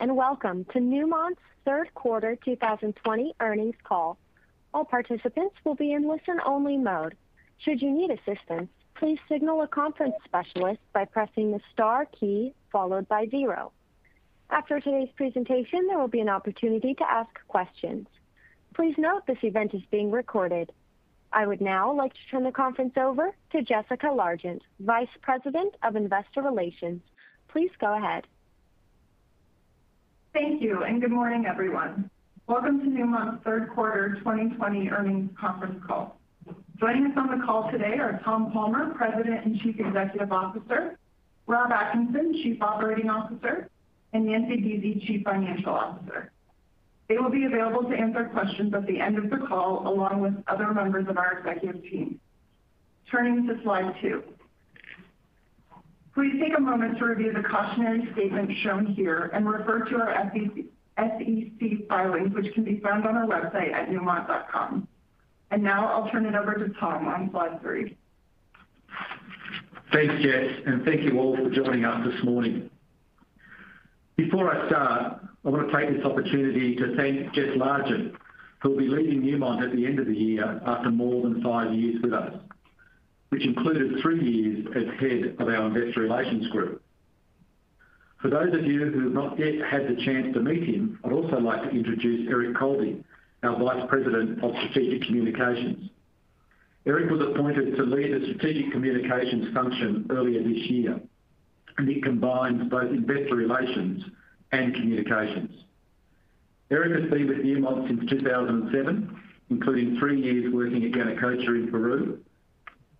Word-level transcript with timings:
And 0.00 0.14
welcome 0.16 0.64
to 0.66 0.78
Newmont's 0.78 1.40
third 1.64 1.92
quarter 1.94 2.36
2020 2.44 3.34
earnings 3.40 3.74
call. 3.82 4.16
All 4.72 4.84
participants 4.84 5.56
will 5.64 5.74
be 5.74 5.92
in 5.92 6.08
listen-only 6.08 6.76
mode. 6.76 7.16
Should 7.58 7.82
you 7.82 7.90
need 7.90 8.10
assistance, 8.10 8.70
please 8.94 9.18
signal 9.28 9.62
a 9.62 9.66
conference 9.66 10.14
specialist 10.24 10.80
by 10.92 11.04
pressing 11.04 11.50
the 11.50 11.60
star 11.72 12.06
key 12.06 12.54
followed 12.70 13.08
by 13.08 13.26
zero. 13.26 13.72
After 14.50 14.78
today's 14.78 15.10
presentation, 15.16 15.88
there 15.88 15.98
will 15.98 16.06
be 16.06 16.20
an 16.20 16.28
opportunity 16.28 16.94
to 16.94 17.10
ask 17.10 17.30
questions. 17.48 18.06
Please 18.74 18.94
note 18.98 19.26
this 19.26 19.42
event 19.42 19.74
is 19.74 19.82
being 19.90 20.12
recorded. 20.12 20.70
I 21.32 21.44
would 21.44 21.60
now 21.60 21.92
like 21.92 22.14
to 22.14 22.26
turn 22.30 22.44
the 22.44 22.52
conference 22.52 22.94
over 22.96 23.34
to 23.50 23.62
Jessica 23.62 24.06
Largent, 24.06 24.60
Vice 24.78 25.08
President 25.22 25.74
of 25.82 25.96
Investor 25.96 26.42
Relations. 26.42 27.02
Please 27.48 27.70
go 27.80 27.94
ahead. 27.96 28.28
Thank 30.34 30.62
you, 30.62 30.82
and 30.84 31.00
good 31.00 31.10
morning, 31.10 31.46
everyone. 31.46 32.10
Welcome 32.46 32.80
to 32.80 32.86
Newmont's 32.86 33.42
third 33.44 33.70
quarter 33.70 34.16
2020 34.18 34.90
earnings 34.90 35.30
conference 35.40 35.82
call. 35.86 36.18
Joining 36.78 37.06
us 37.06 37.12
on 37.16 37.38
the 37.38 37.44
call 37.44 37.70
today 37.70 37.98
are 37.98 38.20
Tom 38.24 38.52
Palmer, 38.52 38.92
President 38.94 39.44
and 39.46 39.58
Chief 39.60 39.80
Executive 39.80 40.30
Officer, 40.30 40.98
Rob 41.46 41.72
Atkinson, 41.72 42.34
Chief 42.34 42.60
Operating 42.60 43.08
Officer, 43.08 43.68
and 44.12 44.26
Nancy 44.26 44.56
Buese, 44.58 45.06
Chief 45.06 45.24
Financial 45.24 45.72
Officer. 45.72 46.30
They 47.08 47.16
will 47.16 47.30
be 47.30 47.44
available 47.44 47.88
to 47.88 47.96
answer 47.96 48.24
questions 48.26 48.74
at 48.74 48.86
the 48.86 49.00
end 49.00 49.16
of 49.16 49.30
the 49.30 49.46
call, 49.46 49.88
along 49.88 50.20
with 50.20 50.34
other 50.46 50.72
members 50.74 51.08
of 51.08 51.16
our 51.16 51.38
executive 51.38 51.82
team. 51.82 52.20
Turning 53.10 53.46
to 53.46 53.60
slide 53.62 53.94
two. 54.02 54.22
Please 56.18 56.34
take 56.40 56.58
a 56.58 56.60
moment 56.60 56.98
to 56.98 57.04
review 57.04 57.32
the 57.32 57.48
cautionary 57.48 58.08
statement 58.12 58.50
shown 58.64 58.86
here 58.86 59.30
and 59.32 59.48
refer 59.48 59.84
to 59.84 59.94
our 59.98 60.32
SEC 60.96 61.88
filings, 61.88 62.34
which 62.34 62.52
can 62.54 62.64
be 62.64 62.80
found 62.80 63.06
on 63.06 63.16
our 63.16 63.24
website 63.24 63.72
at 63.72 63.88
newmont.com. 63.88 64.88
And 65.52 65.62
now 65.62 65.86
I'll 65.86 66.10
turn 66.10 66.26
it 66.26 66.34
over 66.34 66.54
to 66.54 66.74
Tom 66.80 67.06
on 67.06 67.30
slide 67.30 67.62
three. 67.62 67.96
Thanks, 69.92 70.12
Jess, 70.20 70.60
and 70.66 70.84
thank 70.84 71.02
you 71.02 71.20
all 71.20 71.36
for 71.36 71.50
joining 71.50 71.84
us 71.84 72.04
this 72.04 72.24
morning. 72.24 72.68
Before 74.16 74.52
I 74.52 74.66
start, 74.66 75.20
I 75.44 75.48
want 75.48 75.70
to 75.70 75.78
take 75.78 75.96
this 75.96 76.04
opportunity 76.04 76.74
to 76.74 76.96
thank 76.96 77.32
Jess 77.32 77.56
Largent, 77.56 78.14
who 78.60 78.70
will 78.70 78.78
be 78.78 78.88
leaving 78.88 79.22
Newmont 79.22 79.62
at 79.62 79.70
the 79.70 79.86
end 79.86 80.00
of 80.00 80.06
the 80.06 80.16
year 80.16 80.60
after 80.66 80.90
more 80.90 81.22
than 81.22 81.40
five 81.44 81.72
years 81.72 82.02
with 82.02 82.12
us, 82.12 82.34
which 83.30 83.44
included 83.44 84.00
three 84.00 84.22
years 84.22 84.66
as 84.74 85.00
head 85.00 85.36
of 85.38 85.48
our 85.48 85.66
investor 85.66 86.00
relations 86.00 86.48
group. 86.48 86.82
For 88.20 88.30
those 88.30 88.52
of 88.52 88.64
you 88.64 88.86
who 88.86 89.04
have 89.04 89.12
not 89.12 89.38
yet 89.38 89.64
had 89.64 89.86
the 89.86 90.02
chance 90.04 90.34
to 90.34 90.40
meet 90.40 90.64
him, 90.64 90.98
I'd 91.04 91.12
also 91.12 91.38
like 91.38 91.62
to 91.62 91.70
introduce 91.70 92.28
Eric 92.28 92.56
Colby, 92.56 93.04
our 93.44 93.56
Vice 93.56 93.84
President 93.88 94.42
of 94.42 94.52
Strategic 94.56 95.06
Communications. 95.06 95.90
Eric 96.84 97.10
was 97.10 97.20
appointed 97.20 97.76
to 97.76 97.82
lead 97.82 98.12
the 98.12 98.34
strategic 98.34 98.72
communications 98.72 99.54
function 99.54 100.06
earlier 100.10 100.42
this 100.42 100.68
year, 100.68 100.98
and 101.76 101.88
he 101.88 102.00
combines 102.00 102.68
both 102.70 102.90
investor 102.90 103.36
relations 103.36 104.02
and 104.52 104.74
communications. 104.74 105.64
Eric 106.70 107.00
has 107.00 107.10
been 107.10 107.28
with 107.28 107.38
Newmont 107.38 107.86
since 107.88 108.10
2007, 108.10 109.20
including 109.50 109.98
three 109.98 110.20
years 110.20 110.52
working 110.52 110.84
at 110.84 110.92
Yanacocha 110.92 111.48
in 111.48 111.68
Peru. 111.70 112.18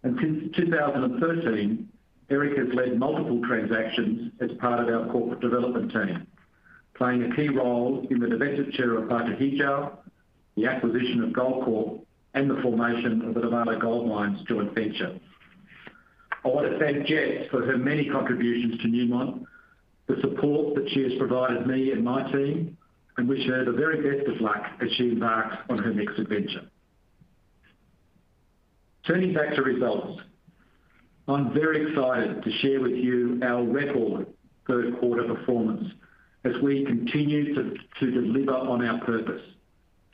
And 0.08 0.18
since 0.22 0.56
2013, 0.56 1.86
Eric 2.30 2.56
has 2.56 2.68
led 2.72 2.98
multiple 2.98 3.42
transactions 3.46 4.32
as 4.40 4.50
part 4.58 4.80
of 4.80 4.88
our 4.88 5.12
corporate 5.12 5.40
development 5.40 5.92
team, 5.92 6.26
playing 6.94 7.24
a 7.24 7.36
key 7.36 7.50
role 7.50 8.06
in 8.10 8.18
the 8.18 8.26
divestiture 8.26 9.02
of 9.02 9.10
Batu 9.10 9.36
Hijau, 9.36 9.98
the 10.56 10.64
acquisition 10.64 11.24
of 11.24 11.34
Goldcorp, 11.34 12.00
and 12.32 12.48
the 12.48 12.58
formation 12.62 13.20
of 13.28 13.34
the 13.34 13.40
Nevada 13.40 13.78
Gold 13.78 14.08
Mines 14.08 14.38
joint 14.48 14.74
venture. 14.74 15.20
I 16.42 16.48
want 16.48 16.72
to 16.72 16.78
thank 16.78 17.06
Jess 17.06 17.46
for 17.50 17.66
her 17.66 17.76
many 17.76 18.08
contributions 18.08 18.80
to 18.80 18.88
Newmont, 18.88 19.44
the 20.06 20.16
support 20.22 20.74
that 20.76 20.88
she 20.88 21.02
has 21.02 21.12
provided 21.18 21.66
me 21.66 21.92
and 21.92 22.02
my 22.02 22.32
team, 22.32 22.78
and 23.18 23.28
wish 23.28 23.46
her 23.46 23.62
the 23.66 23.72
very 23.72 24.00
best 24.00 24.26
of 24.26 24.40
luck 24.40 24.64
as 24.80 24.90
she 24.92 25.10
embarks 25.10 25.58
on 25.68 25.76
her 25.76 25.92
next 25.92 26.18
adventure. 26.18 26.62
Turning 29.08 29.32
back 29.32 29.54
to 29.54 29.62
results. 29.62 30.20
I'm 31.28 31.54
very 31.54 31.88
excited 31.88 32.44
to 32.44 32.50
share 32.58 32.78
with 32.78 32.92
you 32.92 33.40
our 33.42 33.64
record 33.64 34.26
third 34.66 35.00
quarter 35.00 35.24
performance 35.24 35.90
as 36.44 36.52
we 36.62 36.84
continue 36.84 37.54
to 37.54 38.10
deliver 38.10 38.52
on 38.52 38.84
our 38.84 39.00
purpose 39.06 39.40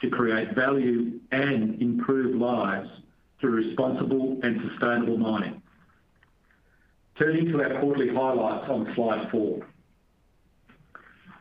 to 0.01 0.11
create 0.11 0.55
value 0.55 1.19
and 1.33 1.83
improve 1.83 2.37
lives 2.37 2.89
through 3.41 3.67
responsible 3.67 4.39
and 4.45 4.61
sustainable 4.71 5.17
mining. 5.17 5.61
Turning 7.19 7.47
to 7.47 7.65
our 7.65 7.81
quarterly 7.81 8.15
highlights 8.15 8.71
on 8.71 8.93
slide 8.95 9.29
four. 9.33 9.67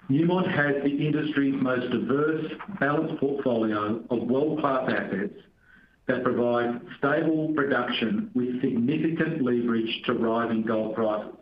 Newmont 0.09 0.51
has 0.51 0.81
the 0.83 1.05
industry's 1.07 1.53
most 1.61 1.91
diverse, 1.91 2.51
balanced 2.79 3.19
portfolio 3.19 4.03
of 4.09 4.23
world-class 4.23 4.89
assets 4.91 5.35
that 6.07 6.23
provide 6.23 6.81
stable 6.97 7.53
production 7.55 8.29
with 8.33 8.61
significant 8.61 9.41
leverage 9.41 10.03
to 10.05 10.13
rising 10.13 10.63
gold 10.63 10.95
prices. 10.95 11.35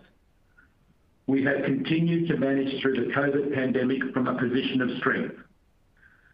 We 1.27 1.43
have 1.45 1.63
continued 1.65 2.27
to 2.27 2.37
manage 2.37 2.81
through 2.81 2.95
the 2.95 3.13
COVID 3.13 3.53
pandemic 3.53 4.13
from 4.13 4.27
a 4.27 4.37
position 4.37 4.81
of 4.81 4.97
strength. 4.97 5.35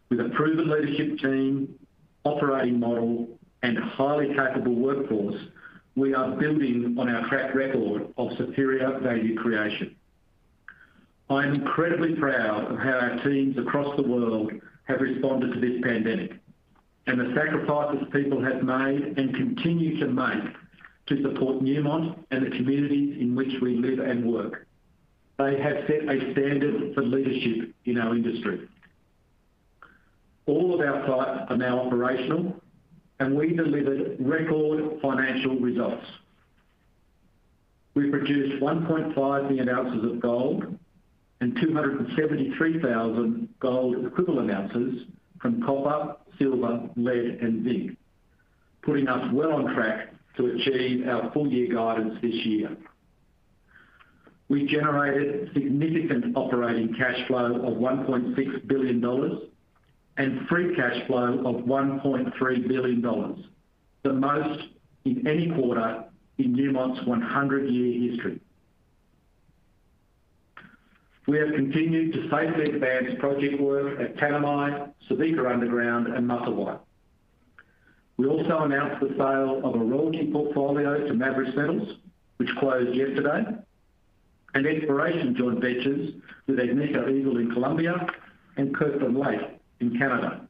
With 0.10 0.20
a 0.20 0.30
proven 0.30 0.70
leadership 0.70 1.20
team, 1.20 1.76
operating 2.24 2.80
model, 2.80 3.30
and 3.64 3.78
highly 3.78 4.34
capable 4.34 4.76
workforce, 4.76 5.40
we 5.96 6.14
are 6.14 6.32
building 6.32 6.96
on 7.00 7.10
our 7.10 7.28
track 7.28 7.56
record 7.56 8.14
of 8.18 8.30
superior 8.38 9.00
value 9.00 9.36
creation. 9.36 9.96
I 11.30 11.46
am 11.46 11.56
incredibly 11.56 12.16
proud 12.16 12.72
of 12.72 12.80
how 12.80 13.00
our 13.00 13.24
teams 13.24 13.58
across 13.58 13.96
the 13.98 14.04
world 14.04 14.52
have 14.86 15.02
responded 15.02 15.54
to 15.54 15.60
this 15.60 15.82
pandemic 15.84 16.40
and 17.07 17.19
the 17.19 17.34
sacrifices 17.34 18.06
people 18.12 18.44
have 18.44 18.62
made 18.63 19.18
and 19.18 19.34
continue 19.34 19.97
to 20.00 20.07
make 20.07 20.53
to 21.07 21.22
support 21.22 21.63
Newmont 21.63 22.18
and 22.31 22.45
the 22.45 22.50
communities 22.51 23.18
in 23.19 23.34
which 23.34 23.53
we 23.62 23.78
live 23.78 24.00
and 24.00 24.25
work. 24.25 24.68
They 25.38 25.59
have 25.59 25.85
set 25.88 26.03
a 26.09 26.31
standard 26.34 26.94
for 26.94 27.03
leadership 27.03 27.73
in 27.85 27.97
our 27.97 28.13
industry. 28.13 28.68
All 30.47 30.73
of 30.73 30.81
our 30.81 31.07
sites 31.07 31.50
are 31.50 31.57
now 31.57 31.79
operational, 31.79 32.56
and 33.19 33.35
we 33.35 33.53
delivered 33.53 34.18
record 34.19 35.00
financial 35.01 35.56
results. 35.59 36.06
We 37.94 38.09
produced 38.09 38.62
1.5 38.62 39.50
million 39.50 39.69
ounces 39.69 40.03
of 40.12 40.19
gold 40.19 40.78
and 41.39 41.56
273,000 41.62 43.50
gold 43.60 44.06
equivalent 44.06 44.51
ounces 44.51 45.06
from 45.39 45.62
copper, 45.63 46.15
silver, 46.39 46.89
lead, 46.95 47.39
and 47.42 47.63
zinc, 47.63 47.98
putting 48.81 49.07
us 49.07 49.31
well 49.34 49.54
on 49.54 49.74
track 49.74 50.13
to 50.38 50.45
achieve 50.48 51.07
our 51.07 51.31
full-year 51.31 51.74
guidance 51.74 52.19
this 52.22 52.36
year. 52.45 52.75
We 54.50 54.66
generated 54.66 55.51
significant 55.54 56.38
operating 56.38 56.95
cash 56.95 57.28
flow 57.28 57.56
of 57.56 57.78
$1.6 57.78 58.68
billion 58.68 59.42
and 60.18 60.48
free 60.48 60.75
cash 60.75 61.06
flow 61.07 61.39
of 61.45 61.66
$1.3 61.66 62.68
billion, 62.68 63.01
the 64.04 64.13
most 64.13 64.63
in 65.06 65.28
any 65.28 65.51
quarter 65.51 66.06
in 66.38 66.56
Newmont's 66.56 67.01
100-year 67.01 68.12
history. 68.12 68.39
We 71.27 71.38
have 71.39 71.53
continued 71.56 72.13
to 72.13 72.29
safely 72.29 72.71
advance 72.71 73.19
project 73.19 73.59
work 73.59 74.00
at 74.00 74.15
Tanami, 74.15 74.94
Subika 75.09 75.51
Underground, 75.51 76.07
and 76.07 76.25
Musselwhite. 76.25 76.79
We 78.15 78.27
also 78.27 78.59
announced 78.59 79.01
the 79.01 79.13
sale 79.18 79.62
of 79.63 79.75
a 79.75 79.83
royalty 79.83 80.31
portfolio 80.31 81.06
to 81.06 81.13
Maverix 81.13 81.53
Metals, 81.53 81.97
which 82.38 82.50
closed 82.59 82.95
yesterday, 82.95 83.44
and 84.53 84.65
exploration 84.65 85.35
joint 85.35 85.59
ventures 85.59 86.13
with 86.47 86.59
Agnico 86.59 87.09
Eagle 87.12 87.38
in 87.38 87.51
Colombia 87.51 88.07
and 88.56 88.74
Kirkland 88.74 89.18
Lake 89.18 89.59
in 89.81 89.97
Canada. 89.97 90.47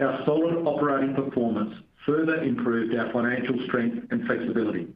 Our 0.00 0.24
solid 0.24 0.66
operating 0.66 1.14
performance 1.14 1.74
further 2.06 2.42
improved 2.42 2.94
our 2.96 3.12
financial 3.12 3.56
strength 3.66 4.06
and 4.10 4.26
flexibility. 4.26 4.88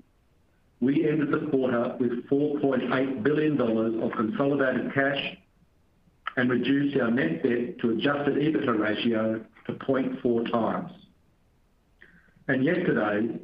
We 0.82 1.08
ended 1.08 1.30
the 1.30 1.46
quarter 1.48 1.94
with 2.00 2.28
$4.8 2.28 3.22
billion 3.22 3.60
of 4.02 4.12
consolidated 4.16 4.92
cash 4.92 5.36
and 6.36 6.50
reduced 6.50 6.96
our 7.00 7.08
net 7.08 7.44
debt 7.44 7.78
to 7.78 7.90
adjusted 7.90 8.34
EBITDA 8.34 8.80
ratio 8.80 9.44
to 9.66 9.72
0.4x. 9.74 10.90
Yesterday, 12.48 13.38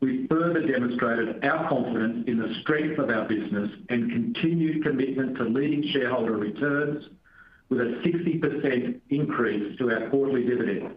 we 0.00 0.26
further 0.28 0.66
demonstrated 0.66 1.44
our 1.44 1.68
confidence 1.68 2.24
in 2.26 2.38
the 2.38 2.54
strength 2.62 2.98
of 2.98 3.10
our 3.10 3.28
business 3.28 3.70
and 3.90 4.10
continued 4.10 4.82
commitment 4.82 5.36
to 5.36 5.44
leading 5.44 5.86
shareholder 5.92 6.38
returns 6.38 7.04
with 7.68 7.80
a 7.80 8.00
60% 8.06 9.00
increase 9.10 9.78
to 9.78 9.90
our 9.90 10.08
quarterly 10.08 10.46
dividend, 10.46 10.96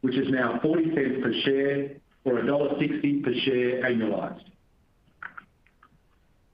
which 0.00 0.16
is 0.16 0.30
now 0.30 0.58
$0.40 0.64 1.22
per 1.22 1.32
share 1.44 1.90
or 2.24 2.40
$1.60 2.42 3.22
per 3.22 3.34
share 3.44 3.82
annualized. 3.82 4.44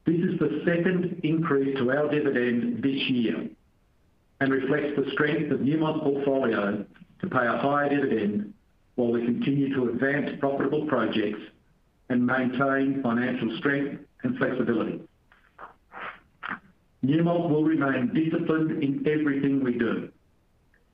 This 0.06 0.16
is 0.16 0.38
the 0.38 0.62
second 0.64 1.20
increase 1.22 1.76
to 1.78 1.90
our 1.90 2.10
dividend 2.10 2.82
this 2.82 3.00
year 3.10 3.48
and 4.40 4.52
reflects 4.52 4.96
the 4.96 5.10
strength 5.12 5.52
of 5.52 5.60
Newmont's 5.60 6.02
portfolio 6.02 6.84
to 7.20 7.26
pay 7.28 7.46
a 7.46 7.58
higher 7.58 7.88
dividend 7.88 8.54
while 8.94 9.12
we 9.12 9.24
continue 9.24 9.74
to 9.74 9.90
advance 9.90 10.30
profitable 10.40 10.86
projects 10.86 11.40
and 12.08 12.26
maintain 12.26 13.02
financial 13.02 13.56
strength 13.58 14.02
and 14.22 14.36
flexibility. 14.38 15.00
Newmont 17.04 17.48
will 17.48 17.64
remain 17.64 18.12
disciplined 18.12 18.82
in 18.82 19.06
everything 19.06 19.62
we 19.62 19.78
do, 19.78 20.10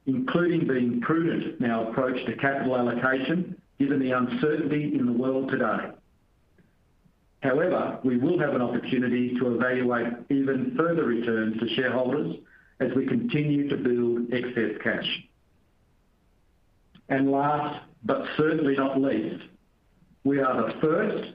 including 0.07 0.67
being 0.67 1.01
prudent 1.01 1.61
in 1.61 1.71
our 1.71 1.91
approach 1.91 2.25
to 2.27 2.37
capital 2.37 2.77
allocation, 2.77 3.61
given 3.79 3.99
the 3.99 4.13
uncertainty 4.13 4.95
in 4.95 5.07
the 5.07 5.13
world 5.13 5.51
today. 5.51 5.91
However, 7.43 7.99
we 8.03 8.17
will 8.17 8.39
have 8.39 8.55
an 8.55 8.63
opportunity 8.63 9.37
to 9.39 9.55
evaluate 9.55 10.15
even 10.31 10.75
further 10.77 11.05
returns 11.05 11.59
to 11.61 11.69
shareholders 11.75 12.37
as 12.81 12.91
we 12.95 13.07
continue 13.07 13.69
to 13.69 13.77
build 13.77 14.33
excess 14.33 14.81
cash. 14.83 15.29
And 17.09 17.31
last, 17.31 17.85
but 18.05 18.27
certainly 18.37 18.77
not 18.77 19.01
least, 19.01 19.45
we 20.25 20.41
are 20.41 20.67
the 20.67 20.81
first 20.81 21.33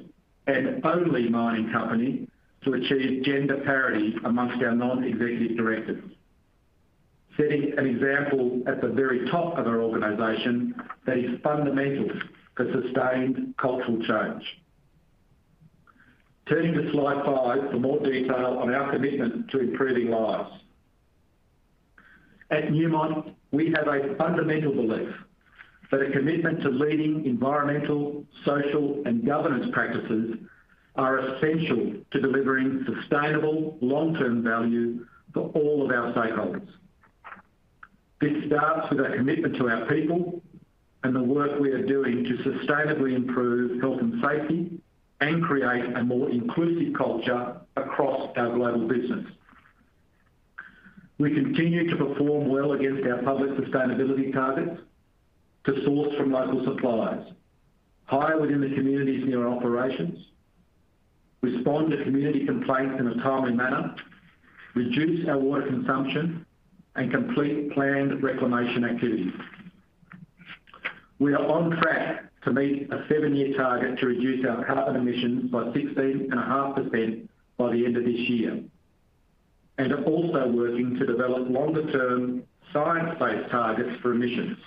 and 0.48 0.86
only 0.86 1.30
mining 1.30 1.71
company 1.71 2.27
to 2.63 2.74
achieve 2.74 3.24
gender 3.24 3.57
parity 3.63 4.15
amongst 4.25 4.62
our 4.63 4.75
non-executive 4.75 5.57
directors, 5.57 6.04
setting 7.38 7.74
an 7.77 7.88
example 7.88 8.62
at 8.68 8.81
the 8.81 8.89
very 8.89 9.30
top 9.30 9.57
of 9.57 9.65
our 9.65 9.81
organization 9.81 10.75
that 11.06 11.18
is 11.18 11.39
fundamental 11.42 12.09
for 12.56 12.65
sustained 12.71 13.54
cultural 13.57 13.97
change. 14.00 14.61
Turning 16.48 16.74
to 16.74 16.92
slide 16.92 17.24
five 17.26 17.72
for 17.72 17.78
more 17.78 18.00
detail 18.00 18.60
on 18.62 18.74
our 18.74 18.92
commitment 18.92 19.50
to 19.52 19.60
improving 19.60 20.10
lives. 20.10 20.52
At 22.50 22.70
Newmont, 22.70 23.34
we 23.52 23.72
have 23.72 23.88
a 23.88 24.16
fundamental 24.18 24.74
belief 24.74 25.14
that 25.92 26.02
a 26.02 26.12
commitment 26.12 26.62
to 26.62 26.70
leading 26.70 27.26
environmental, 27.26 28.26
social, 28.46 29.02
and 29.06 29.26
governance 29.26 29.68
practices 29.74 30.38
are 30.96 31.20
essential 31.20 31.94
to 32.12 32.20
delivering 32.20 32.86
sustainable 32.86 33.78
long-term 33.82 34.44
value 34.44 35.06
for 35.34 35.50
all 35.54 35.86
of 35.86 35.92
our 35.92 36.14
stakeholders. 36.14 36.68
This 38.20 38.46
starts 38.48 38.90
with 38.90 39.00
our 39.00 39.16
commitment 39.16 39.56
to 39.58 39.70
our 39.70 39.86
people 39.86 40.42
and 41.04 41.16
the 41.16 41.24
work 41.24 41.60
we 41.60 41.72
are 41.72 41.86
doing 41.86 42.24
to 42.24 42.38
sustainably 42.50 43.16
improve 43.16 43.82
health 43.82 44.00
and 44.00 44.22
safety 44.22 44.80
and 45.21 45.44
create 45.44 45.85
a 45.95 46.03
more 46.03 46.29
inclusive 46.29 46.94
culture 46.95 47.56
across 47.77 48.31
our 48.35 48.50
global 48.50 48.88
business. 48.88 49.25
We 51.19 51.33
continue 51.33 51.88
to 51.89 51.95
perform 51.95 52.50
well 52.50 52.73
against 52.73 53.07
our 53.07 53.21
public 53.21 53.51
sustainability 53.51 54.33
targets 54.33 54.81
to 55.65 55.85
source 55.85 56.15
from 56.15 56.31
local 56.31 56.65
suppliers, 56.65 57.31
hire 58.06 58.39
within 58.41 58.62
the 58.62 58.75
communities 58.75 59.23
near 59.23 59.47
our 59.47 59.56
operations, 59.56 60.18
respond 61.41 61.91
to 61.91 62.03
community 62.03 62.44
complaints 62.45 62.95
in 63.00 63.07
a 63.07 63.15
timely 63.21 63.53
manner, 63.53 63.95
reduce 64.73 65.27
our 65.29 65.38
water 65.38 65.68
consumption, 65.68 66.44
and 66.95 67.12
complete 67.12 67.71
planned 67.73 68.23
reclamation 68.23 68.83
activities. 68.83 69.33
We 71.19 71.35
are 71.35 71.45
on 71.45 71.79
track 71.79 72.31
to 72.44 72.52
meet 72.52 72.92
a 72.92 73.06
seven-year 73.08 73.56
target 73.56 74.00
to 74.00 74.08
reduce 74.08 74.46
our 74.46 74.66
carbon 74.66 74.96
emissions 74.96 75.52
by 75.52 75.64
16.5% 75.66 77.28
by 77.58 77.72
the 77.72 77.86
end 77.86 77.98
of 77.98 78.04
this 78.04 78.20
year, 78.30 78.60
and 79.78 79.92
are 79.92 80.04
also 80.04 80.48
working 80.48 80.98
to 81.00 81.06
develop 81.06 81.50
longer-term 81.50 82.44
science-based 82.74 83.52
targets 83.52 84.02
for 84.02 84.14
emissions, 84.14 84.58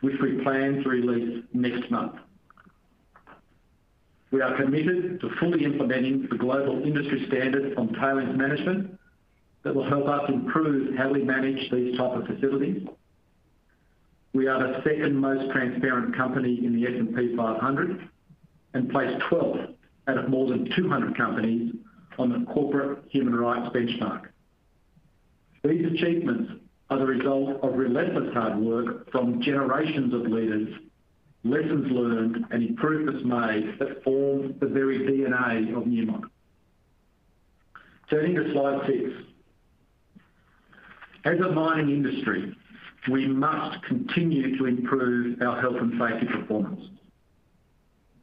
which 0.00 0.16
we 0.22 0.42
plan 0.42 0.82
to 0.82 0.88
release 0.88 1.44
next 1.52 1.90
month. 1.90 2.14
We 4.30 4.40
are 4.40 4.56
committed 4.56 5.20
to 5.20 5.30
fully 5.40 5.64
implementing 5.64 6.26
the 6.30 6.36
global 6.36 6.82
industry 6.82 7.24
standard 7.28 7.76
on 7.76 7.94
tailings 7.94 8.36
management 8.36 8.98
that 9.62 9.74
will 9.74 9.88
help 9.88 10.08
us 10.08 10.28
improve 10.28 10.96
how 10.96 11.12
we 11.12 11.22
manage 11.22 11.70
these 11.70 11.96
type 11.96 12.12
of 12.12 12.26
facilities. 12.26 12.86
We 14.34 14.48
are 14.48 14.58
the 14.58 14.82
second 14.82 15.16
most 15.16 15.52
transparent 15.52 16.16
company 16.16 16.66
in 16.66 16.74
the 16.74 16.88
S&P 16.88 17.36
500 17.36 18.08
and 18.74 18.90
placed 18.90 19.16
12th 19.30 19.74
out 20.08 20.18
of 20.18 20.28
more 20.28 20.48
than 20.48 20.68
200 20.74 21.16
companies 21.16 21.72
on 22.18 22.30
the 22.30 22.52
Corporate 22.52 23.04
Human 23.10 23.36
Rights 23.36 23.72
Benchmark. 23.72 24.30
These 25.62 25.86
achievements 25.86 26.52
are 26.90 26.98
the 26.98 27.06
result 27.06 27.62
of 27.62 27.74
relentless 27.74 28.34
hard 28.34 28.58
work 28.58 29.10
from 29.12 29.40
generations 29.40 30.12
of 30.12 30.22
leaders, 30.22 30.68
lessons 31.44 31.90
learned, 31.92 32.44
and 32.50 32.62
improvements 32.62 33.24
made 33.24 33.78
that 33.78 34.02
form 34.02 34.56
the 34.58 34.66
very 34.66 34.98
DNA 34.98 35.76
of 35.76 35.84
Newmont. 35.84 36.24
Turning 38.10 38.34
to 38.34 38.52
slide 38.52 38.84
six. 38.86 39.10
As 41.24 41.38
a 41.38 41.52
mining 41.52 41.90
industry, 41.90 42.54
we 43.10 43.26
must 43.26 43.82
continue 43.84 44.56
to 44.58 44.66
improve 44.66 45.40
our 45.42 45.60
health 45.60 45.76
and 45.76 46.00
safety 46.00 46.26
performance. 46.26 46.80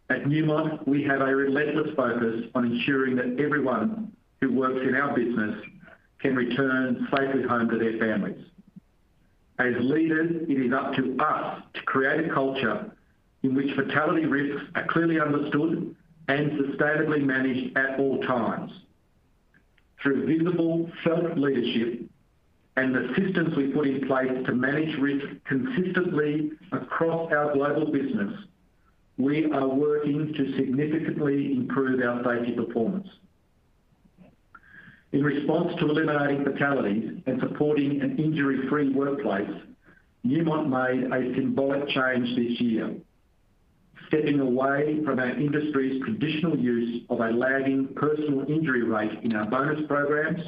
At 0.10 0.24
Newmont, 0.24 0.88
we 0.88 1.04
have 1.04 1.22
a 1.22 1.36
relentless 1.36 1.96
focus 1.96 2.46
on 2.54 2.66
ensuring 2.66 3.16
that 3.16 3.40
everyone 3.40 4.12
who 4.42 4.52
works 4.52 4.80
in 4.86 4.96
our 4.96 5.16
business 5.16 5.64
can 6.20 6.36
return 6.36 7.08
safely 7.16 7.44
home 7.44 7.70
to 7.70 7.78
their 7.78 7.98
families. 7.98 8.44
As 9.60 9.74
leaders, 9.80 10.48
it 10.50 10.54
is 10.54 10.74
up 10.74 10.94
to 10.96 11.18
us 11.24 11.64
to 11.76 11.82
create 11.84 12.26
a 12.26 12.34
culture 12.34 12.92
in 13.44 13.56
which 13.56 13.74
fatality 13.76 14.26
risks 14.26 14.62
are 14.76 14.86
clearly 14.88 15.20
understood 15.20 15.96
and 16.28 16.52
sustainably 16.52 17.24
managed 17.24 17.78
at 17.78 18.00
all 18.00 18.22
times. 18.24 18.72
Through 20.02 20.26
visible 20.26 20.92
felt-leadership 21.04 22.11
and 22.78 22.96
the 22.96 23.14
systems 23.18 23.56
we 23.56 23.68
put 23.68 23.88
in 23.88 24.08
place 24.08 24.32
to 24.46 24.54
manage 24.54 24.98
risk 24.98 25.26
consistently 25.46 26.52
across 26.72 27.32
our 27.32 27.54
global 27.54 27.92
business, 27.92 28.34
we 29.18 29.52
are 29.52 29.68
working 29.68 30.34
to 30.34 30.56
significantly 30.56 31.54
improve 31.54 32.02
our 32.02 32.24
safety 32.24 32.54
performance. 32.54 33.08
In 35.12 35.24
response 35.24 35.74
to 35.80 35.90
eliminating 35.90 36.46
fatalities 36.46 37.22
and 37.26 37.42
supporting 37.42 38.02
an 38.02 38.18
injury-free 38.18 38.94
workplace, 38.94 39.52
Newmont 40.26 40.70
made 40.70 41.12
a 41.12 41.36
symbolic 41.36 41.90
change 41.90 42.36
this 42.38 42.62
year, 42.62 42.96
stepping 44.08 44.40
away 44.40 45.02
from 45.04 45.20
our 45.20 45.32
industry's 45.32 46.02
traditional 46.04 46.58
use 46.58 47.04
of 47.10 47.20
a 47.20 47.32
lagging 47.32 47.90
personal 47.96 48.50
injury 48.50 48.84
rate 48.84 49.20
in 49.24 49.36
our 49.36 49.46
bonus 49.46 49.86
programs 49.88 50.42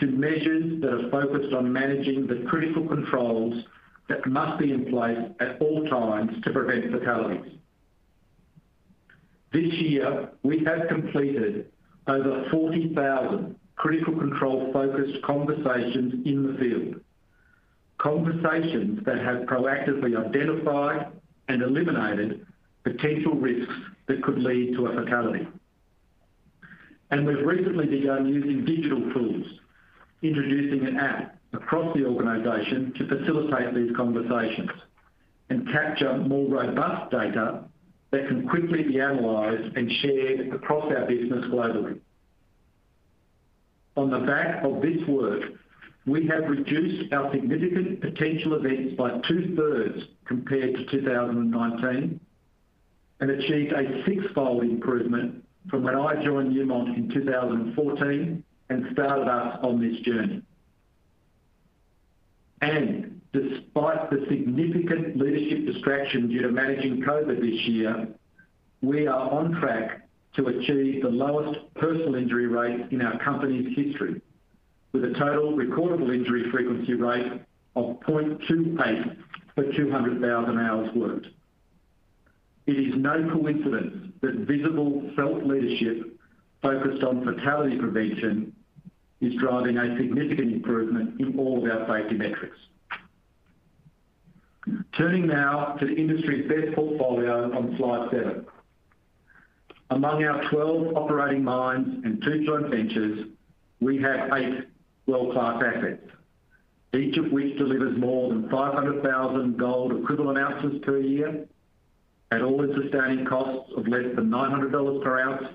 to 0.00 0.06
measures 0.06 0.80
that 0.80 0.92
are 0.92 1.10
focused 1.10 1.52
on 1.52 1.72
managing 1.72 2.26
the 2.26 2.44
critical 2.48 2.86
controls 2.86 3.64
that 4.08 4.26
must 4.26 4.58
be 4.58 4.72
in 4.72 4.86
place 4.86 5.18
at 5.40 5.60
all 5.60 5.86
times 5.88 6.42
to 6.44 6.50
prevent 6.50 6.90
fatalities. 6.90 7.52
This 9.52 9.72
year, 9.74 10.30
we 10.42 10.64
have 10.64 10.88
completed 10.88 11.70
over 12.06 12.48
40,000 12.50 13.56
critical 13.76 14.14
control-focused 14.14 15.22
conversations 15.22 16.26
in 16.26 16.46
the 16.46 16.58
field. 16.58 17.00
Conversations 17.98 19.04
that 19.04 19.18
have 19.18 19.46
proactively 19.46 20.16
identified 20.16 21.12
and 21.48 21.62
eliminated 21.62 22.46
potential 22.84 23.34
risks 23.34 23.72
that 24.06 24.22
could 24.22 24.38
lead 24.38 24.74
to 24.74 24.86
a 24.86 25.04
fatality. 25.04 25.46
And 27.10 27.26
we've 27.26 27.44
recently 27.44 27.86
begun 27.86 28.26
using 28.28 28.64
digital 28.64 29.00
tools, 29.12 29.46
introducing 30.22 30.86
an 30.86 30.96
app 30.96 31.36
across 31.52 31.96
the 31.96 32.04
organization 32.04 32.92
to 32.96 33.06
facilitate 33.06 33.74
these 33.74 33.94
conversations 33.96 34.70
and 35.50 35.66
capture 35.70 36.18
more 36.18 36.48
robust 36.48 37.10
data 37.10 37.64
that 38.10 38.26
can 38.28 38.48
quickly 38.48 38.82
be 38.82 39.00
analyzed 39.00 39.76
and 39.76 39.90
shared 40.00 40.52
across 40.52 40.84
our 40.92 41.06
business 41.06 41.44
globally. 41.46 42.00
On 43.96 44.10
the 44.10 44.20
back 44.20 44.64
of 44.64 44.80
this 44.80 45.06
work, 45.08 45.42
we 46.06 46.26
have 46.26 46.48
reduced 46.48 47.12
our 47.12 47.30
significant 47.32 48.00
potential 48.00 48.54
events 48.54 48.94
by 48.96 49.20
two-thirds 49.28 50.04
compared 50.26 50.74
to 50.74 50.86
2019 50.86 52.20
and 53.20 53.30
achieved 53.30 53.72
a 53.72 54.04
six-fold 54.06 54.62
improvement 54.62 55.44
from 55.68 55.82
when 55.82 55.96
I 55.96 56.22
joined 56.24 56.54
Newmont 56.54 56.96
in 56.96 57.10
2014 57.10 58.44
and 58.70 58.86
started 58.92 59.28
us 59.28 59.58
on 59.62 59.80
this 59.80 60.00
journey. 60.00 60.42
And 62.60 63.20
despite 63.32 64.10
the 64.10 64.24
significant 64.28 65.16
leadership 65.16 65.66
distraction 65.66 66.28
due 66.28 66.42
to 66.42 66.48
managing 66.48 67.02
COVID 67.02 67.40
this 67.40 67.60
year, 67.66 68.08
we 68.82 69.06
are 69.06 69.30
on 69.30 69.52
track 69.60 70.08
to 70.36 70.46
achieve 70.46 71.02
the 71.02 71.08
lowest 71.08 71.58
personal 71.74 72.14
injury 72.14 72.46
rate 72.46 72.92
in 72.92 73.02
our 73.02 73.18
company's 73.18 73.76
history, 73.76 74.20
with 74.92 75.04
a 75.04 75.12
total 75.14 75.52
recordable 75.52 76.14
injury 76.14 76.50
frequency 76.50 76.94
rate 76.94 77.40
of 77.76 78.00
0.28 78.00 79.16
per 79.56 79.72
200,000 79.72 80.58
hours 80.58 80.88
worked. 80.94 81.26
It 82.66 82.72
is 82.72 82.94
no 82.96 83.28
coincidence 83.32 84.12
that 84.20 84.34
visible 84.46 85.10
felt 85.16 85.44
leadership 85.44 86.18
focused 86.60 87.02
on 87.02 87.24
fatality 87.24 87.78
prevention 87.78 88.52
is 89.20 89.34
driving 89.34 89.76
a 89.78 89.96
significant 89.96 90.52
improvement 90.52 91.20
in 91.20 91.38
all 91.38 91.58
of 91.58 91.70
our 91.70 91.86
safety 91.88 92.16
metrics. 92.16 92.56
Turning 94.96 95.26
now 95.26 95.76
to 95.80 95.86
the 95.86 95.94
industry's 95.94 96.48
best 96.48 96.74
portfolio 96.74 97.56
on 97.56 97.76
slide 97.78 98.08
seven. 98.10 98.46
Among 99.90 100.22
our 100.24 100.48
12 100.50 100.96
operating 100.96 101.42
mines 101.42 102.04
and 102.04 102.22
two 102.22 102.44
joint 102.44 102.68
ventures, 102.68 103.26
we 103.80 103.98
have 104.02 104.30
eight 104.34 104.66
world-class 105.06 105.62
assets, 105.64 106.02
each 106.94 107.16
of 107.16 107.32
which 107.32 107.56
delivers 107.56 107.96
more 107.98 108.28
than 108.28 108.50
500,000 108.50 109.56
gold 109.58 109.92
equivalent 109.92 110.38
ounces 110.38 110.78
per 110.82 110.98
year 110.98 111.46
at 112.30 112.42
all-in 112.42 112.74
sustaining 112.82 113.24
costs 113.24 113.72
of 113.76 113.88
less 113.88 114.14
than 114.14 114.28
$900 114.28 115.02
per 115.02 115.20
ounce 115.20 115.48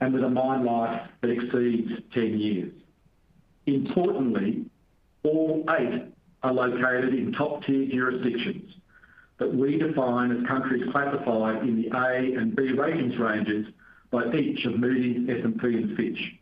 and 0.00 0.14
with 0.14 0.24
a 0.24 0.28
mine 0.28 0.64
life 0.64 1.02
that 1.20 1.30
exceeds 1.30 1.90
10 2.14 2.38
years. 2.38 2.72
Importantly, 3.66 4.64
all 5.24 5.64
eight 5.78 6.04
are 6.42 6.52
located 6.52 7.14
in 7.14 7.32
top-tier 7.32 7.86
jurisdictions 7.86 8.74
that 9.38 9.54
we 9.54 9.78
define 9.78 10.32
as 10.32 10.46
countries 10.46 10.84
classified 10.90 11.62
in 11.62 11.82
the 11.82 11.96
A 11.96 12.34
and 12.34 12.54
B 12.54 12.72
ratings 12.72 13.18
ranges 13.18 13.66
by 14.10 14.32
each 14.34 14.64
of 14.64 14.78
Moody's, 14.78 15.28
S&P, 15.28 15.66
and 15.66 15.96
Fitch. 15.96 16.34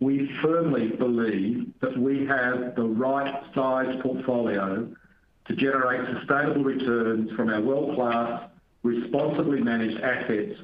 We 0.00 0.30
firmly 0.42 0.88
believe 0.88 1.72
that 1.80 1.96
we 1.96 2.26
have 2.26 2.74
the 2.74 2.82
right 2.82 3.42
size 3.54 3.98
portfolio 4.02 4.88
to 5.48 5.56
generate 5.56 6.06
sustainable 6.18 6.64
returns 6.64 7.30
from 7.32 7.48
our 7.48 7.62
world-class, 7.62 8.50
responsibly 8.82 9.60
managed 9.60 10.00
assets 10.00 10.60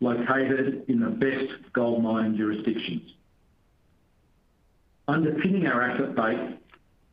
located 0.00 0.84
in 0.88 1.00
the 1.00 1.10
best 1.10 1.72
gold 1.72 2.02
mining 2.02 2.36
jurisdictions. 2.36 3.12
Underpinning 5.06 5.66
our 5.66 5.82
asset 5.82 6.14
base 6.14 6.54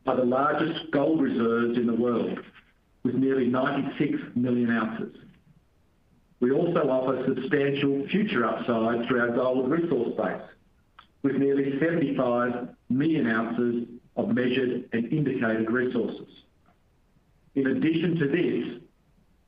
are 0.06 0.16
the 0.16 0.24
largest 0.24 0.90
gold 0.90 1.20
reserves 1.20 1.76
in 1.76 1.86
the 1.86 1.94
world, 1.94 2.38
with 3.02 3.14
nearly 3.14 3.46
96 3.46 4.18
million 4.34 4.70
ounces. 4.70 5.14
We 6.40 6.52
also 6.52 6.88
offer 6.88 7.24
substantial 7.26 8.06
future 8.08 8.46
upside 8.46 9.06
through 9.06 9.20
our 9.20 9.30
gold 9.30 9.70
resource 9.70 10.14
base, 10.16 10.42
with 11.22 11.36
nearly 11.36 11.78
75 11.80 12.68
million 12.88 13.26
ounces 13.26 13.86
of 14.16 14.28
measured 14.28 14.88
and 14.92 15.12
indicated 15.12 15.70
resources. 15.70 16.28
In 17.54 17.66
addition 17.66 18.16
to 18.18 18.28
this, 18.28 18.82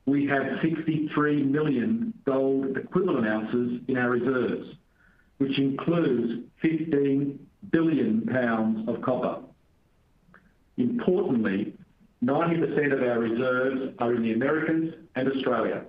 we 0.05 0.27
have 0.27 0.59
63 0.61 1.43
million 1.43 2.10
gold 2.25 2.77
equivalent 2.77 3.27
ounces 3.27 3.81
in 3.87 3.97
our 3.97 4.09
reserves, 4.09 4.75
which 5.37 5.57
includes 5.57 6.43
15 6.61 7.47
billion 7.71 8.21
pounds 8.27 8.87
of 8.87 9.01
copper. 9.01 9.41
Importantly, 10.77 11.73
90% 12.23 12.93
of 12.93 13.01
our 13.01 13.19
reserves 13.19 13.95
are 13.99 14.13
in 14.13 14.23
the 14.23 14.33
Americas 14.33 14.93
and 15.15 15.31
Australia. 15.31 15.83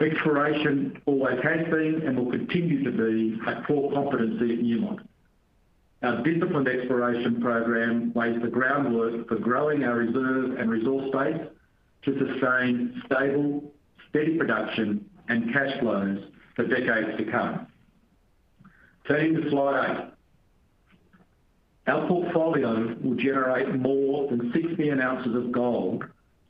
Exploration 0.00 1.00
always 1.06 1.38
has 1.42 1.66
been 1.68 2.02
and 2.06 2.18
will 2.18 2.30
continue 2.30 2.82
to 2.82 2.90
be 2.90 3.38
a 3.46 3.62
core 3.62 3.92
competency 3.92 4.54
at 4.54 4.60
Newmont. 4.60 5.00
Our 6.02 6.22
disciplined 6.22 6.66
exploration 6.66 7.40
program 7.40 8.12
lays 8.16 8.40
the 8.42 8.48
groundwork 8.48 9.28
for 9.28 9.36
growing 9.36 9.84
our 9.84 9.94
reserve 9.94 10.58
and 10.58 10.68
resource 10.68 11.10
base 11.12 11.40
to 12.04 12.18
sustain 12.18 13.00
stable, 13.06 13.72
steady 14.12 14.36
production 14.36 15.04
and 15.28 15.52
cash 15.52 15.80
flows 15.80 16.18
for 16.54 16.66
decades 16.66 17.16
to 17.16 17.24
come. 17.24 17.66
Turning 19.08 19.34
to 19.34 19.50
slide 19.50 19.90
eight. 19.90 20.08
Our 21.88 22.06
portfolio 22.06 22.94
will 23.02 23.16
generate 23.16 23.74
more 23.74 24.28
than 24.28 24.52
6 24.52 24.78
million 24.78 25.00
ounces 25.00 25.34
of 25.34 25.50
gold 25.50 26.04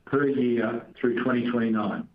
per 0.05 0.27
year 0.27 0.85
through 0.99 1.15
2029. 1.19 2.07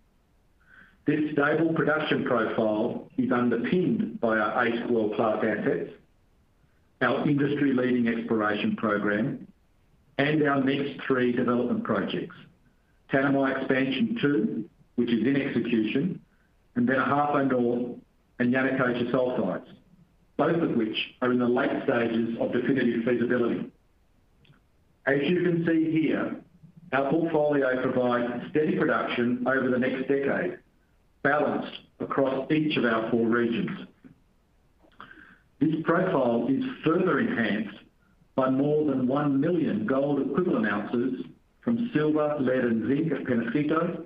This 1.05 1.31
stable 1.33 1.73
production 1.73 2.23
profile 2.23 3.09
is 3.17 3.31
underpinned 3.31 4.21
by 4.21 4.37
our 4.37 4.67
eight 4.67 4.89
world-class 4.89 5.43
assets, 5.43 5.89
our 7.01 7.27
industry-leading 7.27 8.07
exploration 8.07 8.75
program, 8.77 9.47
and 10.17 10.47
our 10.47 10.63
next 10.63 11.01
three 11.05 11.31
development 11.31 11.83
projects, 11.83 12.35
Tanami 13.11 13.57
Expansion 13.57 14.17
2, 14.21 14.69
which 14.99 15.11
is 15.11 15.25
in 15.25 15.37
execution, 15.37 16.19
and 16.75 16.87
then 16.87 16.97
North 16.97 17.97
and 18.39 18.53
Yanacocha 18.53 19.09
Sulfides, 19.11 19.71
both 20.35 20.61
of 20.61 20.71
which 20.75 20.97
are 21.21 21.31
in 21.31 21.39
the 21.39 21.47
late 21.47 21.71
stages 21.85 22.35
of 22.37 22.51
definitive 22.51 23.05
feasibility. 23.05 23.71
As 25.05 25.19
you 25.23 25.41
can 25.43 25.65
see 25.65 25.89
here, 25.89 26.35
our 26.91 27.09
portfolio 27.09 27.81
provides 27.81 28.49
steady 28.49 28.77
production 28.77 29.45
over 29.47 29.69
the 29.69 29.79
next 29.79 30.09
decade, 30.09 30.57
balanced 31.23 31.79
across 32.01 32.51
each 32.51 32.75
of 32.75 32.83
our 32.83 33.09
four 33.09 33.25
regions. 33.25 33.87
This 35.61 35.75
profile 35.85 36.45
is 36.49 36.63
further 36.83 37.21
enhanced 37.21 37.77
by 38.35 38.49
more 38.49 38.83
than 38.83 39.07
1 39.07 39.39
million 39.39 39.85
gold 39.85 40.29
equivalent 40.29 40.67
ounces 40.67 41.25
from 41.61 41.89
silver, 41.93 42.35
lead, 42.41 42.65
and 42.65 42.87
zinc 42.87 43.13
at 43.13 43.23
Peñasquito 43.23 44.05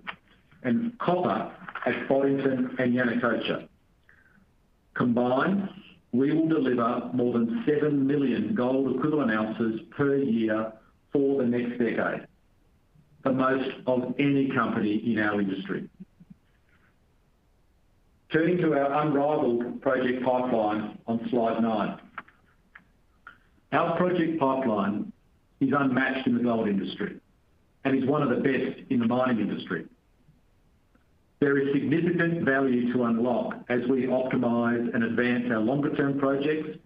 and 0.63 0.98
copper 1.00 1.51
at 1.86 2.08
Boddington 2.08 2.75
and 2.79 2.93
Yanacocha. 2.93 3.67
Combined, 4.93 5.70
we 6.12 6.34
will 6.34 6.48
deliver 6.48 7.10
more 7.13 7.34
than 7.34 7.63
7 7.67 8.05
million 8.05 8.53
gold 8.53 8.96
equivalent 8.96 9.32
ounces 9.32 9.82
per 9.98 10.17
year 10.17 10.72
for 11.12 11.41
the 11.41 11.48
next 11.48 11.79
decade, 11.79 12.27
the 13.24 13.32
most 13.32 13.70
of 13.88 14.13
any 14.20 14.50
company 14.51 14.96
in 15.12 15.20
our 15.20 15.41
industry. 15.41 15.89
Turning 18.32 18.58
to 18.58 18.74
our 18.74 19.03
unrivaled 19.03 19.82
project 19.82 20.24
pipeline 20.24 20.98
on 21.08 21.27
slide 21.29 21.62
nine. 21.62 22.00
Our 23.72 23.96
project 23.98 24.39
pipeline 24.39 25.12
is 25.60 25.70
unmatched 25.77 26.27
in 26.27 26.38
the 26.38 26.43
gold 26.43 26.67
industry 26.67 27.20
and 27.86 28.01
is 28.01 28.08
one 28.08 28.22
of 28.22 28.29
the 28.29 28.36
best 28.38 28.79
in 28.89 29.00
the 29.00 29.08
mining 29.08 29.39
industry. 29.39 29.86
There 31.43 31.57
is 31.57 31.73
significant 31.73 32.43
value 32.45 32.93
to 32.93 33.03
unlock 33.03 33.65
as 33.67 33.81
we 33.89 34.03
optimize 34.03 34.95
and 34.95 35.03
advance 35.03 35.51
our 35.51 35.59
longer-term 35.59 36.17
projects 36.17 36.79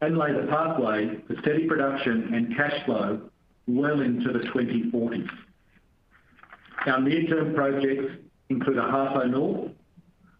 and 0.00 0.16
lay 0.16 0.32
the 0.32 0.46
pathway 0.46 1.18
for 1.26 1.38
steady 1.42 1.66
production 1.66 2.32
and 2.32 2.56
cash 2.56 2.82
flow 2.86 3.20
well 3.66 4.00
into 4.00 4.32
the 4.32 4.38
2040s. 4.38 5.28
Our 6.86 6.98
near-term 7.02 7.54
projects 7.54 8.14
include 8.48 8.78
Ahafo 8.78 9.30
North, 9.30 9.72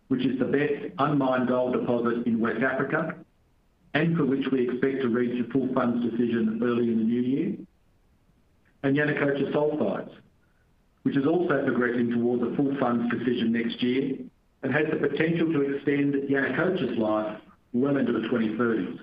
which 0.08 0.24
is 0.24 0.38
the 0.38 0.46
best 0.46 0.94
unmined 0.98 1.48
gold 1.48 1.74
deposit 1.74 2.26
in 2.26 2.40
West 2.40 2.62
Africa, 2.62 3.14
and 3.92 4.16
for 4.16 4.24
which 4.24 4.46
we 4.50 4.70
expect 4.70 5.02
to 5.02 5.08
reach 5.10 5.38
a 5.38 5.52
full 5.52 5.68
funds 5.74 6.02
decision 6.02 6.58
early 6.62 6.84
in 6.84 6.96
the 6.96 7.04
new 7.04 7.20
year. 7.20 7.56
And 8.84 8.96
Yanacocha 8.96 9.52
Sulfides, 9.52 10.14
which 11.02 11.16
is 11.16 11.26
also 11.26 11.64
progressing 11.64 12.10
towards 12.10 12.42
a 12.42 12.56
full 12.56 12.76
funds 12.78 13.10
decision 13.10 13.52
next 13.52 13.82
year 13.82 14.18
and 14.62 14.72
has 14.72 14.84
the 14.90 14.96
potential 14.96 15.52
to 15.52 15.62
extend 15.62 16.14
Yanacocha's 16.28 16.98
life 16.98 17.40
well 17.72 17.96
into 17.96 18.12
the 18.12 18.28
2030s. 18.28 18.98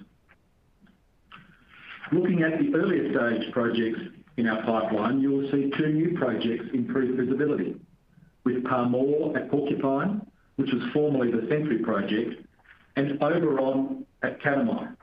Looking 2.11 2.43
at 2.43 2.59
the 2.59 2.73
earlier 2.75 3.11
stage 3.11 3.51
projects 3.51 3.99
in 4.37 4.47
our 4.47 4.63
pipeline, 4.63 5.19
you 5.19 5.31
will 5.31 5.51
see 5.51 5.71
two 5.77 5.87
new 5.87 6.17
projects 6.17 6.65
improve 6.73 7.17
visibility 7.17 7.75
with 8.43 8.63
Pamour 8.65 9.35
at 9.35 9.49
Porcupine, 9.49 10.21
which 10.55 10.71
was 10.71 10.83
formerly 10.93 11.31
the 11.31 11.47
Century 11.49 11.79
project, 11.79 12.45
and 12.95 13.21
Oberon 13.21 14.05
at 14.23 14.39
Tanami. 14.41 14.95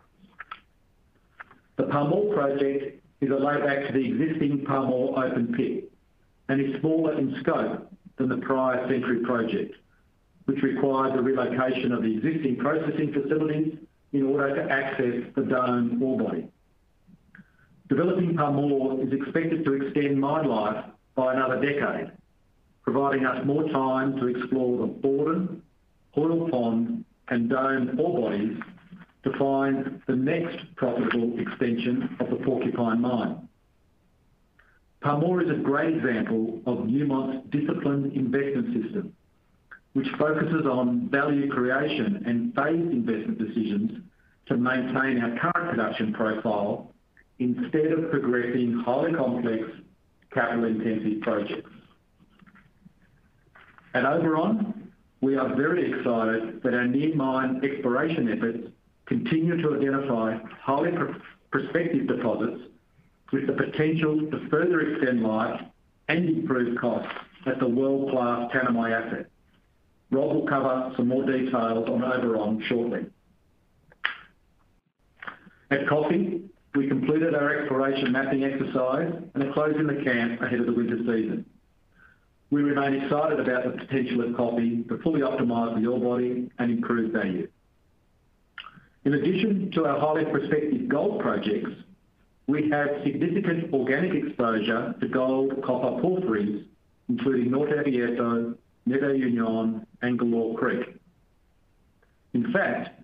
The 1.77 1.85
Pamour 1.85 2.33
project 2.33 3.03
is 3.21 3.31
a 3.31 3.35
layback 3.35 3.89
to 3.89 3.93
the 3.93 4.07
existing 4.07 4.65
Pamour 4.65 5.19
open 5.19 5.53
pit 5.55 5.91
and 6.49 6.61
is 6.61 6.81
smaller 6.81 7.19
in 7.19 7.37
scope 7.41 7.91
than 8.17 8.29
the 8.29 8.37
prior 8.39 8.87
Century 8.89 9.21
project, 9.21 9.75
which 10.45 10.63
required 10.63 11.17
the 11.17 11.23
relocation 11.23 11.93
of 11.93 12.03
the 12.03 12.17
existing 12.17 12.57
processing 12.57 13.13
facilities 13.13 13.79
in 14.13 14.23
order 14.23 14.55
to 14.55 14.71
access 14.71 15.23
the 15.35 15.43
Dome 15.43 16.03
ore 16.03 16.19
body. 16.19 16.47
Developing 17.89 18.37
Pamour 18.37 19.03
is 19.03 19.13
expected 19.13 19.65
to 19.65 19.75
extend 19.75 20.21
mine 20.21 20.47
life 20.47 20.85
by 21.15 21.35
another 21.35 21.61
decade, 21.61 22.13
providing 22.83 23.27
us 23.27 23.45
more 23.45 23.69
time 23.71 24.17
to 24.19 24.27
explore 24.29 24.79
the 24.79 24.87
Borden, 24.87 25.63
Hoyle 26.13 26.49
Pond, 26.51 27.05
and 27.29 27.51
Dome 27.51 27.99
ore 27.99 28.31
bodies 28.31 28.59
to 29.25 29.39
find 29.39 30.03
the 30.07 30.15
next 30.15 30.59
profitable 30.77 31.39
extension 31.39 32.17
of 32.21 32.31
the 32.31 32.37
Porcupine 32.37 33.01
mine. 33.01 33.49
Pamour 35.05 35.43
is 35.43 35.51
a 35.51 35.61
great 35.61 35.97
example 35.97 36.63
of 36.65 36.87
Newmont's 36.87 37.47
disciplined 37.51 38.15
investment 38.15 38.83
system, 38.83 39.15
which 39.93 40.09
focuses 40.19 40.65
on 40.65 41.11
value 41.11 41.51
creation 41.51 42.23
and 42.25 42.55
phased 42.55 42.91
investment 42.91 43.39
decisions 43.39 44.01
to 44.47 44.57
maintain 44.57 45.21
our 45.21 45.39
current 45.39 45.71
production 45.71 46.15
profile 46.15 46.91
instead 47.39 47.93
of 47.93 48.11
progressing 48.11 48.83
highly 48.87 49.13
complex 49.13 49.65
capital-intensive 50.33 51.21
projects. 51.21 51.71
At 53.93 54.07
Oberon, 54.07 54.91
we 55.21 55.37
are 55.37 55.55
very 55.55 55.93
excited 55.93 56.63
that 56.63 56.73
our 56.73 56.87
near 56.87 57.15
mine 57.15 57.61
exploration 57.63 58.33
efforts 58.33 58.69
continue 59.05 59.61
to 59.61 59.77
identify 59.77 60.39
highly 60.63 60.93
prospective 61.51 62.07
deposits 62.09 62.63
with 63.35 63.49
the 63.49 63.53
potential 63.53 64.17
to 64.31 64.49
further 64.49 64.81
extend 64.81 65.25
life 65.25 65.61
and 66.07 66.29
improve 66.29 66.79
costs 66.79 67.13
at 67.47 67.59
the 67.59 67.67
world-class 67.67 68.53
Tanami 68.53 68.93
asset. 68.93 69.27
Rob 70.13 70.37
will 70.37 70.47
cover 70.47 70.93
some 70.97 71.09
more 71.09 71.25
details 71.27 71.89
on 71.89 72.05
Oberon 72.05 72.63
shortly. 72.69 73.07
At 75.73 75.89
Coffee, 75.89 76.45
we 76.77 76.87
completed 76.87 77.35
our 77.35 77.59
exploration 77.59 78.13
mapping 78.13 78.45
exercise 78.45 79.13
and 79.35 79.43
are 79.43 79.53
closing 79.53 79.89
the 79.89 80.05
camp 80.05 80.41
ahead 80.41 80.61
of 80.61 80.67
the 80.67 80.73
winter 80.73 80.99
season. 80.99 81.45
We 82.51 82.63
remain 82.63 83.03
excited 83.03 83.41
about 83.41 83.65
the 83.65 83.85
potential 83.85 84.29
of 84.29 84.37
Coffee 84.37 84.85
to 84.85 84.99
fully 84.99 85.23
optimize 85.23 85.81
the 85.81 85.89
ore 85.89 85.99
body 85.99 86.53
and 86.61 86.71
improve 86.71 87.11
value. 87.11 87.49
In 89.05 89.15
addition 89.15 89.73
to 89.73 89.87
our 89.87 89.99
highly 89.99 90.25
prospective 90.25 90.89
gold 90.89 91.21
projects, 91.21 91.73
we 92.47 92.69
have 92.71 92.89
significant 93.05 93.73
organic 93.73 94.23
exposure 94.23 94.95
to 95.01 95.09
gold-copper 95.09 96.03
porphyries, 96.03 96.65
including 97.09 97.51
Norte 97.51 97.71
Abierto, 97.71 98.57
NuevaUnión, 98.89 99.87
and 100.03 100.19
Galore 100.19 100.59
Creek. 100.59 100.97
In 102.35 102.53
fact, 102.53 103.01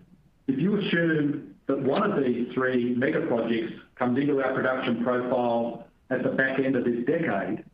if 0.46 0.58
you 0.58 0.76
assume 0.78 1.54
that 1.68 1.80
one 1.80 2.10
of 2.10 2.22
these 2.22 2.52
three 2.52 2.94
mega 2.94 3.22
projects 3.26 3.72
comes 3.94 4.18
into 4.18 4.42
our 4.42 4.52
production 4.52 5.02
profile 5.02 5.86
at 6.10 6.22
the 6.22 6.30
back 6.30 6.58
end 6.58 6.76
of 6.76 6.84
this 6.84 7.04
decade, 7.06 7.64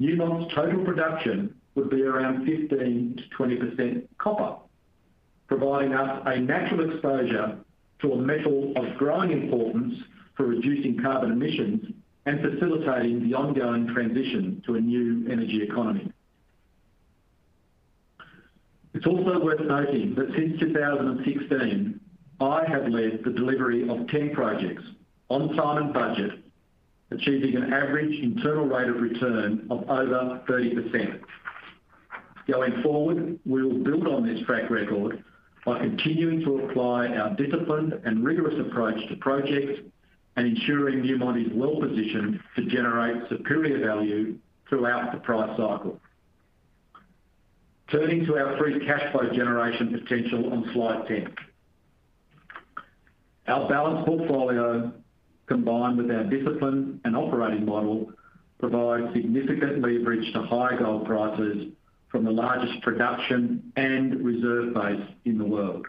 Newmont's 0.00 0.52
total 0.54 0.84
production 0.84 1.54
would 1.74 1.90
be 1.90 2.02
around 2.02 2.46
15%-20% 2.46 4.08
copper, 4.18 4.56
providing 5.46 5.94
us 5.94 6.22
a 6.26 6.38
natural 6.38 6.90
exposure 6.90 7.58
to 8.00 8.12
a 8.12 8.16
metal 8.16 8.72
of 8.76 8.96
growing 8.96 9.30
importance 9.30 9.94
for 10.36 10.46
reducing 10.46 11.00
carbon 11.02 11.32
emissions 11.32 11.92
and 12.26 12.40
facilitating 12.40 13.28
the 13.28 13.34
ongoing 13.34 13.86
transition 13.88 14.62
to 14.66 14.74
a 14.74 14.80
new 14.80 15.26
energy 15.30 15.62
economy. 15.62 16.10
It's 18.94 19.06
also 19.06 19.44
worth 19.44 19.60
noting 19.60 20.14
that 20.14 20.32
since 20.36 20.58
2016, 20.58 22.00
I 22.40 22.64
have 22.68 22.88
led 22.88 23.22
the 23.24 23.30
delivery 23.30 23.88
of 23.88 24.08
10 24.08 24.34
projects 24.34 24.82
on 25.28 25.54
time 25.56 25.84
and 25.84 25.92
budget, 25.92 26.40
achieving 27.10 27.56
an 27.56 27.72
average 27.72 28.18
internal 28.20 28.66
rate 28.66 28.88
of 28.88 28.96
return 28.96 29.66
of 29.70 29.88
over 29.88 30.42
30%. 30.48 31.20
Going 32.48 32.82
forward, 32.82 33.38
we 33.44 33.62
will 33.62 33.82
build 33.82 34.06
on 34.06 34.26
this 34.26 34.44
track 34.46 34.70
record 34.70 35.22
by 35.64 35.78
continuing 35.80 36.40
to 36.44 36.60
apply 36.60 37.08
our 37.08 37.34
disciplined 37.34 37.92
and 38.04 38.24
rigorous 38.24 38.54
approach 38.60 38.96
to 39.08 39.16
projects 39.16 39.80
and 40.36 40.46
ensuring 40.46 41.02
Newmont 41.02 41.44
is 41.44 41.52
well-positioned 41.54 42.40
to 42.56 42.66
generate 42.66 43.28
superior 43.28 43.84
value 43.84 44.38
throughout 44.68 45.12
the 45.12 45.18
price 45.18 45.50
cycle. 45.50 45.98
Turning 47.90 48.26
to 48.26 48.36
our 48.36 48.58
free 48.58 48.84
cash 48.84 49.12
flow 49.12 49.30
generation 49.32 49.98
potential 49.98 50.52
on 50.52 50.70
slide 50.72 51.06
10. 51.06 51.34
Our 53.46 53.68
balanced 53.68 54.06
portfolio, 54.06 54.92
combined 55.46 55.96
with 55.96 56.10
our 56.10 56.24
discipline 56.24 57.00
and 57.04 57.16
operating 57.16 57.64
model, 57.64 58.12
provides 58.58 59.14
significant 59.14 59.80
leverage 59.80 60.32
to 60.32 60.42
high 60.42 60.76
gold 60.76 61.06
prices 61.06 61.68
from 62.08 62.24
the 62.24 62.30
largest 62.30 62.82
production 62.82 63.72
and 63.76 64.24
reserve 64.24 64.74
base 64.74 65.06
in 65.24 65.38
the 65.38 65.44
world. 65.44 65.86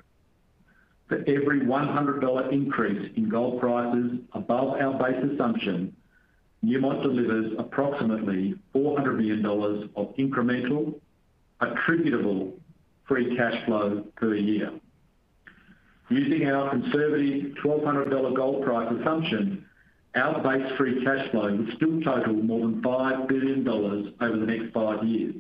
For 1.08 1.20
every 1.20 1.62
$100 1.62 2.52
increase 2.52 3.12
in 3.16 3.30
gold 3.30 3.62
prices 3.62 4.20
above 4.34 4.82
our 4.82 4.94
base 5.00 5.24
assumption, 5.32 5.96
Newmont 6.66 7.04
delivers 7.04 7.54
approximately 7.58 8.56
$400 8.76 9.16
million 9.16 9.46
of 9.46 10.16
incremental 10.18 11.00
attributable 11.62 12.54
free 13.08 13.38
cash 13.38 13.66
flow 13.66 14.04
per 14.18 14.36
year. 14.36 14.72
Using 16.10 16.50
our 16.50 16.70
conservative 16.72 17.54
$1,200 17.64 18.36
gold 18.36 18.66
price 18.66 18.92
assumption, 19.00 19.66
our 20.16 20.42
base 20.42 20.72
free 20.78 21.04
cash 21.06 21.30
flow 21.32 21.56
would 21.56 21.74
still 21.76 22.02
total 22.02 22.34
more 22.34 22.62
than 22.62 22.82
$5 22.82 23.28
billion 23.28 23.68
over 23.68 24.38
the 24.38 24.46
next 24.46 24.74
five 24.74 25.06
years. 25.06 25.36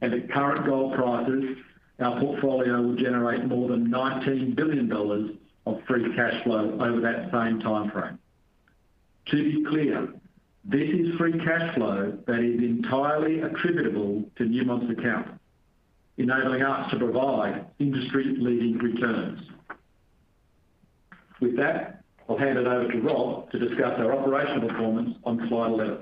And 0.00 0.14
at 0.14 0.30
current 0.30 0.66
gold 0.66 0.94
prices, 0.94 1.56
our 1.98 2.20
portfolio 2.20 2.82
will 2.82 2.96
generate 2.96 3.44
more 3.46 3.68
than 3.68 3.88
$19 3.88 4.54
billion 4.54 4.92
of 5.66 5.82
free 5.86 6.14
cash 6.14 6.42
flow 6.44 6.78
over 6.80 7.00
that 7.00 7.30
same 7.32 7.60
timeframe. 7.60 8.18
To 9.30 9.36
be 9.36 9.64
clear, 9.68 10.08
this 10.64 10.88
is 10.90 11.14
free 11.16 11.32
cash 11.32 11.74
flow 11.74 12.18
that 12.26 12.40
is 12.40 12.60
entirely 12.60 13.40
attributable 13.40 14.24
to 14.36 14.44
Newmont's 14.44 14.90
account, 14.98 15.28
enabling 16.18 16.62
us 16.62 16.90
to 16.90 16.98
provide 16.98 17.66
industry-leading 17.78 18.78
returns. 18.78 19.40
With 21.40 21.56
that, 21.56 22.02
I'll 22.28 22.36
hand 22.36 22.58
it 22.58 22.66
over 22.66 22.90
to 22.90 23.00
Rob 23.00 23.50
to 23.52 23.58
discuss 23.58 23.98
our 23.98 24.12
operational 24.12 24.68
performance 24.68 25.16
on 25.24 25.46
slide 25.48 25.70
11. 25.70 25.98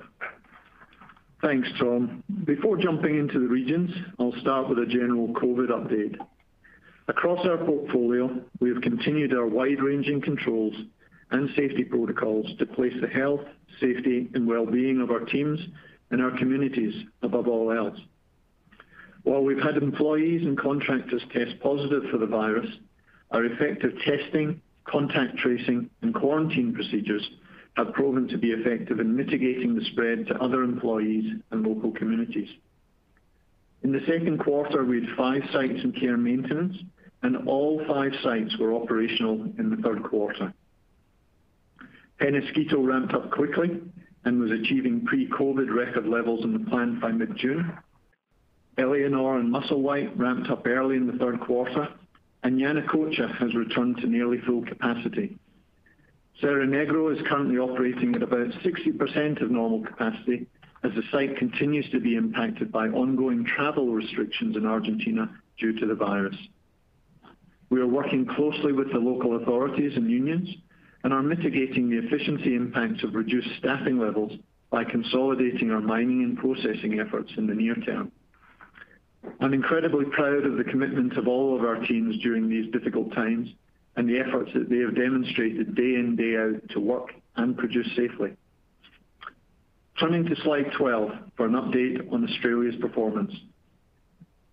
Thanks, 1.44 1.68
Tom. 1.78 2.24
Before 2.46 2.78
jumping 2.78 3.18
into 3.18 3.38
the 3.38 3.46
regions, 3.46 3.90
I'll 4.18 4.32
start 4.40 4.66
with 4.66 4.78
a 4.78 4.86
general 4.86 5.28
COVID 5.28 5.68
update. 5.68 6.16
Across 7.06 7.46
our 7.46 7.58
portfolio, 7.58 8.40
we 8.60 8.70
have 8.70 8.80
continued 8.80 9.34
our 9.34 9.46
wide-ranging 9.46 10.22
controls 10.22 10.72
and 11.32 11.50
safety 11.54 11.84
protocols 11.84 12.46
to 12.58 12.64
place 12.64 12.94
the 12.98 13.08
health, 13.08 13.42
safety, 13.78 14.30
and 14.32 14.46
well-being 14.46 15.02
of 15.02 15.10
our 15.10 15.20
teams 15.20 15.60
and 16.10 16.22
our 16.22 16.30
communities 16.38 16.94
above 17.20 17.46
all 17.46 17.70
else. 17.70 18.00
While 19.24 19.42
we've 19.42 19.62
had 19.62 19.76
employees 19.76 20.46
and 20.46 20.58
contractors 20.58 21.22
test 21.30 21.60
positive 21.60 22.04
for 22.10 22.16
the 22.16 22.26
virus, 22.26 22.70
our 23.32 23.44
effective 23.44 23.92
testing, 24.02 24.62
contact 24.84 25.36
tracing, 25.36 25.90
and 26.00 26.14
quarantine 26.14 26.72
procedures 26.72 27.28
have 27.76 27.92
proven 27.92 28.28
to 28.28 28.38
be 28.38 28.52
effective 28.52 29.00
in 29.00 29.16
mitigating 29.16 29.74
the 29.74 29.84
spread 29.86 30.26
to 30.26 30.40
other 30.40 30.62
employees 30.62 31.40
and 31.50 31.66
local 31.66 31.90
communities. 31.92 32.48
In 33.82 33.92
the 33.92 34.00
second 34.06 34.38
quarter, 34.38 34.84
we 34.84 35.00
had 35.00 35.16
five 35.16 35.42
sites 35.52 35.82
in 35.82 35.92
care 35.92 36.16
maintenance, 36.16 36.76
and 37.22 37.48
all 37.48 37.84
five 37.86 38.12
sites 38.22 38.56
were 38.58 38.74
operational 38.74 39.42
in 39.58 39.70
the 39.70 39.76
third 39.82 40.02
quarter. 40.04 40.52
Peñasquito 42.20 42.86
ramped 42.86 43.12
up 43.12 43.30
quickly 43.30 43.80
and 44.24 44.40
was 44.40 44.50
achieving 44.52 45.04
pre-COVID 45.04 45.74
record 45.74 46.06
levels 46.06 46.44
in 46.44 46.52
the 46.52 46.70
plant 46.70 47.00
by 47.00 47.10
mid-June. 47.10 47.76
Éléonore 48.78 49.40
and 49.40 49.52
Musselwhite 49.52 50.18
ramped 50.18 50.50
up 50.50 50.66
early 50.66 50.96
in 50.96 51.06
the 51.06 51.18
third 51.18 51.40
quarter, 51.40 51.88
and 52.42 52.58
Yanacocha 52.58 53.36
has 53.38 53.54
returned 53.54 53.98
to 53.98 54.06
nearly 54.06 54.38
full 54.46 54.64
capacity. 54.64 55.36
Cerro 56.40 56.66
Negro 56.66 57.14
is 57.14 57.26
currently 57.28 57.58
operating 57.58 58.14
at 58.16 58.22
about 58.22 58.48
60% 58.48 59.40
of 59.40 59.50
normal 59.50 59.84
capacity 59.84 60.46
as 60.82 60.92
the 60.94 61.02
site 61.10 61.36
continues 61.38 61.88
to 61.90 62.00
be 62.00 62.16
impacted 62.16 62.72
by 62.72 62.88
ongoing 62.88 63.44
travel 63.44 63.92
restrictions 63.92 64.56
in 64.56 64.66
Argentina 64.66 65.30
due 65.58 65.78
to 65.78 65.86
the 65.86 65.94
virus. 65.94 66.36
We 67.70 67.80
are 67.80 67.86
working 67.86 68.26
closely 68.26 68.72
with 68.72 68.92
the 68.92 68.98
local 68.98 69.36
authorities 69.36 69.96
and 69.96 70.10
unions 70.10 70.48
and 71.04 71.12
are 71.12 71.22
mitigating 71.22 71.88
the 71.88 71.98
efficiency 71.98 72.54
impacts 72.54 73.02
of 73.04 73.14
reduced 73.14 73.48
staffing 73.58 73.98
levels 73.98 74.32
by 74.70 74.84
consolidating 74.84 75.70
our 75.70 75.80
mining 75.80 76.24
and 76.24 76.36
processing 76.36 76.98
efforts 76.98 77.30
in 77.36 77.46
the 77.46 77.54
near 77.54 77.76
term. 77.76 78.10
I'm 79.40 79.54
incredibly 79.54 80.04
proud 80.06 80.44
of 80.44 80.56
the 80.56 80.64
commitment 80.64 81.16
of 81.16 81.28
all 81.28 81.56
of 81.56 81.64
our 81.64 81.76
teams 81.86 82.18
during 82.22 82.48
these 82.48 82.70
difficult 82.72 83.12
times 83.12 83.48
and 83.96 84.08
the 84.08 84.18
efforts 84.18 84.50
that 84.54 84.68
they 84.68 84.78
have 84.78 84.94
demonstrated 84.94 85.74
day 85.74 85.94
in, 85.94 86.16
day 86.16 86.36
out 86.36 86.68
to 86.70 86.80
work 86.80 87.12
and 87.36 87.56
produce 87.56 87.88
safely. 87.96 88.32
Turning 89.98 90.24
to 90.24 90.36
slide 90.42 90.72
12 90.76 91.10
for 91.36 91.46
an 91.46 91.52
update 91.52 92.12
on 92.12 92.28
Australia's 92.28 92.74
performance. 92.80 93.32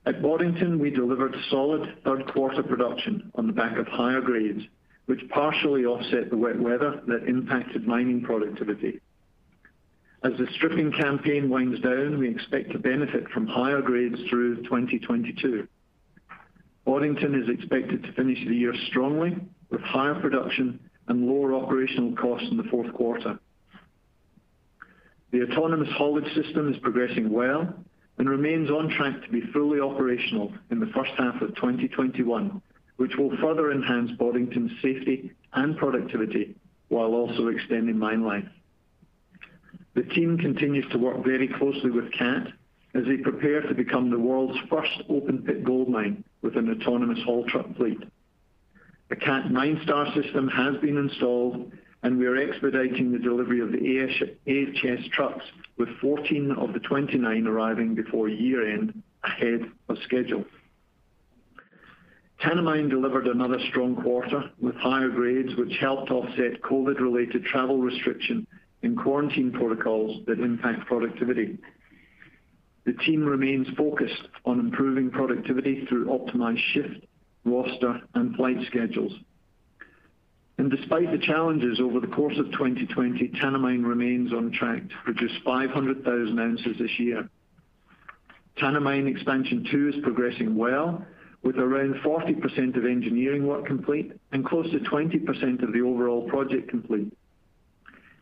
At 0.06 0.22
Boddington, 0.22 0.80
we 0.80 0.90
delivered 0.90 1.36
solid 1.50 1.98
third 2.04 2.32
quarter 2.32 2.64
production 2.64 3.32
on 3.36 3.48
the 3.48 3.54
back 3.54 3.78
of 3.78 3.88
higher 3.88 4.22
grades, 4.22 4.64
which 5.06 5.28
partially 5.30 5.86
offset 5.86 6.30
the 6.30 6.38
wet 6.38 6.60
weather 6.60 7.02
that 7.08 7.28
impacted 7.28 7.88
mining 7.88 8.22
productivity. 8.22 9.00
As 10.24 10.34
the 10.38 10.48
stripping 10.56 10.92
campaign 10.92 11.50
winds 11.50 11.82
down, 11.82 12.20
we 12.20 12.30
expect 12.30 12.72
to 12.72 12.80
benefit 12.80 13.28
from 13.30 13.48
higher 13.48 13.82
grades 13.82 14.20
through 14.30 14.58
2022. 14.64 15.68
Boddington 16.86 17.36
is 17.36 17.50
expected 17.50 18.04
to 18.04 18.14
finish 18.14 18.40
the 18.48 18.56
year 18.56 18.74
strongly 18.88 19.38
with 19.70 19.82
higher 19.82 20.16
production 20.16 20.80
and 21.08 21.28
lower 21.28 21.54
operational 21.54 22.16
costs 22.16 22.48
in 22.50 22.58
the 22.58 22.64
fourth 22.64 22.92
quarter. 22.94 23.40
The 25.32 25.44
autonomous 25.44 25.90
haulage 25.94 26.34
system 26.34 26.74
is 26.74 26.80
progressing 26.80 27.32
well 27.32 27.74
and 28.18 28.30
remains 28.30 28.70
on 28.70 28.90
track 28.90 29.24
to 29.24 29.30
be 29.30 29.42
fully 29.54 29.80
operational 29.80 30.54
in 30.70 30.80
the 30.80 30.88
first 30.88 31.12
half 31.18 31.42
of 31.42 31.56
2021, 31.56 32.62
which 32.98 33.16
will 33.18 33.36
further 33.38 33.72
enhance 33.72 34.12
Boddington's 34.18 34.72
safety 34.82 35.32
and 35.54 35.78
productivity 35.78 36.56
while 36.90 37.14
also 37.14 37.48
extending 37.48 37.98
mine 37.98 38.24
life. 38.24 38.48
The 39.94 40.04
team 40.04 40.38
continues 40.38 40.86
to 40.92 40.98
work 40.98 41.24
very 41.24 41.48
closely 41.48 41.92
with 41.92 42.12
Cat 42.12 42.48
as 42.94 43.04
they 43.06 43.18
prepare 43.18 43.62
to 43.62 43.74
become 43.74 44.10
the 44.10 44.20
world's 44.20 44.60
first 44.70 45.04
open-pit 45.10 45.64
gold 45.64 45.88
mine 45.88 46.24
with 46.42 46.58
an 46.58 46.70
autonomous 46.70 47.20
haul 47.24 47.46
truck 47.48 47.76
fleet. 47.76 48.00
The 49.10 49.16
Cat 49.16 49.48
MineStar 49.48 50.14
system 50.14 50.48
has 50.48 50.78
been 50.78 50.98
installed, 50.98 51.72
and 52.04 52.18
we 52.18 52.26
are 52.28 52.38
expediting 52.38 53.12
the 53.12 53.20
delivery 53.20 53.60
of 53.60 53.72
the 53.72 54.32
AHS 54.48 55.08
trucks, 55.10 55.46
with 55.78 55.90
14 56.00 56.52
of 56.52 56.74
the 56.74 56.80
29 56.80 57.48
arriving 57.48 57.94
before 57.94 58.30
year-end 58.30 59.04
ahead 59.24 59.70
of 59.90 59.98
schedule. 60.06 60.46
Tanami 62.42 62.90
delivered 62.90 63.28
another 63.28 63.60
strong 63.70 63.96
quarter 63.96 64.50
with 64.60 64.76
higher 64.76 65.10
grades, 65.10 65.56
which 65.58 65.78
helped 65.80 66.10
offset 66.10 66.62
COVID-related 66.62 67.46
travel 67.46 67.78
restriction 67.78 68.48
and 68.82 68.98
quarantine 68.98 69.52
protocols 69.52 70.26
that 70.26 70.40
impact 70.40 70.88
productivity. 70.88 71.60
The 72.86 72.94
team 72.94 73.24
remains 73.24 73.68
focused 73.78 74.28
on 74.46 74.60
improving 74.60 75.12
productivity 75.12 75.86
through 75.86 76.08
optimized 76.08 76.64
shift, 76.74 77.06
roster, 77.46 78.02
and 78.16 78.36
flight 78.36 78.58
schedules. 78.68 79.14
Despite 80.70 81.12
the 81.12 81.18
challenges 81.18 81.80
over 81.80 82.00
the 82.00 82.08
course 82.08 82.38
of 82.38 82.46
2020, 82.52 83.30
Tanami 83.30 83.84
remains 83.84 84.32
on 84.32 84.52
track 84.52 84.88
to 84.88 84.96
produce 85.04 85.32
500,000 85.44 86.40
ounces 86.40 86.78
this 86.78 87.00
year. 87.00 87.28
Tanami 88.58 89.08
Expansion 89.08 89.68
2 89.72 89.90
is 89.90 90.04
progressing 90.04 90.56
well, 90.56 91.04
with 91.44 91.58
around 91.58 91.96
40% 91.96 92.78
of 92.78 92.86
engineering 92.86 93.48
work 93.48 93.66
complete 93.66 94.14
and 94.32 94.46
close 94.46 94.70
to 94.72 94.80
20% 94.80 95.64
of 95.64 95.74
the 95.74 95.82
overall 95.82 96.30
project 96.30 96.70
complete. 96.70 97.12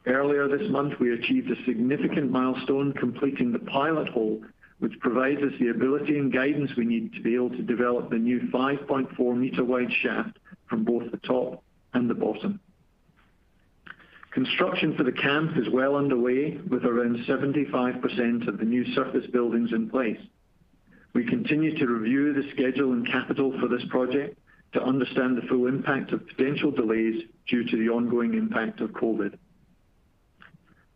Earlier 0.06 0.48
this 0.48 0.70
month, 0.70 0.94
we 1.00 1.14
achieved 1.14 1.52
a 1.52 1.66
significant 1.66 2.32
milestone 2.32 2.94
completing 2.94 3.52
the 3.52 3.60
pilot 3.60 4.08
hole, 4.10 4.42
which 4.80 4.98
provides 5.02 5.42
us 5.42 5.52
the 5.60 5.70
ability 5.70 6.18
and 6.18 6.32
guidance 6.32 6.72
we 6.78 6.86
need 6.86 7.14
to 7.14 7.22
be 7.22 7.36
able 7.36 7.50
to 7.50 7.62
develop 7.62 8.10
the 8.10 8.18
new 8.18 8.40
5.4-meter 8.54 9.64
wide 9.64 9.92
shaft 10.02 10.40
from 10.68 10.86
both 10.86 11.12
the 11.12 11.18
top 11.18 11.64
and 11.94 12.10
the 12.10 12.14
bottom. 12.14 12.60
Construction 14.32 14.96
for 14.96 15.04
the 15.04 15.12
camp 15.12 15.58
is 15.58 15.68
well 15.70 15.96
underway, 15.96 16.58
with 16.70 16.86
around 16.86 17.18
75% 17.26 18.48
of 18.48 18.58
the 18.58 18.66
new 18.66 18.86
surface 18.94 19.26
buildings 19.32 19.72
in 19.74 19.90
place. 19.90 20.20
We 21.14 21.26
continue 21.26 21.78
to 21.78 21.88
review 21.88 22.34
the 22.34 22.50
schedule 22.52 22.94
and 22.94 23.06
capital 23.06 23.54
for 23.60 23.68
this 23.68 23.84
project 23.90 24.38
to 24.74 24.84
understand 24.84 25.36
the 25.36 25.48
full 25.48 25.66
impact 25.66 26.14
of 26.14 26.28
potential 26.28 26.72
delays 26.72 27.24
due 27.48 27.66
to 27.66 27.78
the 27.78 27.90
ongoing 27.90 28.36
impact 28.36 28.82
of 28.82 28.92
COVID. 28.92 29.36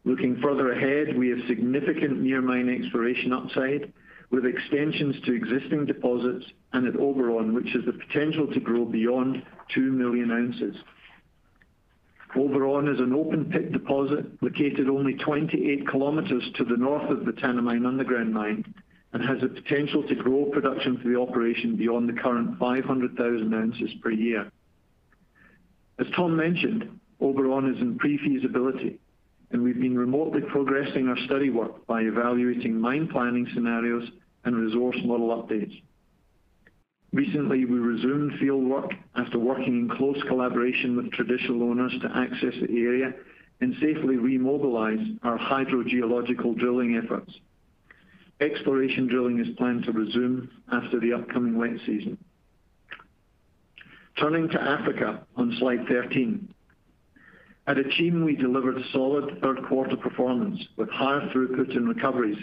Looking 0.06 0.40
further 0.42 0.72
ahead, 0.72 1.18
we 1.18 1.30
have 1.30 1.40
significant 1.48 2.22
near 2.22 2.42
mine 2.42 2.70
exploration 2.70 3.32
upside 3.32 3.94
with 4.32 4.46
extensions 4.46 5.16
to 5.26 5.34
existing 5.34 5.86
deposits 5.86 6.46
and 6.74 6.88
at 6.88 7.00
Oberon, 7.00 7.54
which 7.54 7.70
has 7.74 7.86
the 7.86 7.94
potential 7.94 8.48
to 8.48 8.60
grow 8.60 8.84
beyond 8.84 9.44
2 9.74 9.92
million 9.92 10.32
ounces. 10.32 10.76
Oberon 12.36 12.88
is 12.88 13.00
an 13.00 13.14
open-pit 13.14 13.72
deposit 13.72 14.26
located 14.42 14.90
only 14.90 15.14
28 15.14 15.88
kilometers 15.88 16.44
to 16.56 16.66
the 16.66 16.78
north 16.78 17.10
of 17.12 17.26
the 17.26 17.32
Tanami 17.32 17.86
underground 17.86 18.34
mine 18.34 18.66
and 19.14 19.24
has 19.24 19.40
the 19.42 19.48
potential 19.48 20.04
to 20.08 20.16
grow 20.16 20.46
production 20.46 20.98
for 20.98 21.10
the 21.10 21.20
operation 21.20 21.76
beyond 21.76 22.10
the 22.10 22.20
current 22.20 22.58
500,000 22.58 23.54
ounces 23.54 23.92
per 24.02 24.10
year. 24.10 24.52
As 26.00 26.08
Tom 26.16 26.36
mentioned, 26.36 27.00
Oberon 27.22 27.74
is 27.74 27.80
in 27.80 28.00
pre-feasibility, 28.00 29.00
and 29.54 29.64
we've 29.64 29.80
been 29.80 29.98
remotely 29.98 30.42
progressing 30.42 31.08
our 31.08 31.18
study 31.26 31.52
work 31.52 31.86
by 31.86 32.02
evaluating 32.02 32.78
mine 32.78 33.08
planning 33.08 33.48
scenarios 33.54 34.10
and 34.44 34.56
resource 34.56 34.98
model 35.06 35.30
updates. 35.30 35.82
Recently, 37.14 37.64
we 37.64 37.78
resumed 37.78 38.40
field 38.40 38.66
work 38.66 38.92
after 39.16 39.38
working 39.38 39.88
in 39.88 39.98
close 39.98 40.20
collaboration 40.28 40.98
with 40.98 41.12
traditional 41.12 41.62
owners 41.62 41.94
to 42.02 42.10
access 42.18 42.56
the 42.60 42.82
area 42.82 43.14
and 43.62 43.76
safely 43.76 44.16
remobilize 44.16 45.20
our 45.22 45.38
hydrogeological 45.38 46.58
drilling 46.58 47.00
efforts. 47.02 47.32
Exploration 48.42 49.08
drilling 49.08 49.40
is 49.40 49.56
planned 49.56 49.84
to 49.86 49.92
resume 49.92 50.50
after 50.72 51.00
the 51.00 51.14
upcoming 51.14 51.56
wet 51.56 51.78
season. 51.86 52.18
Turning 54.20 54.50
to 54.50 54.60
Africa 54.60 55.26
on 55.38 55.56
slide 55.60 55.86
13. 55.88 56.54
At 57.66 57.78
Akyem, 57.78 58.26
we 58.26 58.36
delivered 58.36 58.84
solid 58.92 59.40
third 59.42 59.64
quarter 59.68 59.96
performance 59.96 60.60
with 60.76 60.90
higher 60.90 61.22
throughput 61.30 61.76
and 61.76 61.88
recoveries, 61.88 62.38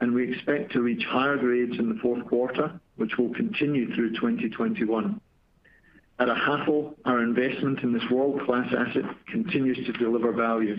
and 0.00 0.14
we 0.14 0.32
expect 0.32 0.72
to 0.72 0.80
reach 0.80 1.04
higher 1.04 1.36
grades 1.36 1.78
in 1.78 1.88
the 1.88 1.98
fourth 2.00 2.24
quarter, 2.26 2.80
which 2.96 3.16
will 3.18 3.34
continue 3.34 3.92
through 3.94 4.10
2021. 4.10 5.20
At 6.20 6.28
Ahafo, 6.28 6.94
our 7.04 7.22
investment 7.22 7.80
in 7.80 7.92
this 7.92 8.08
world-class 8.10 8.72
asset 8.72 9.04
continues 9.26 9.78
to 9.86 9.92
deliver 9.92 10.32
value. 10.32 10.76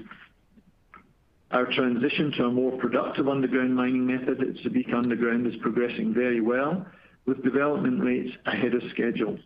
Our 1.51 1.65
transition 1.73 2.31
to 2.37 2.45
a 2.45 2.51
more 2.51 2.77
productive 2.77 3.27
underground 3.27 3.75
mining 3.75 4.05
method 4.05 4.39
at 4.39 4.55
Subika 4.63 4.93
Underground 4.93 5.47
is 5.47 5.55
progressing 5.61 6.13
very 6.13 6.39
well, 6.39 6.85
with 7.25 7.43
development 7.43 8.01
rates 8.01 8.31
ahead 8.45 8.73
of 8.73 8.83
schedule. 8.91 9.37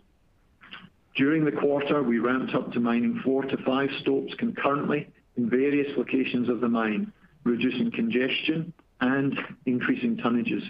During 1.15 1.45
the 1.45 1.51
quarter, 1.51 2.03
we 2.03 2.19
ramped 2.19 2.53
up 2.53 2.73
to 2.73 2.79
mining 2.79 3.21
four 3.23 3.43
to 3.43 3.57
five 3.65 3.89
stopes 4.01 4.33
concurrently 4.37 5.07
in 5.37 5.49
various 5.49 5.95
locations 5.97 6.49
of 6.49 6.59
the 6.59 6.67
mine, 6.67 7.11
reducing 7.45 7.89
congestion 7.91 8.73
and 8.99 9.37
increasing 9.65 10.17
tonnages. 10.17 10.63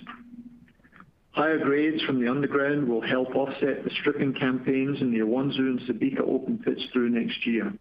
Higher 1.31 1.57
grades 1.57 2.01
from 2.03 2.21
the 2.21 2.29
underground 2.29 2.87
will 2.87 3.01
help 3.01 3.35
offset 3.35 3.83
the 3.83 3.89
stripping 3.99 4.33
campaigns 4.33 5.01
in 5.01 5.11
the 5.11 5.19
Awonsu 5.19 5.59
and 5.59 5.79
Subika 5.81 6.21
open 6.21 6.59
pits 6.59 6.81
through 6.93 7.09
next 7.09 7.45
year. 7.45 7.73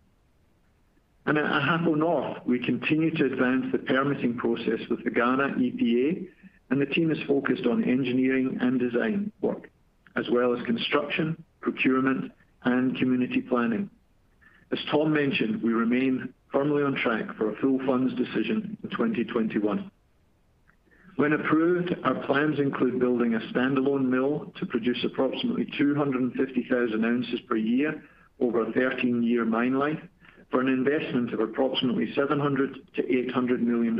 And 1.27 1.39
at 1.39 1.45
Ahafo 1.45 1.97
North, 1.97 2.39
we 2.47 2.59
continue 2.59 3.11
to 3.15 3.27
advance 3.27 3.67
the 3.73 3.79
permitting 3.79 4.37
process 4.37 4.81
with 4.91 5.05
the 5.05 5.11
Ghana 5.11 5.55
EPA, 5.59 6.27
and 6.71 6.81
the 6.81 6.87
team 6.87 7.11
is 7.11 7.19
focused 7.29 7.67
on 7.67 7.85
engineering 7.85 8.59
and 8.61 8.81
design 8.81 9.31
work, 9.41 9.71
as 10.17 10.25
well 10.31 10.57
as 10.59 10.65
construction, 10.67 11.43
procurement, 11.61 12.33
and 12.65 12.97
community 12.97 13.41
planning. 13.41 13.91
As 14.73 14.79
Tom 14.91 15.13
mentioned, 15.13 15.63
we 15.63 15.73
remain 15.73 16.33
firmly 16.51 16.83
on 16.83 16.95
track 16.95 17.37
for 17.37 17.51
a 17.51 17.57
full 17.57 17.79
funds 17.87 18.15
decision 18.15 18.77
in 18.83 18.91
2021. 18.91 19.91
When 21.17 21.33
approved, 21.33 21.95
our 22.03 22.15
plans 22.27 22.59
include 22.59 22.99
building 22.99 23.35
a 23.35 23.41
standalone 23.53 24.07
mill 24.07 24.53
to 24.59 24.67
produce 24.67 25.05
approximately 25.05 25.69
250,000 25.79 27.05
ounces 27.05 27.41
per 27.49 27.57
year 27.57 28.03
over 28.41 28.63
a 28.63 28.73
13-year 28.73 29.45
mine 29.45 29.79
life, 29.79 30.01
for 30.51 30.61
an 30.61 30.69
investment 30.69 31.33
of 31.33 31.41
approximately 31.41 32.13
$700 32.17 32.75
million-$800 32.97 33.61
million. 33.61 33.99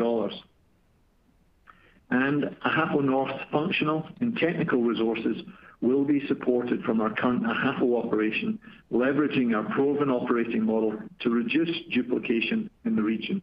And 2.11 2.57
Ahafo 2.65 3.03
North 3.03 3.33
functional 3.51 4.09
and 4.21 4.37
technical 4.37 4.83
resources 4.83 5.43
will 5.85 6.05
be 6.05 6.27
supported 6.27 6.83
from 6.83 7.01
our 7.01 7.15
current 7.15 7.43
Ahafo 7.45 8.03
operation, 8.05 8.59
leveraging 8.91 9.55
our 9.55 9.65
proven 9.75 10.11
operating 10.11 10.65
model 10.65 10.97
to 11.21 11.31
reduce 11.31 11.71
duplication 11.93 12.71
in 12.85 12.97
the 12.97 13.03
region. 13.03 13.43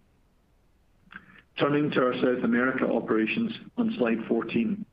Turning 1.60 1.92
to 1.92 2.02
our 2.02 2.14
South 2.16 2.44
America 2.44 2.86
operations 2.86 3.52
on 3.78 3.94
slide 3.98 4.18
14. 4.28 4.84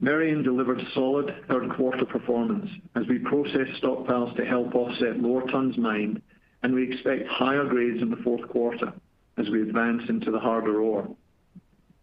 Merian 0.00 0.42
delivered 0.42 0.80
solid 0.92 1.34
third 1.48 1.70
quarter 1.76 2.04
performance 2.04 2.68
as 2.96 3.06
we 3.08 3.18
processed 3.20 3.80
stockpiles 3.82 4.36
to 4.36 4.44
help 4.44 4.74
offset 4.74 5.20
lower 5.20 5.46
tons 5.50 5.78
mined, 5.78 6.20
and 6.62 6.74
we 6.74 6.92
expect 6.92 7.28
higher 7.28 7.64
grades 7.64 8.02
in 8.02 8.10
the 8.10 8.16
fourth 8.18 8.46
quarter 8.48 8.92
as 9.38 9.48
we 9.48 9.62
advance 9.62 10.02
into 10.08 10.30
the 10.30 10.40
harder 10.40 10.80
ore. 10.80 11.08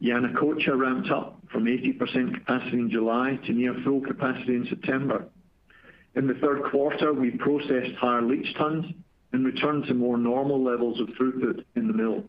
Yanacocha 0.03 0.77
ramped 0.77 1.09
up 1.09 1.39
from 1.49 1.63
80% 1.63 2.33
capacity 2.33 2.77
in 2.77 2.89
July 2.91 3.39
to 3.45 3.53
near 3.53 3.73
full 3.85 4.01
capacity 4.01 4.55
in 4.55 4.67
September. 4.69 5.25
In 6.15 6.27
the 6.27 6.33
third 6.35 6.63
quarter, 6.69 7.13
we 7.13 7.31
processed 7.31 7.95
higher 7.95 8.21
leach 8.21 8.53
tons 8.57 8.85
and 9.31 9.45
returned 9.45 9.85
to 9.85 9.93
more 9.93 10.17
normal 10.17 10.61
levels 10.61 10.99
of 10.99 11.07
throughput 11.09 11.63
in 11.75 11.87
the 11.87 11.93
mill. 11.93 12.23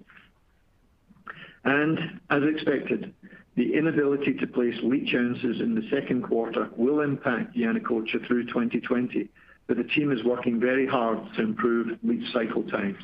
And 1.65 2.21
as 2.31 2.43
expected, 2.45 3.13
the 3.57 3.75
inability 3.75 4.35
to 4.35 4.47
place 4.47 4.77
leach 4.83 5.15
ounces 5.15 5.61
in 5.61 5.75
the 5.75 5.89
second 5.91 6.23
quarter 6.23 6.71
will 6.77 7.01
impact 7.01 7.57
Yanacocha 7.57 8.27
through 8.27 8.47
2020, 8.47 9.29
but 9.67 9.77
the 9.77 9.85
team 9.85 10.13
is 10.13 10.23
working 10.25 10.61
very 10.61 10.87
hard 10.87 11.19
to 11.37 11.43
improve 11.43 11.99
leach 12.03 12.33
cycle 12.33 12.63
times. 12.65 12.99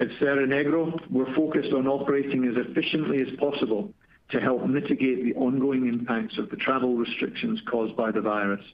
At 0.00 0.08
Cerro 0.18 0.44
Negro, 0.44 0.98
we're 1.08 1.32
focused 1.34 1.72
on 1.72 1.86
operating 1.86 2.44
as 2.46 2.56
efficiently 2.56 3.20
as 3.20 3.28
possible 3.38 3.92
to 4.30 4.40
help 4.40 4.66
mitigate 4.66 5.22
the 5.22 5.34
ongoing 5.38 5.86
impacts 5.86 6.36
of 6.36 6.50
the 6.50 6.56
travel 6.56 6.96
restrictions 6.96 7.60
caused 7.70 7.96
by 7.96 8.10
the 8.10 8.20
virus. 8.20 8.64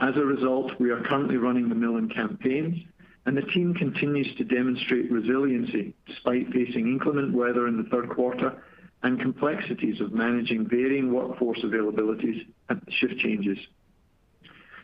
As 0.00 0.16
a 0.16 0.24
result, 0.24 0.72
we 0.80 0.90
are 0.90 1.02
currently 1.02 1.36
running 1.36 1.68
the 1.68 1.74
mill 1.74 1.96
in 1.96 2.08
campaigns, 2.08 2.76
and 3.24 3.36
the 3.36 3.42
team 3.42 3.74
continues 3.74 4.34
to 4.36 4.44
demonstrate 4.44 5.10
resiliency 5.12 5.94
despite 6.06 6.52
facing 6.52 6.88
inclement 6.88 7.32
weather 7.32 7.68
in 7.68 7.76
the 7.76 7.88
third 7.88 8.10
quarter 8.10 8.62
and 9.02 9.20
complexities 9.20 10.00
of 10.00 10.12
managing 10.12 10.68
varying 10.68 11.12
workforce 11.12 11.60
availabilities 11.60 12.46
and 12.68 12.80
shift 12.88 13.18
changes. 13.18 13.58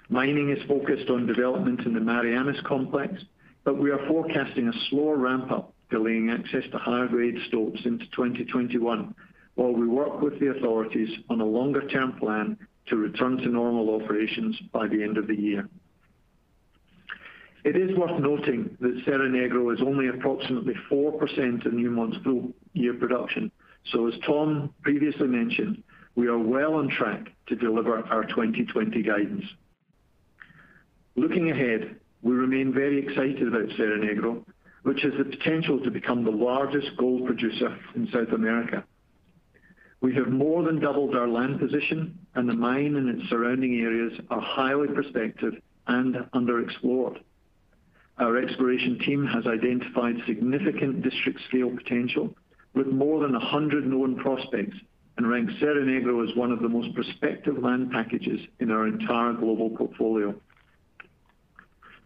Mining 0.09 0.51
is 0.51 0.63
focused 0.69 1.11
on 1.11 1.27
development 1.27 1.81
in 1.81 1.95
the 1.95 2.01
Marianas 2.01 2.61
complex, 2.65 3.25
but 3.65 3.79
we 3.79 3.91
are 3.91 4.07
forecasting 4.09 4.69
a 4.69 4.73
slower 4.91 5.17
ramp-up, 5.17 5.73
delaying 5.91 6.31
access 6.31 6.65
to 6.71 6.79
higher-grade 6.79 7.37
stopes 7.49 7.81
into 7.85 8.05
2021 8.07 9.15
while 9.55 9.73
we 9.73 9.87
work 9.87 10.21
with 10.21 10.39
the 10.41 10.49
authorities 10.49 11.11
on 11.29 11.41
a 11.41 11.45
longer-term 11.45 12.15
plan 12.19 12.57
to 12.87 12.97
return 12.97 13.37
to 13.37 13.49
normal 13.49 14.01
operations 14.03 14.59
by 14.73 14.89
the 14.89 15.03
end 15.03 15.19
of 15.19 15.27
the 15.27 15.37
year. 15.37 15.69
It 17.65 17.77
is 17.77 17.97
worth 17.97 18.19
noting 18.19 18.77
that 18.81 19.03
Cerro 19.05 19.29
Negro 19.29 19.73
is 19.73 19.81
only 19.81 20.09
approximately 20.09 20.75
4% 20.91 21.65
of 21.65 21.73
Newmont's 21.73 22.17
full-year 22.25 22.95
production. 22.95 23.53
So, 23.93 24.09
as 24.09 24.15
Tom 24.27 24.75
previously 24.83 25.29
mentioned, 25.29 25.83
we 26.17 26.27
are 26.27 26.39
well 26.39 26.75
on 26.75 26.89
track 26.89 27.29
to 27.47 27.55
deliver 27.55 27.99
our 27.99 28.25
2020 28.25 29.03
guidance. 29.03 29.45
Looking 31.15 31.51
ahead, 31.51 31.97
we 32.23 32.33
remain 32.33 32.73
very 32.73 32.99
excited 32.99 33.49
about 33.49 33.69
Cerro 33.77 33.99
Negro, 33.99 34.45
which 34.85 35.03
has 35.03 35.13
the 35.19 35.25
potential 35.25 35.81
to 35.81 35.91
become 35.91 36.25
the 36.25 36.31
largest 36.31 36.97
gold 36.97 37.27
producer 37.27 37.77
in 37.95 38.09
South 38.13 38.33
America. 38.33 38.85
We 40.01 40.15
have 40.15 40.29
more 40.29 40.65
than 40.65 40.81
doubled 40.81 41.15
our 41.15 41.29
land 41.29 41.61
position, 41.61 42.19
and 42.35 42.49
the 42.49 42.55
mine 42.55 42.97
and 42.97 43.09
its 43.09 43.29
surrounding 43.29 43.81
areas 43.81 44.19
are 44.31 44.41
highly 44.41 44.89
prospective 44.89 45.55
and 45.87 46.17
underexplored. 46.35 47.21
Our 48.19 48.37
exploration 48.37 48.99
team 48.99 49.27
has 49.27 49.47
identified 49.47 50.17
significant 50.27 51.03
district-scale 51.03 51.77
potential 51.77 52.35
with 52.75 52.87
more 52.89 53.21
than 53.21 53.33
100 53.33 53.87
known 53.87 54.17
prospects 54.17 54.77
and 55.17 55.29
ranks 55.29 55.55
Cerro 55.61 55.85
Negro 55.85 56.29
as 56.29 56.37
one 56.37 56.53
of 56.53 56.61
the 56.61 56.69
most 56.69 56.95
prospective 56.95 57.59
land 57.63 57.91
packages 57.91 58.41
in 58.61 58.71
our 58.71 58.87
entire 58.87 59.33
global 59.35 59.71
portfolio. 59.71 60.35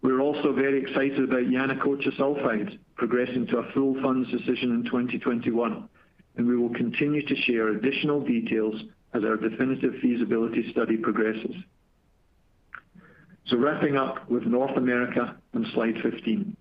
We're 0.07 0.21
also 0.21 0.53
very 0.53 0.81
excited 0.83 1.19
about 1.19 1.41
Yanacocha 1.41 2.17
Sulfides 2.17 2.79
progressing 2.95 3.45
to 3.49 3.59
a 3.59 3.73
full 3.73 4.01
funds 4.01 4.31
decision 4.31 4.71
in 4.71 4.85
2021, 4.85 5.89
and 6.37 6.47
we 6.47 6.57
will 6.57 6.73
continue 6.75 7.27
to 7.27 7.35
share 7.43 7.71
additional 7.71 8.21
details 8.21 8.81
as 9.15 9.25
our 9.25 9.37
definitive 9.37 9.95
feasibility 10.01 10.71
study 10.71 10.97
progresses. 10.97 11.57
So 13.47 13.57
wrapping 13.57 13.97
up 13.97 14.31
with 14.31 14.45
North 14.45 14.77
America 14.77 15.39
on 15.55 15.67
slide 15.75 15.97
15. 16.01 16.57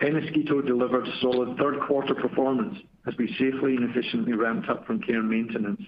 Peñasquito 0.00 0.66
delivered 0.66 1.06
solid 1.20 1.56
third 1.56 1.78
quarter 1.86 2.16
performance 2.16 2.78
as 3.06 3.14
we 3.16 3.28
safely 3.38 3.76
and 3.76 3.88
efficiently 3.90 4.32
ramped 4.32 4.68
up 4.68 4.88
from 4.88 5.00
care 5.02 5.20
and 5.20 5.30
maintenance. 5.30 5.82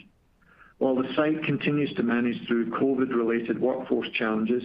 While 0.78 0.94
the 0.94 1.12
site 1.16 1.42
continues 1.42 1.92
to 1.94 2.04
manage 2.04 2.46
through 2.46 2.70
COVID-related 2.70 3.60
workforce 3.60 4.08
challenges, 4.10 4.62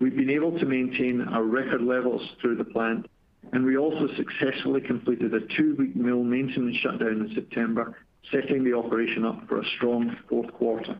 we've 0.00 0.16
been 0.16 0.30
able 0.30 0.58
to 0.58 0.66
maintain 0.66 1.20
our 1.20 1.44
record 1.44 1.82
levels 1.82 2.22
through 2.40 2.56
the 2.56 2.64
plant, 2.64 3.06
and 3.52 3.64
we 3.64 3.76
also 3.76 4.08
successfully 4.16 4.80
completed 4.80 5.32
a 5.34 5.40
two-week 5.56 5.94
mill 5.94 6.24
maintenance 6.24 6.76
shutdown 6.78 7.26
in 7.28 7.34
September, 7.34 7.96
setting 8.32 8.64
the 8.64 8.74
operation 8.74 9.24
up 9.24 9.46
for 9.48 9.60
a 9.60 9.64
strong 9.76 10.16
fourth 10.28 10.52
quarter. 10.54 10.98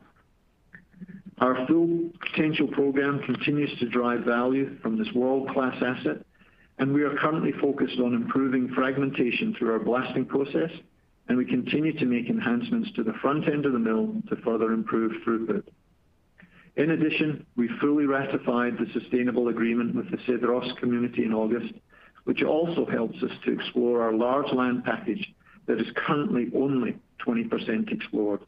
Our 1.38 1.66
Full 1.66 2.10
Potential 2.20 2.68
program 2.68 3.20
continues 3.20 3.70
to 3.78 3.88
drive 3.88 4.20
value 4.20 4.78
from 4.82 4.98
this 4.98 5.08
world-class 5.14 5.82
asset, 5.82 6.18
and 6.78 6.92
we 6.92 7.02
are 7.02 7.16
currently 7.16 7.52
focused 7.60 7.98
on 7.98 8.14
improving 8.14 8.68
fragmentation 8.74 9.54
through 9.58 9.72
our 9.72 9.78
blasting 9.78 10.26
process, 10.26 10.70
and 11.28 11.38
we 11.38 11.46
continue 11.46 11.96
to 11.98 12.04
make 12.04 12.28
enhancements 12.28 12.90
to 12.96 13.02
the 13.02 13.14
front 13.22 13.48
end 13.48 13.64
of 13.64 13.72
the 13.72 13.78
mill 13.78 14.14
to 14.28 14.36
further 14.36 14.72
improve 14.72 15.12
throughput. 15.26 15.62
In 16.80 16.92
addition, 16.92 17.44
we 17.56 17.68
fully 17.78 18.06
ratified 18.06 18.78
the 18.78 18.86
sustainable 18.98 19.48
agreement 19.48 19.94
with 19.94 20.10
the 20.10 20.16
Cedros 20.16 20.74
community 20.78 21.24
in 21.24 21.34
August, 21.34 21.74
which 22.24 22.42
also 22.42 22.86
helps 22.86 23.22
us 23.22 23.32
to 23.44 23.52
explore 23.52 24.00
our 24.00 24.14
large 24.14 24.50
land 24.54 24.82
package 24.82 25.30
that 25.66 25.78
is 25.78 25.86
currently 25.94 26.50
only 26.56 26.96
20% 27.26 27.92
explored. 27.92 28.40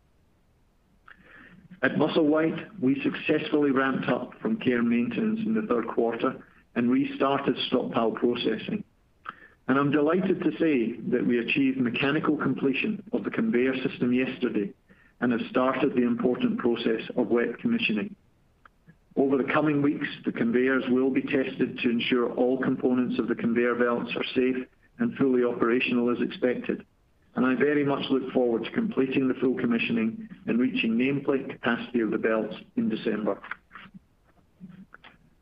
At 1.83 1.97
Musselwhite, 1.97 2.71
we 2.81 3.03
successfully 3.03 3.71
ramped 3.71 4.09
up 4.09 4.33
from 4.41 4.57
care 4.57 4.79
and 4.79 4.89
maintenance 4.89 5.41
in 5.45 5.53
the 5.53 5.67
third 5.69 5.87
quarter 5.89 6.43
and 6.75 6.91
restarted 6.91 7.55
stockpile 7.67 8.13
processing. 8.13 8.83
And 9.69 9.79
I'm 9.79 9.91
delighted 9.91 10.43
to 10.43 10.53
say 10.53 10.99
that 11.11 11.27
we 11.27 11.39
achieved 11.39 11.77
mechanical 11.77 12.39
completion 12.39 13.03
of 13.13 13.25
the 13.25 13.31
conveyor 13.31 13.75
system 13.87 14.11
yesterday 14.11 14.73
and 15.21 15.33
have 15.33 15.51
started 15.51 15.95
the 15.95 16.03
important 16.03 16.57
process 16.57 17.03
of 17.15 17.29
wet 17.29 17.59
commissioning. 17.59 18.17
Over 19.17 19.37
the 19.37 19.53
coming 19.53 19.83
weeks, 19.83 20.07
the 20.25 20.33
conveyors 20.33 20.85
will 20.89 21.11
be 21.11 21.23
tested 21.23 21.79
to 21.79 21.91
ensure 21.91 22.33
all 22.33 22.59
components 22.59 23.19
of 23.19 23.29
the 23.29 23.35
conveyor 23.35 23.75
belts 23.75 24.11
are 24.17 24.25
safe 24.35 24.57
and 24.99 25.15
fully 25.17 25.45
operational 25.45 26.11
as 26.11 26.23
expected. 26.23 26.85
And 27.35 27.47
I 27.47 27.55
very 27.55 27.85
much 27.85 28.05
look 28.11 28.31
forward 28.33 28.65
to 28.65 28.71
completing 28.71 29.29
the 29.29 29.35
full 29.35 29.55
commissioning 29.55 30.29
and 30.47 30.59
reaching 30.59 30.93
nameplate 30.93 31.51
capacity 31.51 32.01
of 32.01 32.11
the 32.11 32.19
belts 32.19 32.55
in 32.77 32.89
December. 32.89 33.39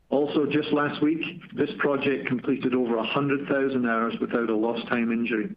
Also, 0.08 0.46
just 0.46 0.72
last 0.72 1.00
week, 1.02 1.22
this 1.54 1.70
project 1.78 2.26
completed 2.26 2.74
over 2.74 2.96
100,000 2.96 3.88
hours 3.88 4.14
without 4.20 4.50
a 4.50 4.56
lost 4.56 4.86
time 4.88 5.12
injury. 5.12 5.54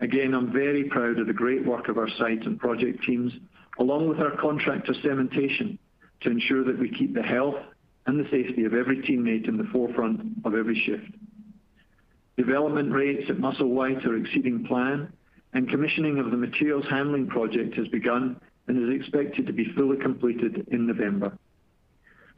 Again, 0.00 0.34
I'm 0.34 0.52
very 0.52 0.84
proud 0.84 1.18
of 1.18 1.28
the 1.28 1.32
great 1.32 1.64
work 1.64 1.88
of 1.88 1.96
our 1.96 2.08
site 2.18 2.44
and 2.44 2.58
project 2.58 3.04
teams, 3.04 3.32
along 3.78 4.08
with 4.08 4.18
our 4.18 4.36
contractor 4.36 4.92
cementation, 5.04 5.78
to 6.22 6.30
ensure 6.30 6.64
that 6.64 6.78
we 6.78 6.90
keep 6.90 7.14
the 7.14 7.22
health 7.22 7.56
and 8.06 8.18
the 8.18 8.28
safety 8.30 8.64
of 8.64 8.74
every 8.74 8.98
teammate 8.98 9.48
in 9.48 9.56
the 9.56 9.68
forefront 9.72 10.20
of 10.44 10.54
every 10.54 10.80
shift. 10.86 11.12
Development 12.36 12.92
rates 12.92 13.28
at 13.28 13.36
Musselwhite 13.36 14.04
are 14.06 14.16
exceeding 14.16 14.64
plan, 14.66 15.12
and 15.52 15.68
commissioning 15.68 16.18
of 16.18 16.30
the 16.30 16.36
materials 16.36 16.84
handling 16.90 17.26
project 17.26 17.74
has 17.74 17.88
begun 17.88 18.38
and 18.68 18.92
is 18.92 19.00
expected 19.00 19.46
to 19.46 19.52
be 19.52 19.72
fully 19.74 19.96
completed 19.96 20.66
in 20.70 20.86
November. 20.86 21.36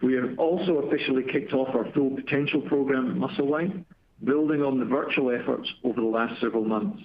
We 0.01 0.15
have 0.15 0.39
also 0.39 0.79
officially 0.79 1.25
kicked 1.25 1.53
off 1.53 1.75
our 1.75 1.91
Full 1.93 2.11
Potential 2.11 2.61
program 2.63 3.11
at 3.11 3.31
Musselwhite, 3.31 3.85
building 4.23 4.63
on 4.63 4.79
the 4.79 4.85
virtual 4.85 5.31
efforts 5.31 5.69
over 5.83 6.01
the 6.01 6.07
last 6.07 6.41
several 6.41 6.65
months. 6.65 7.03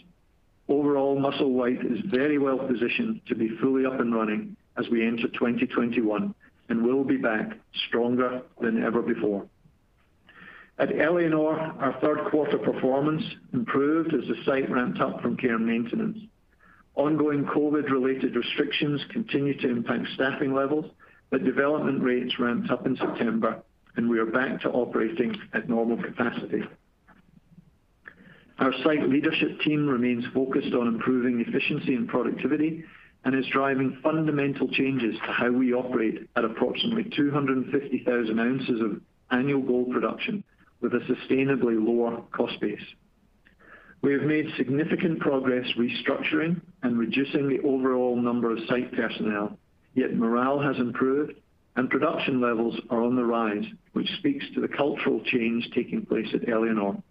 Overall, 0.69 1.19
Musselwhite 1.19 1.91
is 1.91 1.99
very 2.05 2.38
well 2.38 2.59
positioned 2.59 3.21
to 3.27 3.36
be 3.36 3.49
fully 3.59 3.86
up 3.86 3.99
and 3.99 4.13
running 4.13 4.55
as 4.77 4.88
we 4.89 5.05
enter 5.05 5.27
2021 5.27 6.33
and 6.73 6.83
will 6.83 7.03
be 7.03 7.17
back 7.17 7.51
stronger 7.88 8.41
than 8.59 8.83
ever 8.83 9.03
before. 9.03 9.45
At 10.79 10.89
Éléonore, 10.89 11.79
our 11.79 11.95
third 12.01 12.31
quarter 12.31 12.57
performance 12.57 13.23
improved 13.53 14.12
as 14.15 14.27
the 14.27 14.43
site 14.43 14.71
ramped 14.71 14.99
up 14.99 15.21
from 15.21 15.38
care 15.38 15.53
and 15.53 15.67
maintenance. 15.67 16.17
Ongoing 16.95 17.45
COVID-related 17.45 18.36
restrictions 18.36 19.01
continue 19.12 19.55
to 19.59 19.69
impact 19.69 20.07
staffing 20.15 20.51
levels, 20.51 20.86
but 21.29 21.45
development 21.45 22.01
rates 22.01 22.39
ramped 22.39 22.71
up 22.71 22.88
in 22.88 22.97
September, 22.97 23.62
and 23.95 24.09
we 24.09 24.17
are 24.17 24.25
back 24.25 24.59
to 24.62 24.71
operating 24.71 25.38
at 25.53 25.69
normal 25.69 26.01
capacity. 26.01 26.63
Our 28.57 28.73
site 28.83 29.07
leadership 29.07 29.62
team 29.62 29.88
remains 29.88 30.25
focused 30.33 30.73
on 30.73 30.88
improving 30.88 31.39
efficiency 31.47 31.93
and 31.93 32.07
productivity 32.07 32.83
and 33.25 33.36
is 33.36 33.45
driving 33.47 33.97
fundamental 34.03 34.67
changes 34.67 35.15
to 35.15 35.31
how 35.31 35.49
we 35.49 35.73
operate 35.73 36.29
at 36.36 36.43
approximately 36.43 37.05
250,000 37.15 38.39
ounces 38.39 38.81
of 38.81 39.01
annual 39.31 39.62
gold 39.62 39.91
production 39.91 40.43
with 40.81 40.93
a 40.93 40.99
sustainably 40.99 41.75
lower 41.83 42.21
cost 42.31 42.59
base. 42.59 42.83
We 44.01 44.12
have 44.13 44.23
made 44.23 44.47
significant 44.57 45.21
progress 45.21 45.65
restructuring 45.77 46.59
and 46.81 46.99
reducing 46.99 47.47
the 47.47 47.62
overall 47.65 48.17
number 48.17 48.51
of 48.51 48.59
site 48.67 48.91
personnel, 48.93 49.57
yet 49.95 50.13
morale 50.13 50.59
has 50.59 50.77
improved 50.77 51.33
and 51.75 51.89
production 51.89 52.39
levels 52.39 52.79
are 52.89 53.01
on 53.01 53.15
the 53.15 53.23
rise, 53.23 53.65
which 53.93 54.09
speaks 54.19 54.45
to 54.53 54.62
the 54.62 54.67
cultural 54.67 55.21
change 55.25 55.69
taking 55.73 56.05
place 56.05 56.27
at 56.33 56.41
Éléonore. 56.41 57.01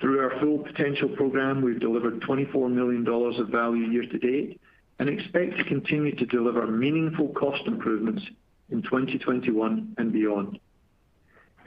Through 0.00 0.20
our 0.20 0.40
Full 0.40 0.58
Potential 0.58 1.08
program, 1.10 1.62
we've 1.62 1.80
delivered 1.80 2.20
$24 2.22 2.70
million 2.70 3.06
of 3.08 3.48
value 3.48 3.86
year 3.86 4.02
to 4.02 4.18
date 4.18 4.60
and 4.98 5.08
expect 5.08 5.56
to 5.58 5.64
continue 5.64 6.14
to 6.16 6.26
deliver 6.26 6.66
meaningful 6.66 7.28
cost 7.28 7.66
improvements 7.66 8.22
in 8.70 8.82
2021 8.82 9.94
and 9.98 10.12
beyond. 10.12 10.58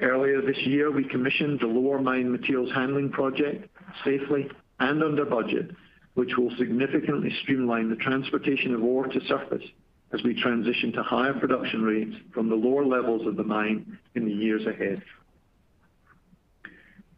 Earlier 0.01 0.41
this 0.41 0.57
year, 0.65 0.91
we 0.91 1.05
commissioned 1.07 1.59
the 1.59 1.67
Lower 1.67 2.01
Mine 2.01 2.31
Materials 2.31 2.71
Handling 2.73 3.11
Project 3.11 3.69
safely 4.03 4.49
and 4.79 5.01
under 5.03 5.25
budget, 5.25 5.71
which 6.15 6.35
will 6.37 6.51
significantly 6.57 7.33
streamline 7.43 7.89
the 7.89 7.95
transportation 7.95 8.73
of 8.73 8.83
ore 8.83 9.07
to 9.07 9.21
surface 9.27 9.63
as 10.11 10.21
we 10.23 10.39
transition 10.41 10.91
to 10.93 11.03
higher 11.03 11.33
production 11.33 11.83
rates 11.83 12.15
from 12.33 12.49
the 12.49 12.55
lower 12.55 12.85
levels 12.85 13.25
of 13.27 13.35
the 13.37 13.43
mine 13.43 13.97
in 14.15 14.25
the 14.25 14.33
years 14.33 14.65
ahead. 14.65 15.01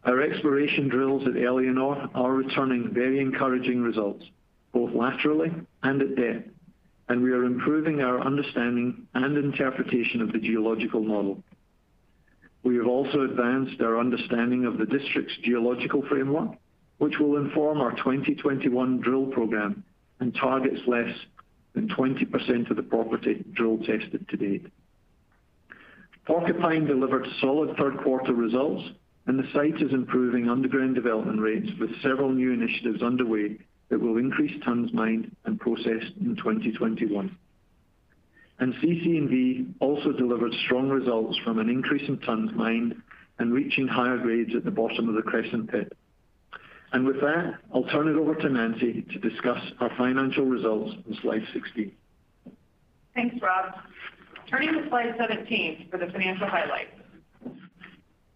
Our 0.04 0.22
exploration 0.22 0.88
drills 0.88 1.26
at 1.26 1.34
Éléonore 1.34 2.10
are 2.14 2.32
returning 2.32 2.92
very 2.92 3.20
encouraging 3.20 3.82
results, 3.82 4.24
both 4.72 4.92
laterally 4.94 5.50
and 5.82 6.02
at 6.02 6.16
depth, 6.16 6.50
and 7.08 7.22
we 7.22 7.32
are 7.32 7.44
improving 7.44 8.00
our 8.00 8.20
understanding 8.20 9.06
and 9.14 9.36
interpretation 9.36 10.20
of 10.20 10.32
the 10.32 10.38
geological 10.38 11.02
model. 11.02 11.42
We 12.62 12.76
have 12.76 12.86
also 12.86 13.22
advanced 13.22 13.80
our 13.80 13.98
understanding 13.98 14.66
of 14.66 14.78
the 14.78 14.86
district's 14.86 15.36
geological 15.42 16.02
framework, 16.08 16.50
which 16.98 17.18
will 17.18 17.36
inform 17.36 17.80
our 17.80 17.92
2021 17.92 19.00
drill 19.00 19.26
program 19.26 19.84
and 20.20 20.34
targets 20.34 20.80
less 20.86 21.14
than 21.74 21.88
20% 21.88 22.70
of 22.70 22.76
the 22.76 22.82
property 22.82 23.44
drill 23.52 23.78
tested 23.78 24.26
to 24.28 24.36
date. 24.36 24.66
Porcupine 26.26 26.84
delivered 26.84 27.26
solid 27.40 27.76
third 27.76 27.98
quarter 28.02 28.34
results, 28.34 28.84
and 29.26 29.38
the 29.38 29.48
site 29.54 29.80
is 29.80 29.92
improving 29.92 30.48
underground 30.48 30.94
development 30.94 31.40
rates 31.40 31.70
with 31.80 31.90
several 32.02 32.30
new 32.30 32.52
initiatives 32.52 33.02
underway 33.02 33.58
that 33.88 34.00
will 34.00 34.18
increase 34.18 34.52
tons 34.64 34.92
mined 34.92 35.34
and 35.44 35.58
processed 35.58 36.12
in 36.20 36.36
2021. 36.36 37.36
CC&V 38.60 39.66
also 39.80 40.12
delivered 40.12 40.52
strong 40.64 40.88
results 40.88 41.38
from 41.44 41.58
an 41.58 41.68
increase 41.68 42.08
in 42.08 42.18
tons 42.18 42.50
mined 42.54 42.94
and 43.38 43.52
reaching 43.52 43.86
higher 43.86 44.18
grades 44.18 44.54
at 44.54 44.64
the 44.64 44.70
bottom 44.70 45.08
of 45.08 45.14
the 45.14 45.22
Crescent 45.22 45.70
Pit. 45.70 45.92
And 46.92 47.06
with 47.06 47.20
that, 47.20 47.54
I'll 47.74 47.84
turn 47.84 48.08
it 48.08 48.16
over 48.16 48.34
to 48.34 48.48
Nancy 48.48 49.02
to 49.12 49.18
discuss 49.18 49.60
our 49.80 49.90
financial 49.96 50.46
results 50.46 50.94
on 51.06 51.18
slide 51.22 51.46
16. 51.52 51.92
Thanks, 53.14 53.36
Rob. 53.42 53.74
Turning 54.48 54.72
to 54.72 54.88
slide 54.88 55.14
17 55.18 55.88
for 55.90 55.98
the 55.98 56.06
financial 56.06 56.46
highlights. 56.46 56.92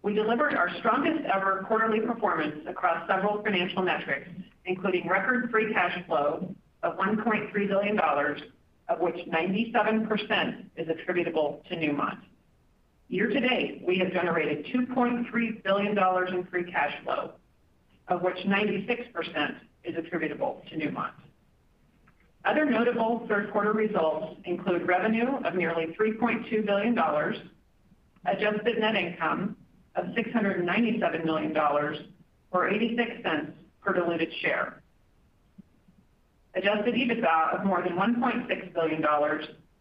We 0.03 0.13
delivered 0.13 0.53
our 0.53 0.69
strongest 0.79 1.25
ever 1.33 1.63
quarterly 1.67 2.01
performance 2.01 2.57
across 2.67 3.07
several 3.07 3.41
financial 3.41 3.81
metrics, 3.81 4.29
including 4.65 5.07
record 5.07 5.49
free 5.51 5.73
cash 5.73 6.05
flow 6.05 6.53
of 6.83 6.97
$1.3 6.97 7.67
billion, 7.67 7.99
of 7.99 8.99
which 8.99 9.15
97% 9.27 10.65
is 10.75 10.87
attributable 10.89 11.61
to 11.69 11.75
Newmont. 11.75 12.19
Year 13.09 13.27
to 13.27 13.39
date, 13.39 13.83
we 13.85 13.97
have 13.99 14.11
generated 14.11 14.65
$2.3 14.67 15.63
billion 15.63 15.97
in 16.33 16.45
free 16.45 16.71
cash 16.71 16.93
flow, 17.03 17.31
of 18.07 18.21
which 18.21 18.37
96% 18.37 19.55
is 19.83 19.95
attributable 19.97 20.63
to 20.69 20.75
Newmont. 20.75 21.11
Other 22.45 22.65
notable 22.65 23.25
third 23.29 23.51
quarter 23.51 23.71
results 23.71 24.35
include 24.45 24.85
revenue 24.85 25.37
of 25.45 25.55
nearly 25.55 25.95
$3.2 25.99 26.65
billion, 26.65 26.97
adjusted 28.25 28.79
net 28.79 28.95
income 28.95 29.55
of 29.95 30.05
$697 30.07 31.25
million, 31.25 31.55
or 31.55 31.95
$0.86 32.53 33.51
per 33.83 33.93
diluted 33.93 34.29
share. 34.41 34.81
Adjusted 36.55 36.93
EBITDA 36.93 37.59
of 37.59 37.65
more 37.65 37.81
than 37.81 37.93
$1.6 37.93 38.73
billion, 38.73 39.03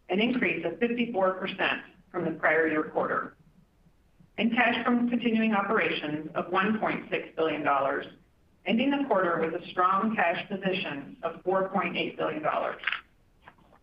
an 0.09 0.21
increase 0.21 0.65
of 0.65 0.73
54% 0.75 1.81
from 2.11 2.25
the 2.25 2.31
prior 2.33 2.67
year 2.67 2.85
quarter. 2.85 3.35
And 4.38 4.53
cash 4.53 4.83
from 4.85 5.11
continuing 5.11 5.53
operations 5.53 6.31
of 6.35 6.47
$1.6 6.47 7.37
billion, 7.37 7.69
ending 8.67 8.91
the 8.91 9.05
quarter 9.07 9.41
with 9.41 9.61
a 9.61 9.67
strong 9.69 10.17
cash 10.17 10.49
position 10.49 11.17
of 11.23 11.43
$4.8 11.45 12.17
billion. 12.17 12.43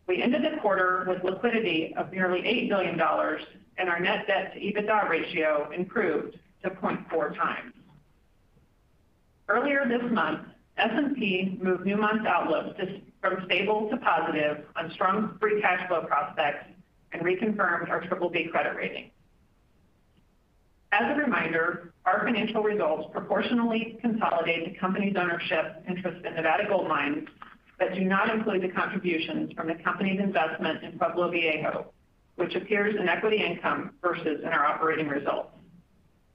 We 0.08 0.24
ended 0.24 0.42
the 0.44 0.60
quarter 0.60 1.06
with 1.08 1.24
liquidity 1.24 1.94
of 1.96 2.12
nearly 2.12 2.42
$8 2.42 2.70
billion, 2.70 3.00
and 3.78 3.90
our 3.90 4.00
net 4.00 4.26
debt 4.26 4.54
to 4.56 4.60
EBITDA 4.60 5.08
ratio 5.08 5.70
improved 5.72 6.40
to 6.64 6.72
0.4x. 6.72 7.36
Earlier 9.50 9.86
this 9.88 10.10
month, 10.12 10.42
S&P 10.78 11.58
moved 11.62 11.84
Newmont's 11.84 12.26
outlook 12.28 12.78
from 13.20 13.44
stable 13.46 13.90
to 13.90 13.98
positive 13.98 14.64
on 14.76 14.92
strong 14.92 15.38
free 15.40 15.60
cash 15.60 15.88
flow 15.88 16.02
prospects 16.06 16.66
and 17.12 17.24
reconfirmed 17.24 17.90
our 17.90 18.02
BBB 18.02 18.52
credit 18.52 18.76
rating. 18.76 19.10
As 20.92 21.04
a 21.12 21.20
reminder, 21.20 21.94
our 22.06 22.24
financial 22.24 22.64
results 22.64 23.10
proportionally 23.12 23.98
consolidate 24.02 24.72
the 24.72 24.80
company's 24.80 25.16
ownership 25.18 25.84
interest 25.88 26.24
in 26.26 26.36
Nevada 26.36 26.64
Gold 26.68 26.88
Mines 26.88 27.28
but 27.80 27.96
do 27.96 28.02
not 28.02 28.30
include 28.30 28.62
the 28.62 28.70
contributions 28.70 29.54
from 29.54 29.68
the 29.68 29.76
company's 29.76 30.20
investment 30.20 30.84
in 30.84 31.00
Pueblo 31.00 31.32
Viejo, 31.32 31.88
which 32.36 32.54
appears 32.54 32.96
in 33.00 33.08
equity 33.08 33.38
income 33.38 33.92
versus 34.02 34.42
in 34.44 34.50
our 34.50 34.66
operating 34.66 35.08
results. 35.08 35.50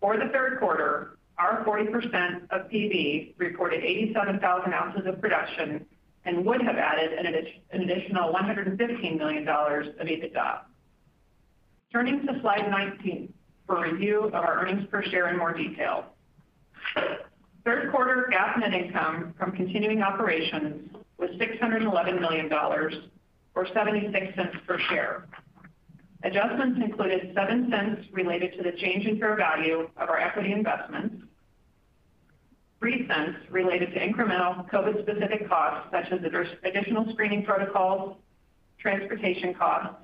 For 0.00 0.16
the 0.16 0.30
third 0.32 0.58
quarter, 0.58 1.18
our 1.38 1.64
40% 1.64 2.42
of 2.50 2.70
PV 2.70 3.34
reported 3.38 3.82
87,000 3.82 4.72
ounces 4.72 5.06
of 5.06 5.20
production 5.20 5.84
and 6.24 6.44
would 6.44 6.62
have 6.62 6.76
added 6.76 7.12
an 7.12 7.80
additional 7.80 8.32
$115 8.32 9.18
million 9.18 9.46
of 9.46 10.06
EBITDA. 10.06 10.60
Turning 11.92 12.26
to 12.26 12.40
slide 12.40 12.70
19 12.70 13.32
for 13.66 13.84
a 13.84 13.92
review 13.92 14.22
of 14.22 14.34
our 14.34 14.60
earnings 14.60 14.86
per 14.90 15.02
share 15.02 15.28
in 15.28 15.38
more 15.38 15.52
detail. 15.52 16.06
Third 17.64 17.90
quarter 17.90 18.30
GAAP 18.32 18.60
net 18.60 18.74
income 18.74 19.34
from 19.38 19.52
continuing 19.52 20.02
operations 20.02 20.90
was 21.18 21.30
$611 21.30 22.20
million, 22.20 22.52
or 22.52 22.90
$0.76 23.56 24.66
per 24.66 24.78
share. 24.90 25.26
Adjustments 26.24 26.80
included 26.82 27.34
$0.07 27.36 28.12
related 28.12 28.56
to 28.56 28.62
the 28.62 28.72
change 28.78 29.04
in 29.04 29.20
fair 29.20 29.36
value 29.36 29.90
of 29.98 30.08
our 30.08 30.18
equity 30.18 30.52
investments, 30.52 31.22
$0.03 32.82 33.50
related 33.50 33.92
to 33.92 34.00
incremental 34.00 34.68
COVID-specific 34.70 35.46
costs 35.48 35.90
such 35.92 36.06
as 36.10 36.20
additional 36.64 37.12
screening 37.12 37.44
protocols, 37.44 38.16
transportation 38.78 39.52
costs, 39.52 39.96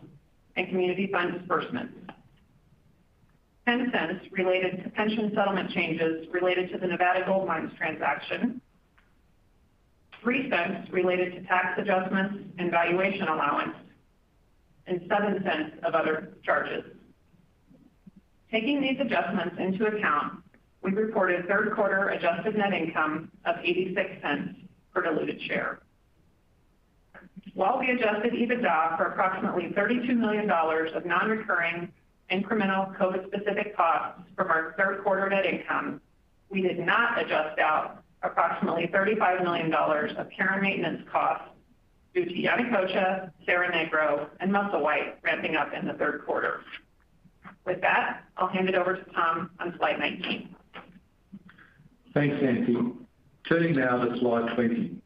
and 0.57 0.69
community 0.69 1.09
fund 1.11 1.39
disbursements. 1.39 1.95
$0.10 3.67 4.31
related 4.31 4.85
to 4.85 4.91
pension 4.91 5.33
settlement 5.35 5.71
changes 5.71 6.27
related 6.33 6.71
to 6.71 6.79
the 6.79 6.87
Nevada 6.87 7.25
Gold 7.25 7.49
Mines 7.49 7.73
transaction, 7.79 8.61
$0.03 10.23 10.93
related 10.93 11.33
to 11.33 11.43
tax 11.45 11.79
adjustments 11.79 12.45
and 12.59 12.71
valuation 12.71 13.27
allowance, 13.29 13.75
and 14.91 15.01
$0.07 15.03 15.83
of 15.85 15.95
other 15.95 16.35
charges. 16.43 16.85
Taking 18.51 18.81
these 18.81 18.99
adjustments 19.01 19.57
into 19.59 19.87
account, 19.87 20.43
we 20.83 20.93
reported 20.93 21.47
third 21.47 21.73
quarter 21.75 22.09
adjusted 22.09 22.57
net 22.57 22.73
income 22.73 23.31
of 23.45 23.57
$0.86 23.57 24.57
per 24.93 25.03
diluted 25.03 25.41
share. 25.43 25.81
While 27.55 27.79
we 27.79 27.91
adjusted 27.91 28.33
EBITDA 28.33 28.97
for 28.97 29.05
approximately 29.05 29.73
$32 29.77 30.17
million 30.17 30.51
of 30.51 31.07
non-recurring 31.07 31.93
incremental 32.31 32.97
COVID-specific 32.97 33.77
costs 33.77 34.23
from 34.37 34.51
our 34.51 34.75
third 34.79 35.03
quarter 35.03 35.29
net 35.29 35.47
income, 35.47 36.01
we 36.49 36.63
did 36.63 36.79
not 36.79 37.21
adjust 37.21 37.59
out 37.59 38.03
approximately 38.23 38.89
$35 38.89 39.43
million 39.43 39.73
of 39.73 40.31
care 40.31 40.53
and 40.53 40.63
maintenance 40.63 41.03
costs 41.11 41.49
to 42.15 42.21
Yanacocha, 42.21 43.31
Cerro 43.47 43.69
Negro, 43.69 44.29
and 44.41 44.51
Musselwhite 44.51 45.15
ramping 45.23 45.57
up 45.57 45.73
in 45.73 45.87
the 45.87 45.95
third 45.95 46.23
quarter. 46.27 46.61
With 47.65 47.81
that, 47.83 48.25
I'll 48.37 48.49
hand 48.49 48.69
it 48.69 48.75
over 48.75 48.97
to 48.97 49.05
Tom 49.13 49.51
on 49.61 49.75
slide 49.79 49.99
19. 49.99 50.55
Thanks, 52.15 52.37
Nancy. 52.43 52.77
Turning 53.49 53.77
now 53.77 54.05
to 54.05 54.19
slide 54.19 54.55
20. 54.55 55.01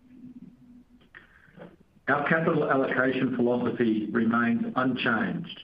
Our 2.08 2.28
capital 2.28 2.70
allocation 2.70 3.34
philosophy 3.36 4.08
remains 4.10 4.72
unchanged 4.76 5.60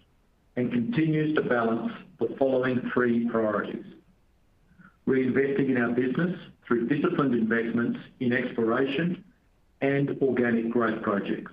and 0.56 0.72
continues 0.72 1.34
to 1.36 1.42
balance 1.42 1.92
the 2.18 2.34
following 2.38 2.90
three 2.92 3.28
priorities. 3.28 3.84
Reinvesting 5.06 5.70
in 5.70 5.76
our 5.76 5.90
business 5.90 6.38
through 6.66 6.88
disciplined 6.88 7.34
investments 7.34 7.98
in 8.20 8.32
exploration 8.32 9.24
and 9.80 10.16
organic 10.22 10.70
growth 10.70 11.02
projects. 11.02 11.52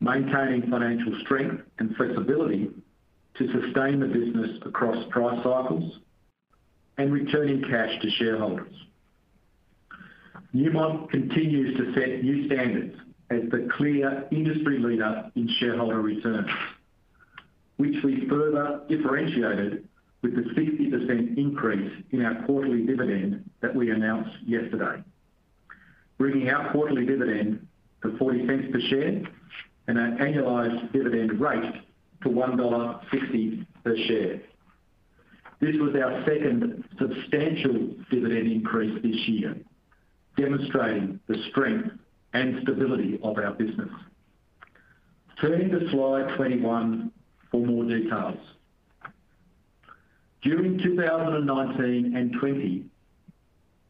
Maintaining 0.00 0.70
financial 0.70 1.18
strength 1.20 1.62
and 1.78 1.94
flexibility 1.96 2.70
to 3.38 3.52
sustain 3.52 4.00
the 4.00 4.06
business 4.06 4.58
across 4.64 4.96
price 5.10 5.36
cycles 5.42 5.98
and 6.98 7.12
returning 7.12 7.62
cash 7.62 8.00
to 8.02 8.10
shareholders. 8.10 8.72
Newmont 10.54 11.10
continues 11.10 11.76
to 11.76 11.92
set 11.94 12.22
new 12.22 12.46
standards 12.46 12.96
as 13.30 13.42
the 13.50 13.68
clear 13.76 14.26
industry 14.30 14.78
leader 14.78 15.30
in 15.34 15.48
shareholder 15.58 16.00
returns, 16.00 16.48
which 17.76 17.96
we 18.04 18.28
further 18.28 18.82
differentiated 18.88 19.88
with 20.22 20.34
the 20.36 20.42
60% 20.42 21.36
increase 21.36 21.92
in 22.12 22.24
our 22.24 22.44
quarterly 22.46 22.86
dividend 22.86 23.48
that 23.60 23.74
we 23.74 23.90
announced 23.90 24.36
yesterday, 24.46 25.02
bringing 26.18 26.48
our 26.50 26.70
quarterly 26.72 27.04
dividend 27.06 27.66
to 28.02 28.08
$0.40 28.08 28.72
per 28.72 28.80
share 28.80 29.22
and 29.86 29.98
our 29.98 30.10
annualized 30.18 30.92
dividend 30.92 31.40
rate 31.40 31.74
to 32.22 32.28
$1.60 32.28 33.66
per 33.82 33.96
share. 34.06 34.40
This 35.60 35.76
was 35.76 35.94
our 35.94 36.24
second 36.26 36.84
substantial 36.98 37.94
dividend 38.10 38.50
increase 38.50 39.02
this 39.02 39.28
year, 39.28 39.56
demonstrating 40.36 41.20
the 41.26 41.42
strength 41.50 41.90
and 42.32 42.60
stability 42.62 43.18
of 43.22 43.38
our 43.38 43.52
business. 43.52 43.88
Turning 45.40 45.70
to 45.70 45.90
slide 45.90 46.36
21 46.36 47.10
for 47.50 47.64
more 47.64 47.84
details. 47.84 48.38
During 50.42 50.78
2019 50.78 52.16
and 52.16 52.32
2020, 52.32 52.84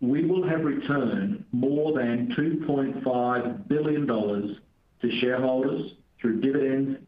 we 0.01 0.25
will 0.25 0.47
have 0.47 0.65
returned 0.65 1.45
more 1.53 1.93
than 1.93 2.35
$2.5 2.37 3.69
billion 3.69 4.07
to 4.07 5.21
shareholders 5.21 5.93
through 6.21 6.41
dividends 6.41 6.99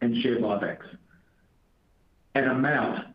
and 0.00 0.22
share 0.22 0.38
buybacks, 0.38 0.86
an 2.34 2.48
amount 2.48 3.06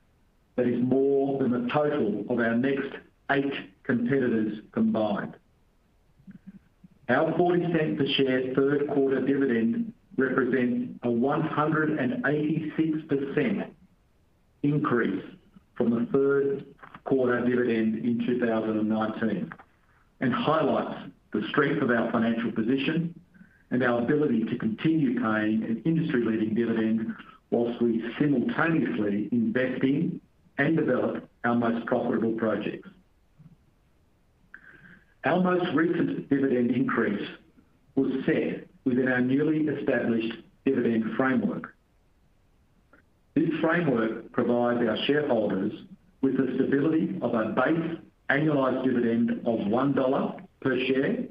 that 0.56 0.68
is 0.68 0.82
more 0.82 1.40
than 1.40 1.52
the 1.52 1.68
total 1.72 2.24
of 2.30 2.40
our 2.40 2.56
next 2.56 2.96
eight 3.32 3.54
competitors 3.84 4.60
combined. 4.72 5.36
Our 7.10 7.34
$0.40 7.34 7.98
per 7.98 8.06
share 8.18 8.54
third 8.54 8.88
quarter 8.90 9.26
dividend 9.26 9.94
represents 10.18 11.00
a 11.04 11.08
186% 11.08 13.70
increase 14.64 15.24
from 15.76 15.92
the 15.92 16.08
third 16.12 16.66
quarter 17.08 17.40
dividend 17.46 18.06
in 18.06 18.24
2019 18.26 19.52
and 20.20 20.34
highlights 20.34 21.10
the 21.32 21.42
strength 21.50 21.82
of 21.82 21.90
our 21.90 22.12
financial 22.12 22.52
position 22.52 23.18
and 23.72 23.82
our 23.84 24.02
ability 24.02 24.44
to 24.44 24.58
continue 24.58 25.16
paying 25.16 25.64
an 25.64 25.82
industry-leading 25.86 26.54
dividend 26.54 27.16
whilst 27.50 27.82
we 27.82 28.04
simultaneously 28.20 29.30
invest 29.32 29.84
in 29.84 30.20
and 30.58 30.76
develop 30.76 31.30
our 31.46 31.56
most 31.56 31.86
profitable 31.86 32.34
projects. 32.34 32.90
Our 35.24 35.42
most 35.42 35.74
recent 35.74 36.30
dividend 36.30 36.72
increase 36.72 37.28
was 37.96 38.12
set 38.26 38.68
within 38.84 39.08
our 39.08 39.22
newly 39.22 39.68
established 39.68 40.34
dividend 40.66 41.16
framework. 41.16 41.74
This 43.36 43.50
framework 43.62 44.32
provides 44.34 44.80
our 44.88 44.98
shareholders 45.06 45.72
with 46.22 46.38
the 46.38 46.54
stability 46.56 47.18
of 47.22 47.34
a 47.34 47.50
base 47.50 47.98
annualized 48.30 48.84
dividend 48.84 49.32
of 49.46 49.60
$1 49.60 50.42
per 50.62 50.80
share, 50.88 51.24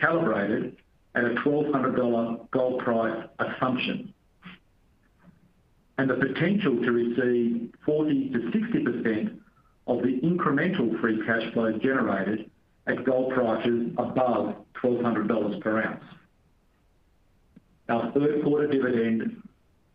calibrated 0.00 0.76
at 1.14 1.24
a 1.24 1.34
$1,200 1.46 2.50
gold 2.50 2.78
price 2.80 3.26
assumption, 3.38 4.12
and 5.98 6.10
the 6.10 6.14
potential 6.14 6.76
to 6.82 6.92
receive 6.92 7.70
40%-60% 7.86 9.38
of 9.86 10.02
the 10.02 10.20
incremental 10.22 11.00
free 11.00 11.24
cash 11.26 11.52
flow 11.52 11.72
generated 11.78 12.50
at 12.86 13.04
gold 13.04 13.32
prices 13.32 13.92
above 13.98 14.56
$1,200 14.82 15.60
per 15.60 15.82
ounce. 15.82 16.04
Our 17.88 18.12
third 18.12 18.42
quarter 18.42 18.66
dividend 18.66 19.42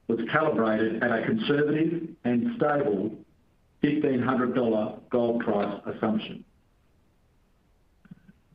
was 0.07 0.19
calibrated 0.31 1.03
at 1.03 1.11
a 1.11 1.25
conservative 1.25 2.09
and 2.23 2.55
stable 2.57 3.11
$1,500 3.83 4.99
gold 5.09 5.39
price 5.43 5.81
assumption. 5.85 6.43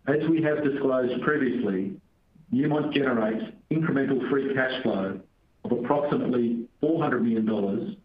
As 0.06 0.28
we 0.28 0.40
have 0.42 0.62
disclosed 0.62 1.20
previously, 1.22 1.92
Newmont 2.54 2.92
generates 2.92 3.44
incremental 3.72 4.28
free 4.30 4.54
cash 4.54 4.82
flow 4.82 5.20
of 5.64 5.72
approximately 5.72 6.68
$400 6.82 7.22
million 7.22 7.96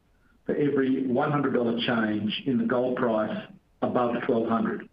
for 0.45 0.55
every 0.55 1.03
$100 1.03 1.85
change 1.85 2.43
in 2.47 2.57
the 2.57 2.63
gold 2.63 2.95
price 2.95 3.45
above 3.83 4.15
1,200. 4.27 4.89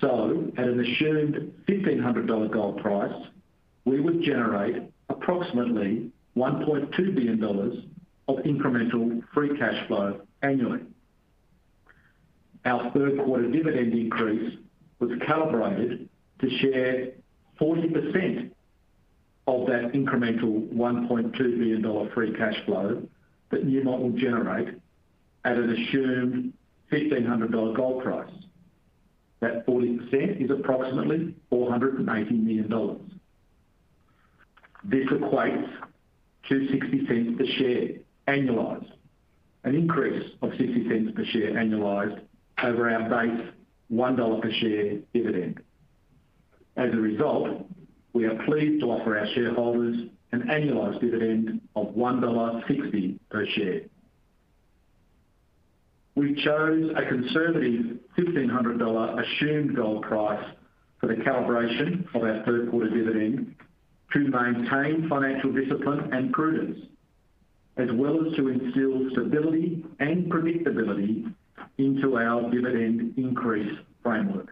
So 0.00 0.52
at 0.58 0.66
an 0.66 0.80
assumed 0.80 1.52
$1,500 1.68 2.52
gold 2.52 2.82
price, 2.82 3.26
we 3.86 4.00
would 4.00 4.22
generate 4.22 4.82
approximately 5.08 6.10
$1.2 6.36 7.14
billion 7.14 7.42
of 8.28 8.36
incremental 8.38 9.22
free 9.32 9.56
cash 9.58 9.86
flow 9.86 10.20
annually. 10.44 10.80
Our 12.64 12.90
third 12.92 13.18
quarter 13.24 13.50
dividend 13.50 13.92
increase 13.92 14.58
was 14.98 15.10
calibrated 15.26 16.08
to 16.40 16.50
share 16.58 17.12
40% 17.60 18.50
of 19.46 19.66
that 19.66 19.92
incremental 19.92 20.72
$1.2 20.72 21.32
billion 21.36 22.10
free 22.12 22.32
cash 22.34 22.56
flow 22.64 23.02
that 23.50 23.66
Newmont 23.66 24.00
will 24.00 24.18
generate 24.18 24.68
at 25.44 25.56
an 25.56 25.70
assumed 25.70 26.52
$1,500 26.90 27.76
gold 27.76 28.02
price. 28.02 28.32
That 29.40 29.66
40% 29.66 30.42
is 30.42 30.50
approximately 30.50 31.34
$480 31.52 32.30
million. 32.30 33.20
This 34.84 35.06
equates 35.08 35.70
to 36.48 36.54
$0.60 36.54 37.38
per 37.38 37.46
share 37.58 37.88
annualized, 38.26 38.90
an 39.64 39.74
increase 39.74 40.30
of 40.42 40.50
$0.60 40.50 41.14
per 41.14 41.24
share 41.24 41.52
annualized 41.52 42.20
over 42.62 42.90
our 42.90 43.08
base 43.08 43.48
$1 43.92 44.42
per 44.42 44.52
share 44.52 44.98
dividend. 45.12 45.60
As 46.76 46.92
a 46.92 46.96
result, 46.96 47.66
we 48.12 48.24
are 48.26 48.42
pleased 48.44 48.80
to 48.80 48.90
offer 48.90 49.18
our 49.18 49.26
shareholders 49.34 50.08
an 50.32 50.42
annualized 50.42 51.00
dividend 51.00 51.60
of 51.76 51.88
$1.60 51.94 53.18
per 53.30 53.46
share. 53.46 53.80
We 56.16 56.34
chose 56.44 56.92
a 56.96 57.06
conservative 57.06 57.98
$1,500 58.18 59.24
assumed 59.24 59.76
gold 59.76 60.02
price 60.02 60.44
for 61.00 61.08
the 61.08 61.14
calibration 61.14 62.06
of 62.14 62.22
our 62.22 62.42
third 62.44 62.70
quarter 62.70 62.88
dividend 62.88 63.54
to 64.12 64.18
maintain 64.20 65.08
financial 65.08 65.52
discipline 65.52 66.12
and 66.12 66.32
prudence, 66.32 66.78
as 67.76 67.88
well 67.92 68.26
as 68.26 68.34
to 68.36 68.48
instill 68.48 69.10
stability 69.10 69.84
and 69.98 70.30
predictability 70.30 71.32
into 71.78 72.16
our 72.16 72.50
dividend 72.50 73.14
increase 73.16 73.76
framework. 74.02 74.48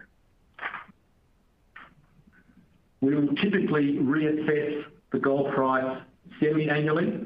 We 3.01 3.15
will 3.15 3.35
typically 3.35 3.97
reassess 3.97 4.85
the 5.11 5.19
gold 5.19 5.53
price 5.53 6.01
semi-annually 6.39 7.25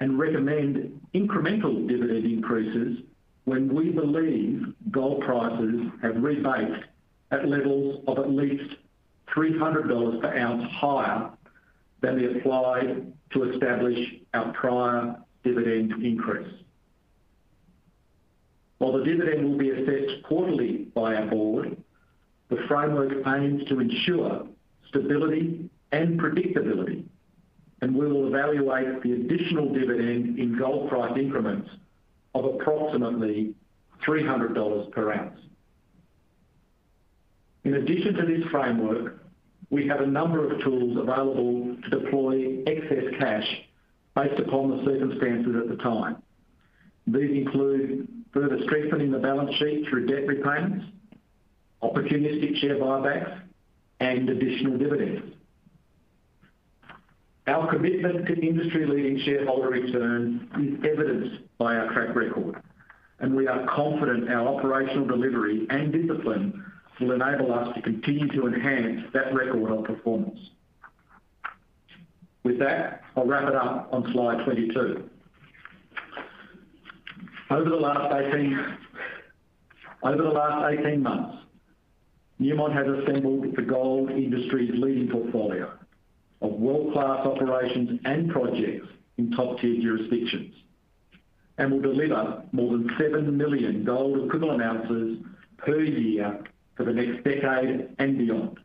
and 0.00 0.18
recommend 0.18 1.00
incremental 1.14 1.86
dividend 1.86 2.24
increases 2.24 2.98
when 3.44 3.74
we 3.74 3.90
believe 3.90 4.72
gold 4.90 5.22
prices 5.22 5.90
have 6.02 6.14
rebased 6.16 6.84
at 7.30 7.48
levels 7.48 8.02
of 8.06 8.18
at 8.18 8.30
least 8.30 8.76
$300 9.34 10.20
per 10.20 10.36
ounce 10.36 10.70
higher 10.72 11.30
than 12.00 12.16
we 12.16 12.38
applied 12.38 13.12
to 13.32 13.52
establish 13.52 13.98
our 14.34 14.52
prior 14.52 15.16
dividend 15.44 15.92
increase. 16.04 16.52
While 18.78 18.92
the 18.92 19.04
dividend 19.04 19.44
will 19.44 19.58
be 19.58 19.70
assessed 19.70 20.22
quarterly 20.24 20.88
by 20.94 21.14
our 21.14 21.26
board, 21.26 21.76
the 22.48 22.56
framework 22.66 23.12
aims 23.26 23.64
to 23.68 23.78
ensure 23.78 24.46
stability 24.88 25.68
and 25.92 26.18
predictability, 26.18 27.04
and 27.82 27.94
we 27.94 28.06
will 28.06 28.26
evaluate 28.26 29.02
the 29.02 29.12
additional 29.12 29.72
dividend 29.72 30.38
in 30.38 30.56
gold 30.58 30.88
price 30.88 31.16
increments 31.16 31.70
of 32.34 32.44
approximately 32.44 33.54
$300 34.06 34.90
per 34.92 35.12
ounce. 35.12 35.38
In 37.64 37.74
addition 37.74 38.14
to 38.14 38.26
this 38.26 38.44
framework, 38.50 39.19
we 39.70 39.86
have 39.86 40.00
a 40.00 40.06
number 40.06 40.52
of 40.52 40.60
tools 40.62 40.96
available 40.98 41.76
to 41.84 41.90
deploy 41.90 42.62
excess 42.66 43.04
cash 43.18 43.46
based 44.14 44.40
upon 44.40 44.76
the 44.76 44.84
circumstances 44.84 45.54
at 45.56 45.68
the 45.68 45.76
time. 45.82 46.16
These 47.06 47.30
include 47.30 48.08
further 48.32 48.58
strengthening 48.64 49.12
the 49.12 49.18
balance 49.18 49.54
sheet 49.56 49.86
through 49.88 50.06
debt 50.06 50.26
repayments, 50.26 50.86
opportunistic 51.82 52.56
share 52.58 52.76
buybacks, 52.76 53.40
and 54.00 54.28
additional 54.28 54.76
dividends. 54.76 55.34
Our 57.46 57.70
commitment 57.72 58.26
to 58.26 58.46
industry-leading 58.46 59.20
shareholder 59.24 59.68
returns 59.68 60.42
is 60.60 60.78
evidenced 60.84 61.42
by 61.58 61.76
our 61.76 61.92
track 61.92 62.14
record, 62.14 62.62
and 63.18 63.34
we 63.34 63.46
are 63.46 63.66
confident 63.66 64.30
our 64.30 64.46
operational 64.56 65.06
delivery 65.06 65.66
and 65.70 65.92
discipline 65.92 66.64
will 67.00 67.12
enable 67.12 67.52
us 67.52 67.74
to 67.74 67.82
continue 67.82 68.28
to 68.28 68.46
enhance 68.46 69.02
that 69.12 69.34
record 69.34 69.70
of 69.70 69.84
performance. 69.84 70.38
With 72.42 72.58
that, 72.58 73.02
I'll 73.16 73.26
wrap 73.26 73.48
it 73.48 73.54
up 73.54 73.88
on 73.92 74.10
slide 74.12 74.44
22. 74.44 75.08
Over 77.50 77.68
the 77.68 77.76
last 77.76 78.14
18 80.78 81.02
months, 81.02 81.36
Newmont 82.40 82.72
has 82.72 82.86
assembled 82.86 83.54
the 83.54 83.62
gold 83.62 84.10
industry's 84.10 84.70
leading 84.74 85.08
portfolio 85.08 85.72
of 86.40 86.52
world-class 86.52 87.26
operations 87.26 88.00
and 88.04 88.30
projects 88.30 88.86
in 89.18 89.30
top-tier 89.32 89.82
jurisdictions 89.82 90.54
and 91.58 91.70
will 91.70 91.82
deliver 91.82 92.42
more 92.52 92.72
than 92.72 92.90
7 92.98 93.36
million 93.36 93.84
gold 93.84 94.24
equivalent 94.24 94.62
ounces 94.62 95.18
per 95.58 95.82
year 95.82 96.42
for 96.80 96.86
the 96.86 96.94
next 96.94 97.22
decade 97.24 97.94
and 97.98 98.16
beyond. 98.16 98.58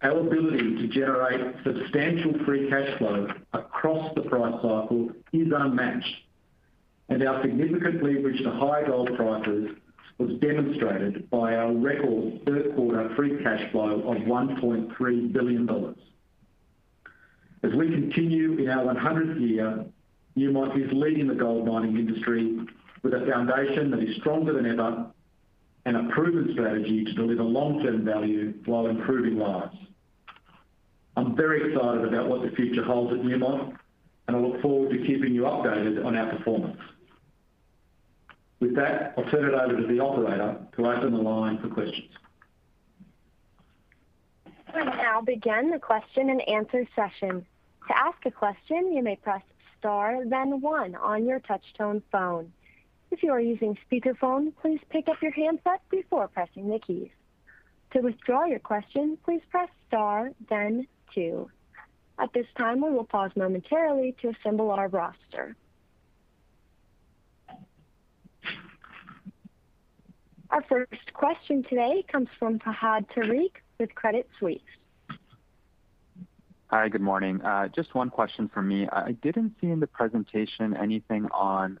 Our 0.00 0.20
ability 0.20 0.76
to 0.76 0.88
generate 0.88 1.54
substantial 1.64 2.32
free 2.46 2.70
cash 2.70 2.96
flow 2.96 3.28
across 3.52 4.14
the 4.14 4.22
price 4.22 4.54
cycle 4.54 5.10
is 5.34 5.48
unmatched, 5.54 6.14
and 7.10 7.22
our 7.28 7.42
significant 7.42 8.02
leverage 8.02 8.42
to 8.42 8.50
high 8.52 8.86
gold 8.86 9.14
prices 9.16 9.68
was 10.16 10.30
demonstrated 10.40 11.28
by 11.28 11.56
our 11.56 11.74
record 11.74 12.40
third 12.46 12.74
quarter 12.74 13.14
free 13.16 13.42
cash 13.42 13.70
flow 13.70 14.00
of 14.00 14.16
$1.3 14.22 15.32
billion. 15.32 15.94
As 17.62 17.72
we 17.74 17.90
continue 17.90 18.56
in 18.56 18.70
our 18.70 18.94
100th 18.94 19.40
year, 19.46 19.84
Newmont 20.38 20.82
is 20.82 20.90
leading 20.94 21.26
the 21.26 21.34
gold 21.34 21.66
mining 21.66 21.98
industry 21.98 22.60
with 23.02 23.12
a 23.12 23.26
foundation 23.30 23.90
that 23.90 24.00
is 24.00 24.16
stronger 24.16 24.54
than 24.54 24.64
ever 24.64 25.12
and 25.84 25.96
a 25.96 26.12
proven 26.12 26.52
strategy 26.52 27.04
to 27.04 27.12
deliver 27.12 27.42
long-term 27.42 28.04
value 28.04 28.54
while 28.66 28.86
improving 28.86 29.38
lives. 29.38 29.76
I'm 31.16 31.36
very 31.36 31.72
excited 31.72 32.04
about 32.04 32.28
what 32.28 32.42
the 32.42 32.54
future 32.56 32.84
holds 32.84 33.12
at 33.12 33.20
Newmont, 33.20 33.76
and 34.28 34.36
I 34.36 34.40
look 34.40 34.62
forward 34.62 34.90
to 34.90 34.98
keeping 34.98 35.34
you 35.34 35.42
updated 35.42 36.04
on 36.04 36.16
our 36.16 36.36
performance. 36.36 36.80
With 38.60 38.76
that, 38.76 39.14
I'll 39.18 39.24
turn 39.24 39.44
it 39.44 39.54
over 39.54 39.80
to 39.80 39.86
the 39.86 39.98
operator 39.98 40.56
to 40.76 40.86
open 40.86 41.12
the 41.12 41.20
line 41.20 41.58
for 41.58 41.68
questions. 41.68 42.10
We 44.74 44.84
now 44.84 45.20
begin 45.20 45.70
the 45.70 45.78
question-and-answer 45.78 46.86
session. 46.94 47.44
To 47.88 47.98
ask 47.98 48.24
a 48.24 48.30
question, 48.30 48.92
you 48.92 49.02
may 49.02 49.16
press 49.16 49.42
star 49.78 50.24
then 50.24 50.60
one 50.60 50.94
on 50.94 51.26
your 51.26 51.40
touch-tone 51.40 52.02
phone. 52.12 52.52
If 53.12 53.22
you 53.22 53.30
are 53.30 53.40
using 53.40 53.76
speakerphone, 53.86 54.54
please 54.62 54.80
pick 54.88 55.06
up 55.06 55.20
your 55.20 55.32
handset 55.32 55.82
before 55.90 56.28
pressing 56.28 56.70
the 56.70 56.78
keys. 56.78 57.10
To 57.92 58.00
withdraw 58.00 58.46
your 58.46 58.58
question, 58.58 59.18
please 59.22 59.42
press 59.50 59.68
star 59.86 60.30
then 60.48 60.86
two. 61.14 61.50
At 62.18 62.32
this 62.32 62.46
time, 62.56 62.80
we 62.80 62.90
will 62.90 63.04
pause 63.04 63.30
momentarily 63.36 64.16
to 64.22 64.30
assemble 64.30 64.70
our 64.70 64.88
roster. 64.88 65.54
Our 70.48 70.62
first 70.62 71.12
question 71.12 71.64
today 71.68 72.06
comes 72.10 72.28
from 72.38 72.60
Fahad 72.60 73.10
Tariq 73.14 73.52
with 73.78 73.94
Credit 73.94 74.26
Suisse. 74.40 74.60
Hi, 76.68 76.88
good 76.88 77.02
morning. 77.02 77.42
Uh, 77.42 77.68
just 77.68 77.94
one 77.94 78.08
question 78.08 78.48
from 78.48 78.68
me. 78.68 78.88
I 78.90 79.12
didn't 79.12 79.56
see 79.60 79.66
in 79.66 79.80
the 79.80 79.86
presentation 79.86 80.74
anything 80.74 81.26
on 81.30 81.78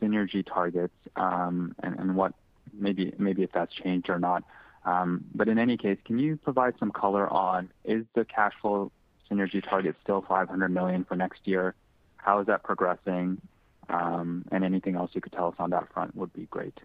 synergy 0.00 0.46
targets, 0.46 0.94
and 1.16 2.16
what 2.16 2.34
maybe 2.72 3.12
maybe 3.18 3.42
if 3.42 3.52
that's 3.52 3.74
changed 3.74 4.10
or 4.10 4.18
not. 4.18 4.44
Um 4.84 5.24
but 5.34 5.48
in 5.48 5.58
any 5.58 5.76
case, 5.76 5.98
can 6.04 6.18
you 6.18 6.36
provide 6.36 6.74
some 6.78 6.90
color 6.90 7.28
on, 7.28 7.70
is 7.84 8.04
the 8.14 8.24
cash 8.24 8.54
flow 8.60 8.92
synergy 9.30 9.62
target 9.66 9.96
still 10.02 10.22
500 10.22 10.68
million 10.70 11.04
for 11.04 11.16
next 11.16 11.46
year? 11.46 11.74
How 12.16 12.40
is 12.40 12.46
that 12.46 12.62
progressing? 12.62 13.40
Um 13.88 14.44
and 14.52 14.64
anything 14.64 14.96
else 14.96 15.10
you 15.14 15.20
could 15.20 15.32
tell 15.32 15.48
us 15.48 15.54
on 15.58 15.70
that 15.70 15.92
front 15.92 16.14
would 16.16 16.32
be 16.32 16.46
great. 16.46 16.78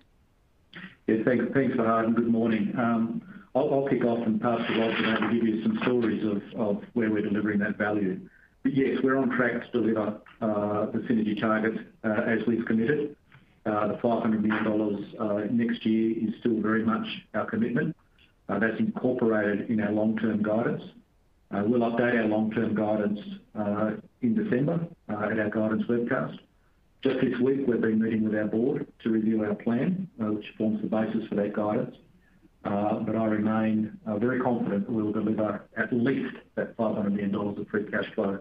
Yeah, 1.08 1.18
thanks, 1.26 1.46
Fahad, 1.54 2.16
good 2.16 2.28
morning. 2.28 2.74
I'll 3.56 3.88
kick 3.88 4.04
off 4.04 4.26
and 4.26 4.42
pass 4.42 4.60
to 4.68 4.80
Rob 4.80 4.96
to 4.96 5.02
maybe 5.02 5.40
give 5.40 5.48
you 5.48 5.62
some 5.64 5.78
stories 5.84 6.24
of 6.58 6.84
where 6.94 7.12
we're 7.12 7.22
delivering 7.22 7.60
that 7.60 7.78
value. 7.78 8.20
Yes, 8.66 8.98
we're 9.04 9.18
on 9.18 9.30
track 9.30 9.62
to 9.62 9.82
deliver 9.82 10.22
uh, 10.42 10.86
the 10.92 11.00
synergy 11.00 11.38
targets 11.40 11.80
uh, 12.06 12.22
as 12.26 12.40
we've 12.48 12.66
committed. 12.66 13.14
Uh, 13.66 13.88
the 13.88 13.96
$500 13.96 14.42
million 14.42 15.58
next 15.58 15.86
year 15.86 16.18
is 16.18 16.34
still 16.40 16.62
very 16.62 16.84
much 16.84 17.06
our 17.34 17.46
commitment. 17.46 17.96
That's 18.48 18.80
incorporated 18.80 19.70
in 19.70 19.82
our 19.82 19.92
long-term 19.92 20.44
guidance. 20.44 20.84
We'll 21.52 21.82
update 21.82 22.16
our 22.16 22.26
long-term 22.26 22.76
guidance 22.76 23.20
in 24.22 24.36
December 24.36 24.88
at 25.10 25.40
our 25.40 25.50
guidance 25.50 25.84
webcast. 25.90 26.40
Just 27.04 27.20
this 27.20 27.38
week, 27.42 27.68
we've 27.68 27.82
been 27.82 28.02
meeting 28.02 28.24
with 28.24 28.36
our 28.36 28.46
board 28.46 28.88
to 29.04 29.10
review 29.10 29.44
our 29.44 29.56
plan, 29.56 30.08
which 30.18 30.46
forms 30.58 30.82
the 30.82 30.88
basis 30.88 31.28
for 31.28 31.36
that 31.36 31.54
guidance. 31.54 31.96
But 32.64 33.16
I 33.16 33.26
remain 33.26 33.98
very 34.08 34.40
confident 34.40 34.86
that 34.86 34.94
we 34.94 35.04
will 35.04 35.12
deliver 35.12 35.64
at 35.76 35.92
least 35.92 36.36
that 36.56 36.78
$500 36.78 37.12
million 37.12 37.36
of 37.36 37.68
free 37.70 37.90
cash 37.90 38.06
flow 38.14 38.40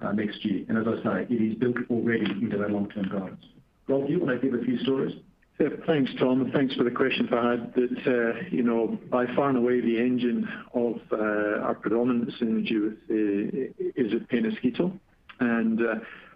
Uh, 0.00 0.12
next 0.12 0.44
year. 0.44 0.64
And 0.68 0.78
as 0.78 0.86
I 0.86 1.02
say, 1.02 1.26
it 1.28 1.42
is 1.42 1.56
built 1.56 1.76
already 1.90 2.30
into 2.30 2.62
our 2.62 2.68
long-term 2.68 3.08
guidance. 3.08 3.44
Rob, 3.88 4.06
do 4.06 4.12
you 4.12 4.20
want 4.20 4.40
to 4.40 4.48
give 4.48 4.56
a 4.56 4.64
few 4.64 4.78
stories? 4.78 5.12
Yeah. 5.58 5.70
Thanks, 5.88 6.12
Tom, 6.20 6.40
and 6.40 6.52
thanks 6.52 6.72
for 6.76 6.84
the 6.84 6.90
question, 6.92 7.26
Fahad. 7.26 7.74
That 7.74 8.06
uh, 8.06 8.48
you 8.48 8.62
know, 8.62 8.96
by 9.10 9.26
far 9.34 9.48
and 9.48 9.58
away, 9.58 9.80
the 9.80 9.98
engine 9.98 10.48
of 10.72 11.00
uh, 11.10 11.66
our 11.66 11.74
predominant 11.74 12.30
synergy 12.40 12.96
is 13.08 14.12
at 14.14 14.28
Peñasquito. 14.28 14.96
And 15.40 15.80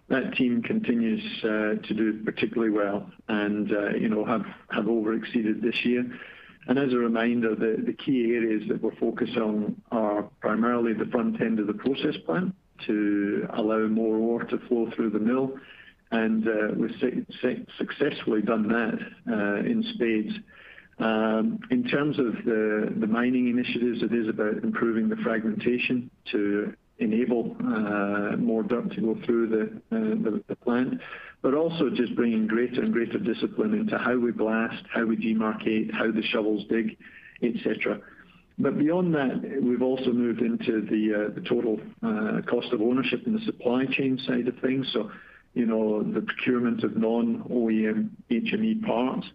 that 0.09 0.33
team 0.35 0.61
continues 0.61 1.23
to 1.41 1.93
do 1.95 2.21
particularly 2.25 2.69
well 2.69 3.09
and 3.29 3.69
you 3.97 4.09
know, 4.09 4.25
have 4.25 4.87
over-exceeded 4.89 5.61
this 5.61 5.85
year. 5.85 6.05
And 6.67 6.77
as 6.77 6.91
a 6.91 6.97
reminder, 6.97 7.55
the 7.55 7.93
key 7.93 8.33
areas 8.35 8.63
that 8.67 8.83
we're 8.83 8.95
focused 8.95 9.37
on 9.37 9.81
are 9.89 10.23
primarily 10.41 10.91
the 10.91 11.05
front 11.05 11.39
end 11.39 11.59
of 11.59 11.67
the 11.67 11.73
process 11.73 12.17
plant 12.25 12.53
to 12.87 13.47
allow 13.53 13.87
more 13.87 14.17
ore 14.17 14.43
to 14.43 14.57
flow 14.67 14.89
through 14.95 15.11
the 15.11 15.19
mill. 15.19 15.57
And 16.11 16.47
uh, 16.47 16.51
we've 16.75 16.95
successfully 17.77 18.41
done 18.41 18.67
that 18.67 18.99
uh, 19.31 19.59
in 19.71 19.83
spades. 19.95 20.33
Um, 20.99 21.59
in 21.71 21.85
terms 21.85 22.19
of 22.19 22.45
the 22.45 23.07
mining 23.07 23.47
initiatives, 23.47 24.03
it 24.03 24.13
is 24.13 24.27
about 24.29 24.63
improving 24.63 25.09
the 25.09 25.15
fragmentation 25.17 26.11
to 26.31 26.73
enable 26.99 27.55
uh, 27.59 28.37
more 28.37 28.61
dirt 28.61 28.91
to 28.91 29.01
go 29.01 29.17
through 29.25 29.47
the 29.89 30.55
plant, 30.63 31.01
but 31.41 31.55
also 31.55 31.89
just 31.89 32.15
bringing 32.15 32.45
greater 32.45 32.81
and 32.81 32.93
greater 32.93 33.17
discipline 33.17 33.73
into 33.73 33.97
how 33.97 34.15
we 34.15 34.31
blast, 34.31 34.83
how 34.93 35.03
we 35.03 35.17
demarcate, 35.17 35.91
how 35.91 36.11
the 36.11 36.21
shovels 36.31 36.63
dig, 36.69 36.95
et 37.41 37.55
cetera. 37.63 37.99
But 38.59 38.77
beyond 38.77 39.15
that, 39.15 39.61
we've 39.63 39.81
also 39.81 40.11
moved 40.11 40.41
into 40.41 40.81
the 40.81 41.41
uh, 41.41 41.49
total 41.49 41.79
uh, 42.03 42.41
cost 42.47 42.71
of 42.71 42.81
ownership 42.81 43.25
in 43.25 43.33
the 43.33 43.41
supply 43.45 43.85
chain 43.85 44.19
side 44.27 44.47
of 44.47 44.57
things. 44.59 44.87
So, 44.93 45.11
you 45.53 45.65
know, 45.65 46.03
the 46.03 46.21
procurement 46.21 46.83
of 46.83 46.95
non-OEM 46.95 48.09
HME 48.29 48.85
parts, 48.85 49.25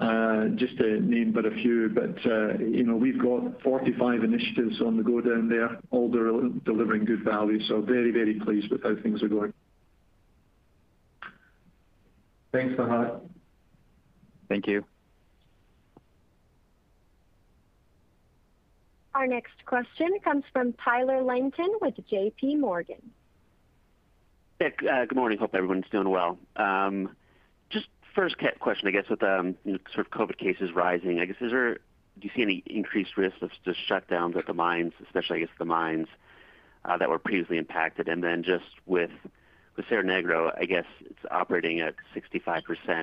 uh, 0.00 0.48
just 0.54 0.78
to 0.78 1.00
name 1.00 1.32
but 1.32 1.44
a 1.44 1.50
few. 1.50 1.88
But, 1.88 2.24
you 2.60 2.84
know, 2.84 2.94
we've 2.94 3.20
got 3.20 3.60
45 3.62 4.22
initiatives 4.22 4.80
on 4.80 4.96
the 4.96 5.02
go 5.02 5.20
down 5.20 5.48
there, 5.48 5.78
all 5.90 6.08
delivering 6.08 7.04
good 7.04 7.24
value. 7.24 7.60
So 7.64 7.80
very, 7.80 8.12
very 8.12 8.34
pleased 8.34 8.70
with 8.70 8.84
how 8.84 8.94
things 9.02 9.22
are 9.24 9.28
going. 9.28 9.52
Thanks, 12.52 12.74
Fahad. 12.76 13.20
Thank 14.48 14.66
you. 14.66 14.84
Our 19.18 19.26
next 19.26 19.66
question 19.66 20.16
comes 20.22 20.44
from 20.52 20.74
Tyler 20.74 21.22
Langton 21.24 21.72
with 21.80 21.94
JPMorgan. 22.08 23.02
Uh, 24.60 24.68
good 24.78 25.16
morning. 25.16 25.38
Hope 25.38 25.56
everyone's 25.56 25.86
doing 25.90 26.08
well. 26.08 26.38
Um, 26.54 27.16
just 27.68 27.88
first 28.14 28.36
question, 28.60 28.86
I 28.86 28.92
guess, 28.92 29.08
with 29.10 29.20
um, 29.24 29.56
sort 29.92 30.06
of 30.06 30.12
COVID 30.12 30.38
cases 30.38 30.70
rising, 30.72 31.18
I 31.18 31.24
guess, 31.24 31.34
do 31.40 31.78
you 32.20 32.30
see 32.32 32.42
any 32.42 32.62
increased 32.66 33.16
risk 33.16 33.42
of 33.42 33.50
just 33.64 33.80
shutdowns 33.90 34.36
at 34.36 34.46
the 34.46 34.54
mines, 34.54 34.92
especially, 35.04 35.38
I 35.38 35.40
guess, 35.40 35.54
the 35.58 35.64
mines 35.64 36.06
uh, 36.84 36.96
that 36.98 37.10
were 37.10 37.18
previously 37.18 37.58
impacted? 37.58 38.06
And 38.06 38.22
then 38.22 38.44
just 38.44 38.70
with 38.86 39.10
with 39.76 39.84
Cerro 39.88 40.04
Negro, 40.04 40.56
I 40.56 40.64
guess 40.64 40.86
it's 41.04 41.18
operating 41.28 41.80
at 41.80 41.96
65%. 42.14 42.62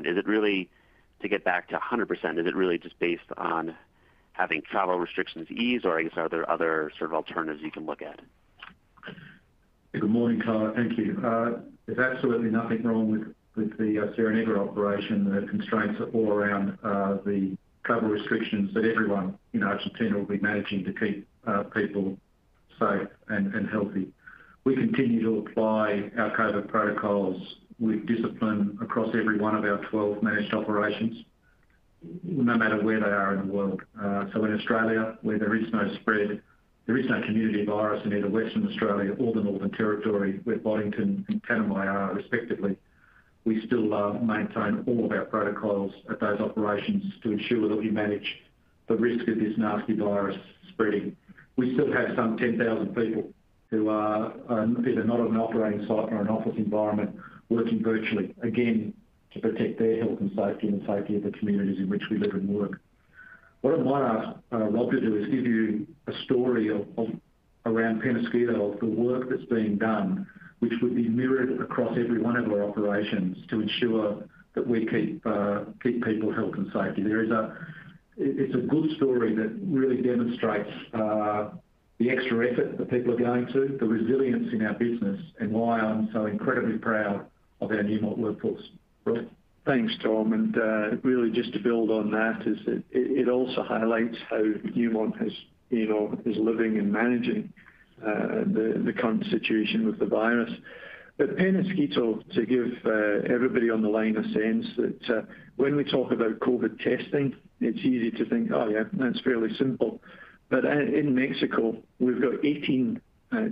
Is 0.09 0.18
it 0.18 0.26
really 0.26 0.70
to 1.22 1.28
get 1.28 1.43
back 1.43 1.68
to 1.70 1.78
100%, 1.78 2.39
is 2.39 2.45
it 2.47 2.55
really 2.55 2.78
just 2.78 2.97
based 2.99 3.32
on 3.36 3.76
having 4.36 4.62
travel 4.62 4.98
restrictions 5.00 5.50
ease, 5.50 5.82
or 5.86 5.98
I 5.98 6.04
guess, 6.04 6.14
are 6.18 6.30
there 6.30 6.50
other 6.50 6.92
sort 6.98 7.12
of 7.12 7.16
alternatives 7.16 7.62
you 7.64 7.72
can 7.72 7.86
look 7.86 8.02
at? 8.02 8.20
Good 9.94 10.10
morning, 10.10 10.42
Tyler. 10.42 10.74
Thank 10.76 10.98
you. 10.98 11.22
Uh, 11.24 11.60
there's 11.86 12.00
absolutely 12.00 12.50
nothing 12.50 12.84
wrong 12.84 13.10
with 13.56 13.78
the 13.78 14.00
uh, 14.00 14.16
Cerro 14.16 14.34
Negro 14.34 14.70
operation. 14.70 15.34
The 15.34 15.48
constraints 15.48 16.00
are 16.02 16.10
all 16.10 16.34
around 16.34 16.78
uh, 16.84 17.18
the 17.26 17.58
travel 17.86 18.10
restrictions 18.10 18.74
that 18.74 18.84
everyone 18.84 19.38
in 19.54 19.64
Argentina 19.64 20.18
will 20.18 20.26
be 20.26 20.40
managing 20.40 20.84
to 20.84 20.94
keep 20.94 21.28
people 21.74 22.18
safe 22.80 23.08
and 23.30 23.70
healthy. 23.70 24.08
We 24.66 24.76
continue 24.76 25.22
to 25.22 25.48
apply 25.48 26.10
our 26.18 26.36
COVID 26.36 26.68
protocols 26.68 27.40
with 27.80 28.08
discipline 28.08 28.78
across 28.82 29.16
every 29.16 29.38
one 29.38 29.56
of 29.56 29.64
our 29.64 29.78
12 29.90 30.24
managed 30.24 30.54
operations, 30.54 31.24
no 32.24 32.56
matter 32.56 32.84
where 32.84 33.00
they 33.00 33.06
are 33.06 33.36
in 33.36 33.48
the 33.48 33.54
world. 33.54 33.82
Uh, 34.00 34.26
so, 34.34 34.43
in 34.46 34.54
Australia, 34.54 35.18
where 35.22 35.39
there 35.39 35.56
is 35.56 35.66
no 35.74 35.93
spread, 35.96 36.41
there 36.86 36.98
is 36.98 37.06
no 37.10 37.22
community 37.24 37.66
virus 37.66 38.02
in 38.06 38.14
either 38.14 38.30
Western 38.30 38.68
Australia 38.68 39.14
or 39.20 39.34
the 39.34 39.41
Northern 39.41 39.72
Territory, 39.72 40.39
where 40.43 40.58
Boddington 40.58 41.26
and 41.28 41.43
Tanami 41.43 41.88
are 41.88 42.14
respectively, 42.14 42.78
we 43.43 43.66
still 43.68 43.93
uh, 43.93 44.14
maintain 44.14 44.84
all 44.88 45.06
of 45.06 45.12
our 45.12 45.26
protocols 45.26 45.91
at 46.10 46.20
those 46.20 46.39
operations 46.39 47.04
to 47.24 47.32
ensure 47.32 47.68
that 47.70 47.78
we 47.78 47.89
manage 47.89 48.26
the 48.88 48.96
risk 48.96 49.28
of 49.28 49.39
this 49.39 49.54
nasty 49.58 49.96
virus 49.96 50.38
spreading. 50.70 51.16
We 51.56 51.74
still 51.74 51.91
have 51.91 52.10
some 52.16 52.38
10,000 52.38 52.96
people 52.96 53.32
who 53.70 53.89
are 53.89 54.34
either 54.88 55.04
not 55.04 55.20
on 55.20 55.28
an 55.28 55.38
operating 55.38 55.82
site 55.82 56.12
or 56.12 56.22
an 56.22 56.28
office 56.28 56.54
environment 56.58 57.16
working 57.50 57.84
virtually, 57.84 58.34
again, 58.41 58.93
to 59.36 59.42
protect 59.42 59.78
their 59.78 60.04
health 60.04 60.20
and 60.20 60.32
safety 60.36 60.68
and 60.68 60.82
the 60.82 60.86
safety 60.88 61.18
of 61.18 61.24
the 61.24 61.32
communities 61.32 61.78
in 61.78 61.90
which 61.90 62.04
we 62.10 62.18
live 62.18 62.34
and 62.34 62.50
work. 62.50 62.80
What 63.62 63.80
I 63.80 63.84
might 63.84 64.02
ask 64.02 64.38
uh, 64.54 64.58
Rob 64.58 64.92
to 64.92 65.02
do 65.02 65.18
is 65.18 65.26
give 65.26 65.46
you 65.46 65.86
a 66.08 66.14
story 66.24 66.70
around 66.70 68.02
Peñasquito 68.02 68.74
of 68.74 68.80
the 68.80 68.86
work 68.86 69.30
that's 69.30 69.46
being 69.46 69.78
done, 69.78 70.26
which 70.60 70.74
would 70.82 70.96
be 70.96 71.10
mirrored 71.10 71.60
across 71.62 71.98
every 71.98 72.22
one 72.22 72.38
of 72.38 72.50
our 72.52 72.64
operations 72.64 73.38
to 73.50 73.62
ensure 73.62 74.24
that 74.54 74.66
we 74.66 74.86
keep 74.86 75.26
uh, 75.26 75.66
people 75.82 76.34
health 76.34 76.54
and 76.56 76.72
safety. 76.72 77.04
It's 78.18 78.56
a 78.56 78.60
good 78.60 78.96
story 78.96 79.36
that 79.36 79.60
really 79.64 80.02
demonstrates 80.02 80.70
uh, 80.94 81.50
the 81.98 82.10
extra 82.10 82.52
effort 82.52 82.78
that 82.78 82.90
people 82.90 83.14
are 83.14 83.18
going 83.18 83.48
to, 83.48 83.78
the 83.80 83.86
resilience 83.86 84.54
in 84.54 84.66
our 84.66 84.74
business, 84.74 85.20
and 85.40 85.52
why 85.52 85.80
I'm 85.80 86.10
so 86.14 86.28
incredibly 86.28 86.78
proud 86.78 87.26
of 87.62 87.72
our 87.72 87.84
Newmont 87.84 88.18
workforce. 88.18 88.62
Thanks, 89.66 89.93
Tom. 90.03 90.34
And 90.34 90.56
uh, 90.58 90.97
really 91.03 91.32
just 91.32 91.53
to 91.53 91.60
build 91.60 91.89
on 91.89 92.12
that, 92.12 92.43
is 92.45 92.58
that, 92.66 92.84
it 92.91 93.28
also 93.30 93.64
highlights 93.64 94.18
how 94.30 94.41
Newmont 94.41 95.26
is 95.26 96.38
living 96.38 96.78
and 96.78 96.91
managing 96.91 97.51
uh, 98.01 98.43
the 98.45 98.93
current 98.97 99.26
situation 99.32 99.86
with 99.86 99.99
the 99.99 100.06
virus. 100.06 100.51
At 101.18 101.30
Peñasquito, 101.38 102.30
to 102.34 102.45
give 102.45 102.74
uh, 102.86 103.34
everybody 103.34 103.70
on 103.70 103.82
the 103.82 103.88
line 103.88 104.18
a 104.18 104.24
sense 104.34 104.68
that 104.76 105.28
when 105.56 105.76
we 105.76 105.84
talk 105.86 106.12
about 106.12 106.39
COVID 106.39 106.78
testing, 106.80 107.36
it's 107.62 107.80
easy 107.80 108.12
to 108.12 108.26
think, 108.26 108.51
"Oh, 108.51 108.68
yeah, 108.68 108.84
that's 108.93 109.22
fairly 109.22 109.53
simple." 109.56 110.01
But 110.49 110.66
in 110.66 111.16
Mexico, 111.16 111.78
we've 111.99 112.22
got 112.22 112.43
18 112.43 113.01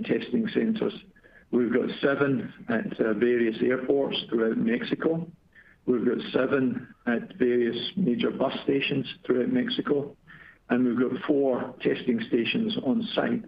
testing 0.04 0.48
centers. 0.52 0.92
We've 1.50 1.72
got 1.72 1.88
seven 2.00 2.52
at 2.68 2.98
various 2.98 3.56
airports 3.62 4.22
throughout 4.28 4.58
Mexico. 4.58 5.26
We've 5.86 6.04
got 6.04 6.18
seven 6.32 6.88
at 7.06 7.36
various 7.36 7.76
major 7.96 8.30
bus 8.30 8.54
stations 8.64 9.06
throughout 9.26 9.52
Mexico, 9.52 10.16
and 10.70 10.84
we've 10.84 11.10
got 11.10 11.20
four 11.26 11.74
testing 11.82 12.20
stations 12.28 12.76
on 12.84 13.06
site. 13.14 13.44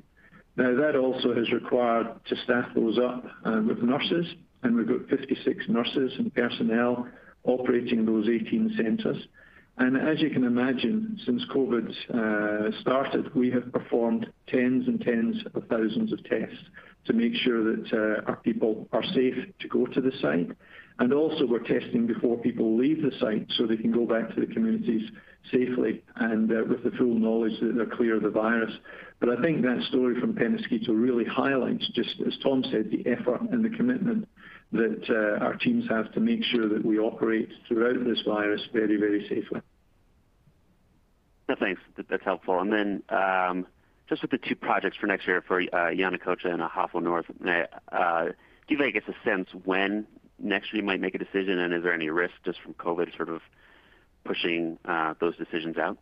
Now, 0.56 0.74
that 0.74 0.96
also 0.96 1.34
has 1.34 1.50
required 1.52 2.08
to 2.28 2.36
staff 2.44 2.66
those 2.74 2.98
up 2.98 3.24
uh, 3.44 3.60
with 3.66 3.82
nurses, 3.82 4.26
and 4.62 4.76
we've 4.76 4.88
got 4.88 5.08
56 5.08 5.64
nurses 5.68 6.12
and 6.18 6.34
personnel 6.34 7.08
operating 7.44 8.04
those 8.04 8.28
18 8.28 8.74
centers. 8.76 9.26
And 9.78 9.96
as 9.96 10.22
you 10.22 10.30
can 10.30 10.44
imagine, 10.44 11.18
since 11.26 11.44
COVID 11.54 11.90
uh, 12.10 12.80
started, 12.80 13.34
we 13.34 13.50
have 13.50 13.70
performed 13.72 14.26
tens 14.46 14.88
and 14.88 15.00
tens 15.00 15.36
of 15.54 15.64
thousands 15.68 16.12
of 16.12 16.24
tests 16.24 16.64
to 17.04 17.12
make 17.12 17.34
sure 17.34 17.62
that 17.62 17.92
uh, 17.92 18.30
our 18.30 18.36
people 18.36 18.88
are 18.92 19.04
safe 19.04 19.34
to 19.60 19.68
go 19.68 19.86
to 19.86 20.00
the 20.00 20.12
site. 20.22 20.50
And 20.98 21.12
also, 21.12 21.46
we're 21.46 21.58
testing 21.58 22.06
before 22.06 22.38
people 22.38 22.76
leave 22.76 23.02
the 23.02 23.12
site 23.20 23.46
so 23.56 23.66
they 23.66 23.76
can 23.76 23.92
go 23.92 24.06
back 24.06 24.34
to 24.34 24.40
the 24.40 24.46
communities 24.46 25.10
safely 25.52 26.02
and 26.16 26.50
uh, 26.50 26.62
with 26.68 26.84
the 26.84 26.90
full 26.92 27.14
knowledge 27.14 27.60
that 27.60 27.74
they're 27.76 27.84
clear 27.96 28.16
of 28.16 28.22
the 28.22 28.30
virus. 28.30 28.72
But 29.20 29.28
I 29.28 29.42
think 29.42 29.62
that 29.62 29.82
story 29.88 30.18
from 30.20 30.34
Peñasquito 30.34 30.88
really 30.88 31.24
highlights, 31.24 31.86
just 31.94 32.14
as 32.26 32.36
Tom 32.42 32.64
said, 32.70 32.90
the 32.90 33.06
effort 33.10 33.42
and 33.42 33.64
the 33.64 33.76
commitment 33.76 34.26
that 34.72 35.04
uh, 35.08 35.44
our 35.44 35.54
teams 35.56 35.84
have 35.88 36.12
to 36.12 36.20
make 36.20 36.42
sure 36.44 36.68
that 36.68 36.84
we 36.84 36.98
operate 36.98 37.50
throughout 37.68 38.02
this 38.04 38.20
virus 38.26 38.62
very 38.72 38.96
very 38.96 39.22
safely. 39.28 39.60
Thanks. 41.60 41.80
That's 42.08 42.24
helpful. 42.24 42.58
And 42.58 42.72
then 42.72 43.02
um, 43.08 43.66
just 44.08 44.22
with 44.22 44.32
the 44.32 44.38
two 44.38 44.56
projects 44.56 44.96
for 44.96 45.06
next 45.06 45.26
year 45.26 45.42
for 45.46 45.60
uh, 45.60 45.90
Yanacocha 45.90 46.46
and 46.46 46.60
Ahafo 46.60 47.02
North, 47.02 47.26
do 47.40 47.48
you 48.68 48.78
have, 48.78 48.86
I 48.86 48.90
guess, 48.90 49.04
a 49.08 49.14
sense 49.24 49.48
when 49.64 50.06
next 50.38 50.72
year 50.72 50.82
you 50.82 50.86
might 50.86 51.00
make 51.00 51.14
a 51.14 51.18
decision? 51.18 51.58
And 51.58 51.72
is 51.74 51.82
there 51.82 51.92
any 51.92 52.10
risk 52.10 52.34
just 52.44 52.60
from 52.60 52.74
COVID 52.74 53.16
sort 53.16 53.28
of 53.28 53.40
pushing 54.24 54.78
uh, 54.84 55.14
those 55.20 55.36
decisions 55.36 55.76
out? 55.76 55.98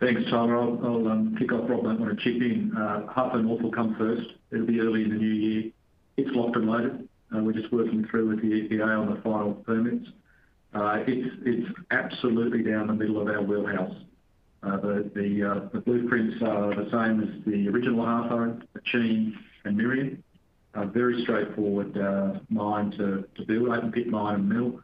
Thanks, 0.00 0.22
Tyler. 0.30 0.56
I'll 0.58 1.08
um, 1.08 1.36
kick 1.38 1.52
off. 1.52 1.70
Rob 1.70 1.84
might 1.84 1.98
want 1.98 2.18
to 2.18 2.24
chip 2.24 2.42
in. 2.42 2.72
Ahafo 2.74 3.42
North 3.42 3.62
will 3.62 3.70
come 3.70 3.94
first. 3.96 4.28
It'll 4.50 4.66
be 4.66 4.80
early 4.80 5.02
in 5.02 5.10
the 5.10 5.16
new 5.16 5.26
year. 5.26 5.70
It's 6.16 6.30
locked 6.34 6.56
and 6.56 6.66
loaded. 6.66 7.08
Uh, 7.34 7.42
we're 7.42 7.52
just 7.52 7.72
working 7.72 8.06
through 8.10 8.28
with 8.28 8.42
the 8.42 8.48
EPA 8.48 9.00
on 9.00 9.14
the 9.14 9.20
final 9.22 9.54
permits. 9.54 10.08
Uh, 10.74 11.04
it's 11.06 11.68
absolutely 11.92 12.62
down 12.62 12.88
the 12.88 12.92
middle 12.92 13.20
of 13.20 13.28
our 13.28 13.42
wheelhouse. 13.42 13.94
The 14.62 15.82
blueprints 15.84 16.42
are 16.42 16.74
the 16.74 16.90
same 16.90 17.22
as 17.22 17.44
the 17.44 17.68
original 17.68 18.04
Ahafo, 18.04 18.60
Akyem, 18.76 19.34
and 19.64 19.76
Merian. 19.76 20.22
A 20.76 20.86
very 20.86 21.22
straightforward 21.22 21.96
uh, 21.96 22.40
mine 22.48 22.90
to 22.92 23.24
build, 23.46 23.68
open 23.68 23.92
pit 23.92 24.08
mine 24.08 24.34
and 24.34 24.48
mill. 24.48 24.80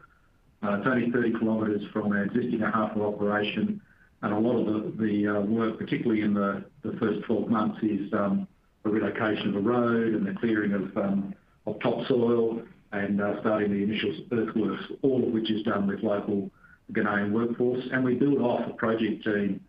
Uh, 0.63 0.77
it's 0.77 0.87
only 0.87 1.11
30 1.11 1.33
km 1.33 1.91
from 1.91 2.13
our 2.13 2.23
existing 2.23 2.59
Ahafo 2.59 3.13
operation. 3.13 3.81
And 4.21 4.33
a 4.33 4.39
lot 4.39 4.57
of 4.57 4.97
the 4.97 5.27
uh, 5.27 5.41
work, 5.41 5.77
particularly 5.77 6.21
in 6.21 6.33
the 6.33 6.63
first 6.97 7.25
12 7.25 7.49
months, 7.49 7.79
is 7.83 8.13
um, 8.13 8.47
the 8.83 8.89
relocation 8.89 9.49
of 9.49 9.53
the 9.55 9.59
road 9.59 10.13
and 10.13 10.25
the 10.25 10.33
clearing 10.39 10.73
of 10.73 10.95
um, 10.97 11.35
topsoil 11.81 12.61
and 12.93 13.21
starting 13.41 13.71
the 13.71 13.83
initial 13.83 14.13
earthworks, 14.31 14.83
all 15.01 15.21
of 15.23 15.33
which 15.33 15.51
is 15.51 15.63
done 15.63 15.87
with 15.87 16.03
local 16.03 16.49
Ghanaian 16.93 17.31
workforce. 17.31 17.83
And 17.91 18.05
we 18.05 18.15
build 18.15 18.39
off 18.39 18.69
a 18.69 18.73
project 18.73 19.25
team 19.25 19.59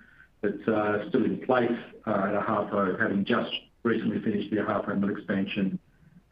that's 0.41 0.63
still 1.09 1.25
in 1.25 1.43
place 1.47 1.71
at 2.07 2.15
Ahafo, 2.15 3.01
having 3.01 3.25
just 3.25 3.51
recently 3.83 4.21
finished 4.21 4.51
the 4.51 4.59
Ahafo 4.59 4.97
Mill 5.01 5.11
Expansion 5.11 5.79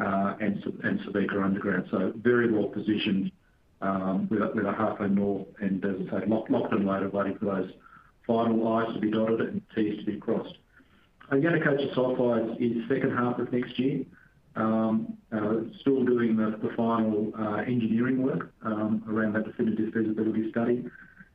Uh, 0.00 0.34
and 0.40 0.62
Subika 1.00 1.42
Underground. 1.44 1.86
So 1.90 2.12
very 2.16 2.50
well 2.50 2.68
positioned 2.68 3.30
um, 3.82 4.28
with 4.30 4.40
Ahafo 4.40 5.10
North 5.10 5.46
and, 5.60 5.84
as 5.84 6.08
I 6.08 6.20
say, 6.20 6.26
locked 6.26 6.72
and 6.72 6.86
loaded, 6.86 7.12
waiting 7.12 7.36
for 7.38 7.44
those 7.46 7.70
final 8.26 8.66
I's 8.78 8.94
to 8.94 9.00
be 9.00 9.10
dotted 9.10 9.40
and 9.40 9.62
T's 9.74 9.98
to 9.98 10.06
be 10.06 10.18
crossed. 10.18 10.56
Yanacocha 11.30 11.94
Sulfides 11.94 12.56
is 12.60 12.88
second 12.88 13.16
half 13.16 13.38
of 13.38 13.52
next 13.52 13.78
year. 13.78 14.04
Um, 14.56 15.16
uh, 15.32 15.56
still 15.80 16.04
doing 16.04 16.36
the 16.36 16.70
final 16.76 17.32
uh, 17.38 17.58
engineering 17.58 18.22
work 18.22 18.52
um, 18.64 19.04
around 19.08 19.34
that 19.34 19.44
definitive 19.44 19.92
feasibility 19.92 20.50
study. 20.50 20.84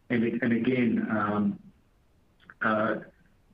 And 0.10 0.24
again, 0.24 1.08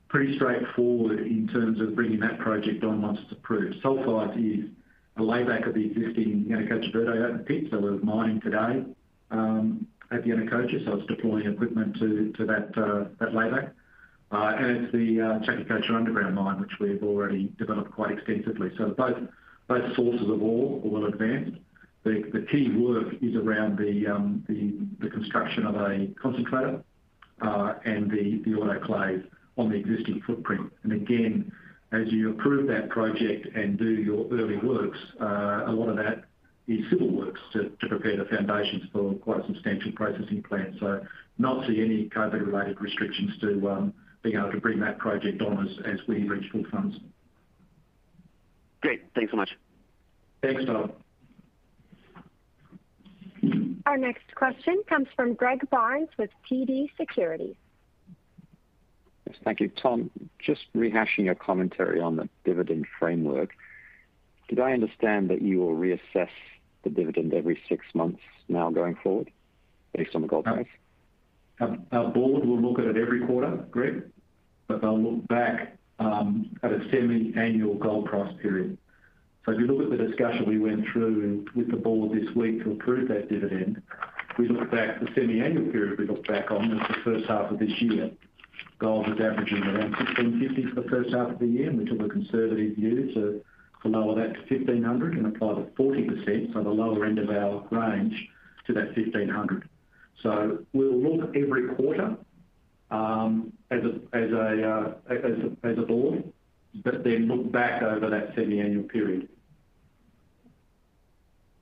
pretty 0.08 0.36
straightforward 0.36 1.20
in 1.20 1.48
terms 1.48 1.80
of 1.80 1.94
bringing 1.94 2.20
that 2.20 2.38
project 2.38 2.84
on 2.84 3.00
once 3.00 3.18
it's 3.22 3.32
approved. 3.32 3.76
Sulfides 3.82 4.36
is 4.36 4.70
layback 5.20 5.66
of 5.66 5.74
the 5.74 5.84
existing 5.84 6.46
Yanacocha 6.48 6.92
Verde 6.92 7.24
open 7.24 7.44
pit. 7.44 7.64
So 7.70 7.80
we're 7.80 7.98
mining 7.98 8.40
today 8.40 8.84
um, 9.30 9.86
at 10.10 10.24
Yanacocha, 10.24 10.84
so 10.84 10.96
it's 10.96 11.06
deploying 11.06 11.46
equipment 11.46 11.96
to 11.98 12.32
uh, 12.40 13.04
that 13.20 13.34
layback. 13.34 13.72
Uh, 14.30 14.56
and 14.58 14.84
it's 14.84 14.92
the 14.92 15.20
uh, 15.20 15.38
Chaquicocha 15.40 15.90
underground 15.90 16.34
mine, 16.34 16.60
which 16.60 16.70
we've 16.80 17.02
already 17.02 17.52
developed 17.58 17.92
quite 17.92 18.12
extensively. 18.12 18.70
So 18.78 18.94
both 18.96 19.94
sources 19.94 20.28
of 20.28 20.42
ore 20.42 20.80
are 20.82 20.88
well 20.88 21.04
advanced. 21.04 21.58
The 22.04 22.46
key 22.50 22.70
work 22.70 23.14
is 23.20 23.36
around 23.36 23.78
the 23.78 24.06
um, 24.06 24.44
construction 25.00 25.66
of 25.66 25.76
a 25.76 26.08
concentrator 26.20 26.82
and 27.40 28.10
the 28.10 28.42
autoclave 28.48 29.24
on 29.56 29.68
the 29.68 29.76
existing 29.76 30.22
footprint. 30.26 30.72
And 30.82 30.92
again, 30.92 31.52
as 31.92 32.10
you 32.10 32.30
approve 32.30 32.66
that 32.68 32.88
project 32.88 33.46
and 33.54 33.78
do 33.78 33.90
your 33.90 34.26
early 34.32 34.56
works, 34.56 34.98
uh, 35.20 35.64
a 35.66 35.72
lot 35.72 35.90
of 35.90 35.96
that 35.96 36.24
is 36.66 36.80
civil 36.90 37.10
works 37.10 37.40
to 37.52 37.70
prepare 37.88 38.16
the 38.16 38.24
foundations 38.24 38.84
for 38.92 39.14
quite 39.14 39.40
a 39.40 39.46
substantial 39.46 39.92
processing 39.92 40.42
plant. 40.42 40.74
So 40.80 41.04
not 41.38 41.66
see 41.66 41.82
any 41.82 42.08
COVID-related 42.08 42.80
restrictions 42.80 43.32
to 43.40 43.70
um, 43.70 43.94
being 44.22 44.36
able 44.36 44.52
to 44.52 44.60
bring 44.60 44.80
that 44.80 44.98
project 44.98 45.42
on 45.42 45.68
as 45.84 45.98
we 46.06 46.26
reach 46.28 46.50
full 46.50 46.64
funds. 46.70 46.96
Great. 48.80 49.02
Thanks 49.14 49.30
so 49.30 49.36
much. 49.36 49.50
Thanks, 50.42 50.64
Tyler. 50.64 50.90
Our 53.86 53.98
next 53.98 54.34
question 54.34 54.82
comes 54.88 55.08
from 55.16 55.34
Greg 55.34 55.68
Barnes 55.70 56.08
with 56.16 56.30
TD 56.50 56.88
Securities. 56.96 57.56
Yes, 59.26 59.36
thank 59.44 59.60
you. 59.60 59.68
Tom, 59.68 60.10
just 60.38 60.62
rehashing 60.74 61.24
your 61.24 61.34
commentary 61.34 62.00
on 62.00 62.16
the 62.16 62.28
dividend 62.44 62.86
framework. 62.98 63.50
Did 64.48 64.60
I 64.60 64.72
understand 64.72 65.30
that 65.30 65.42
you 65.42 65.60
will 65.60 65.74
reassess 65.74 66.28
the 66.82 66.90
dividend 66.90 67.32
every 67.32 67.60
six 67.68 67.86
months 67.94 68.20
now 68.48 68.70
going 68.70 68.96
forward 69.02 69.30
based 69.96 70.14
on 70.14 70.22
the 70.22 70.28
gold 70.28 70.46
uh, 70.46 70.54
price? 70.54 70.66
Uh, 71.60 71.76
our 71.92 72.08
board 72.08 72.44
will 72.44 72.60
look 72.60 72.78
at 72.78 72.86
it 72.86 72.96
every 72.96 73.24
quarter, 73.24 73.64
Greg, 73.70 74.02
but 74.66 74.80
they'll 74.80 74.98
look 74.98 75.26
back 75.28 75.76
um, 75.98 76.50
at 76.62 76.72
a 76.72 76.80
semi-annual 76.90 77.74
gold 77.74 78.06
price 78.06 78.32
period. 78.42 78.76
So 79.44 79.52
if 79.52 79.58
you 79.58 79.66
look 79.66 79.92
at 79.92 79.98
the 79.98 80.04
discussion 80.04 80.48
we 80.48 80.58
went 80.58 80.86
through 80.92 81.46
with 81.54 81.70
the 81.70 81.76
board 81.76 82.12
this 82.12 82.34
week 82.34 82.62
to 82.64 82.72
approve 82.72 83.08
that 83.08 83.28
dividend, 83.28 83.82
we 84.38 84.48
look 84.48 84.70
back 84.70 85.00
the 85.00 85.08
semi-annual 85.14 85.70
period 85.72 85.98
we 85.98 86.06
look 86.06 86.26
back 86.26 86.50
on 86.50 86.72
is 86.72 86.88
the 86.88 86.96
first 87.04 87.26
half 87.26 87.50
of 87.50 87.58
this 87.58 87.72
year. 87.80 88.10
Gold 88.78 89.08
was 89.08 89.20
averaging 89.20 89.62
around 89.62 89.94
$1,650 89.94 90.74
for 90.74 90.82
the 90.82 90.88
first 90.88 91.14
half 91.14 91.30
of 91.30 91.38
the 91.38 91.46
year, 91.46 91.70
and 91.70 91.78
we 91.78 91.84
took 91.84 92.00
a 92.00 92.08
conservative 92.08 92.76
view 92.76 93.12
to 93.14 93.44
lower 93.88 94.14
that 94.14 94.34
to 94.48 94.56
1,500 94.56 95.14
and 95.14 95.26
apply 95.26 95.54
the 95.54 95.62
40%, 95.76 96.52
so 96.52 96.62
the 96.62 96.70
lower 96.70 97.04
end 97.04 97.18
of 97.18 97.30
our 97.30 97.66
range, 97.70 98.28
to 98.66 98.72
that 98.72 98.96
1,500. 98.96 99.68
So 100.22 100.64
We'll 100.72 100.94
look 100.94 101.36
every 101.36 101.74
quarter 101.74 102.16
um, 102.90 103.52
uh, 103.70 103.74
as 103.74 105.78
a 105.78 105.82
board, 105.86 106.24
but 106.84 107.04
then 107.04 107.26
look 107.26 107.50
back 107.50 107.82
over 107.82 108.08
that 108.10 108.34
semi-annual 108.34 108.84
period. 108.84 109.28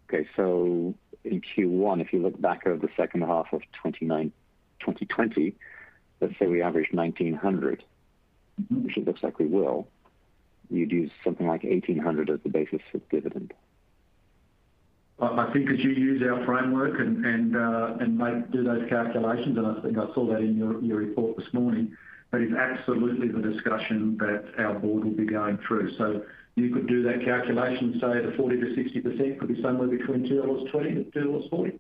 Okay. 0.09 0.29
So 0.37 0.95
in 1.25 1.41
Q1, 1.41 2.01
if 2.01 2.13
you 2.13 2.21
look 2.21 2.41
back 2.41 2.67
over 2.67 2.79
the 2.79 2.93
second 2.97 3.23
half 3.23 3.53
of 3.53 3.63
2020, 3.83 5.55
let's 6.21 6.39
say 6.39 6.47
we 6.47 6.63
average 6.63 6.91
$1,900, 6.93 7.41
mm-hmm. 7.41 8.85
which 8.85 8.97
it 8.97 9.07
looks 9.07 9.23
like 9.23 9.39
we 9.39 9.47
will, 9.47 9.87
you'd 10.71 10.93
use 10.93 11.11
something 11.25 11.47
like 11.47 11.65
1,800 11.65 12.31
as 12.31 12.41
the 12.43 12.49
basis 12.49 12.81
for 12.93 12.99
dividend. 13.11 13.53
I 15.23 15.51
think 15.53 15.69
as 15.71 15.79
you 15.81 15.91
use 15.91 16.23
our 16.23 16.45
framework 16.47 16.99
and 16.99 17.55
uh, 17.55 17.95
do 18.51 18.65
those 18.65 18.89
calculations, 18.89 19.59
and 19.59 19.67
I 19.67 19.81
think 19.83 19.99
I 19.99 20.07
saw 20.15 20.27
that 20.29 20.39
in 20.39 20.57
your 20.57 20.97
report 20.97 21.37
this 21.37 21.53
morning, 21.53 21.95
that 22.31 22.41
is 22.41 22.53
absolutely 22.55 23.29
the 23.29 23.43
discussion 23.43 24.17
that 24.19 24.45
our 24.59 24.79
board 24.79 25.05
will 25.05 25.13
be 25.13 25.27
going 25.27 25.59
through. 25.67 25.95
So 25.99 26.23
you 26.55 26.73
could 26.73 26.87
do 26.87 27.03
that 27.03 27.25
calculation, 27.25 27.95
say 27.95 28.23
the 28.25 28.33
40%-60% 28.39 29.39
could 29.39 29.49
be 29.49 29.61
somewhere 29.63 29.89
between 29.89 30.27
$2.20-$2.40. 30.27 31.79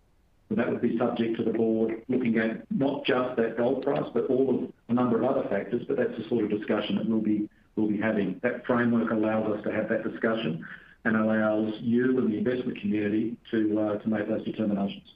That 0.50 0.68
would 0.68 0.80
be 0.80 0.98
subject 0.98 1.36
to 1.36 1.44
the 1.44 1.52
board 1.52 2.02
looking 2.08 2.38
at 2.38 2.68
not 2.72 3.04
just 3.04 3.36
that 3.36 3.56
gold 3.56 3.84
price, 3.84 4.10
but 4.12 4.26
all 4.26 4.64
of 4.64 4.72
a 4.88 4.92
number 4.92 5.22
of 5.22 5.24
other 5.24 5.48
factors. 5.48 5.84
But 5.86 5.96
that's 5.96 6.16
the 6.18 6.28
sort 6.28 6.44
of 6.44 6.50
discussion 6.50 6.96
that 6.96 7.08
we'll 7.08 7.20
be 7.20 8.00
having. 8.00 8.40
That 8.42 8.66
framework 8.66 9.12
allows 9.12 9.46
us 9.56 9.62
to 9.62 9.72
have 9.72 9.88
that 9.90 10.02
discussion 10.02 10.66
and 11.04 11.16
allows 11.16 11.74
you 11.80 12.18
and 12.18 12.32
the 12.32 12.38
investment 12.38 12.80
community 12.80 13.36
to 13.52 13.80
uh, 13.80 14.08
make 14.08 14.28
those 14.28 14.44
determinations. 14.44 15.14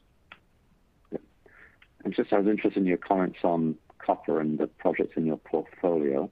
Just 2.10 2.32
I 2.32 2.38
was 2.38 2.46
interested 2.46 2.80
in 2.80 2.86
your 2.86 2.98
comments 2.98 3.38
on 3.42 3.76
copper 3.98 4.40
and 4.40 4.58
the 4.58 4.66
projects 4.66 5.16
in 5.16 5.26
your 5.26 5.38
portfolio. 5.38 6.30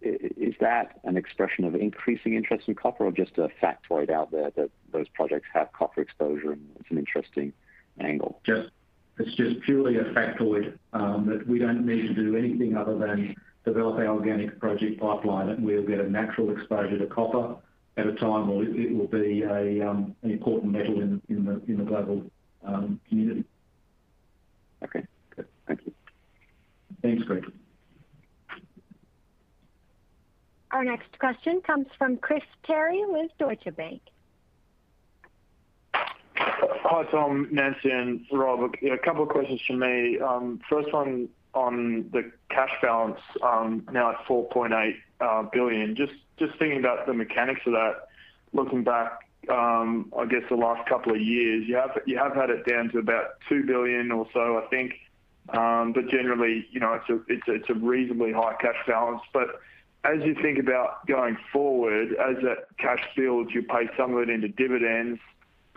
Is 0.00 0.54
that 0.60 0.98
an 1.04 1.16
expression 1.16 1.64
of 1.64 1.74
increasing 1.74 2.34
interest 2.34 2.68
in 2.68 2.74
copper 2.74 3.04
or 3.06 3.12
just 3.12 3.38
a 3.38 3.48
factoid 3.62 4.10
out 4.10 4.30
there 4.32 4.50
that 4.56 4.70
those 4.92 5.08
projects 5.08 5.46
have 5.52 5.72
copper 5.72 6.00
exposure 6.00 6.52
and 6.52 6.68
it's 6.80 6.90
an 6.90 6.98
interesting 6.98 7.52
angle? 8.00 8.40
It's 9.18 9.34
just 9.34 9.60
purely 9.62 9.96
a 9.96 10.04
factoid 10.04 10.78
um, 10.92 11.26
that 11.26 11.46
we 11.46 11.58
don't 11.58 11.86
need 11.86 12.08
to 12.08 12.14
do 12.14 12.36
anything 12.36 12.76
other 12.76 12.98
than 12.98 13.34
develop 13.64 13.96
our 13.96 14.08
organic 14.08 14.60
project 14.60 15.00
pipeline, 15.00 15.48
and 15.48 15.64
we'll 15.64 15.82
get 15.82 16.00
a 16.00 16.08
natural 16.08 16.50
exposure 16.50 16.98
to 16.98 17.06
copper 17.06 17.56
at 17.96 18.06
a 18.06 18.12
time 18.14 18.48
where 18.48 18.64
it 18.64 18.94
will 18.94 19.06
be 19.06 19.42
um, 19.44 20.14
an 20.22 20.30
important 20.30 20.72
metal 20.72 21.00
in 21.00 21.20
the 21.28 21.84
global 21.84 22.30
um, 22.64 23.00
community. 23.08 23.44
Okay, 24.84 25.04
good. 25.34 25.46
Thank 25.66 25.80
you. 25.86 25.92
Thanks, 27.02 27.24
Greg. 27.24 27.44
Our 30.72 30.84
next 30.84 31.18
question 31.18 31.62
comes 31.62 31.86
from 31.96 32.18
Chris 32.18 32.42
Terry 32.64 33.02
with 33.06 33.30
Deutsche 33.38 33.74
Bank. 33.76 34.02
Hi, 36.88 37.02
Tom, 37.10 37.48
Nancy, 37.50 37.90
and 37.90 38.24
Rob. 38.30 38.60
A 38.80 38.98
couple 38.98 39.24
of 39.24 39.28
questions 39.28 39.60
from 39.66 39.80
me. 39.80 40.20
Um, 40.20 40.60
first 40.70 40.92
one 40.92 41.28
on 41.52 42.08
the 42.12 42.30
cash 42.48 42.70
balance, 42.80 43.18
um, 43.42 43.84
now 43.90 44.12
at 44.12 44.24
$4.8 44.28 44.94
uh, 45.20 45.42
billion. 45.52 45.96
Just 45.96 46.12
thinking 46.38 46.78
about 46.78 47.06
the 47.06 47.12
mechanics 47.12 47.62
of 47.66 47.72
that, 47.72 48.06
looking 48.52 48.84
back, 48.84 49.18
um, 49.48 50.12
I 50.16 50.26
guess 50.26 50.42
the 50.48 50.54
last 50.54 50.88
couple 50.88 51.12
of 51.12 51.20
years, 51.20 51.64
you 51.66 51.74
have 51.74 51.98
you 52.06 52.18
have 52.18 52.36
had 52.36 52.50
it 52.50 52.64
down 52.66 52.90
to 52.90 52.98
about 52.98 53.40
2 53.48 53.64
billion 53.64 54.12
or 54.12 54.28
so, 54.32 54.62
I 54.64 54.68
think. 54.68 54.92
Um, 55.48 55.92
but 55.92 56.08
generally, 56.08 56.68
you 56.70 56.78
know, 56.78 57.00
it's 57.08 57.68
a 57.68 57.74
reasonably 57.74 58.32
high 58.32 58.54
cash 58.60 58.78
balance. 58.86 59.22
But 59.32 59.60
as 60.04 60.22
you 60.24 60.36
think 60.40 60.60
about 60.60 61.04
going 61.08 61.36
forward, 61.52 62.12
as 62.12 62.36
that 62.44 62.68
cash 62.78 63.02
builds, 63.16 63.50
you 63.52 63.62
pay 63.62 63.90
some 63.96 64.14
of 64.14 64.20
it 64.20 64.30
into 64.30 64.46
dividends, 64.46 65.18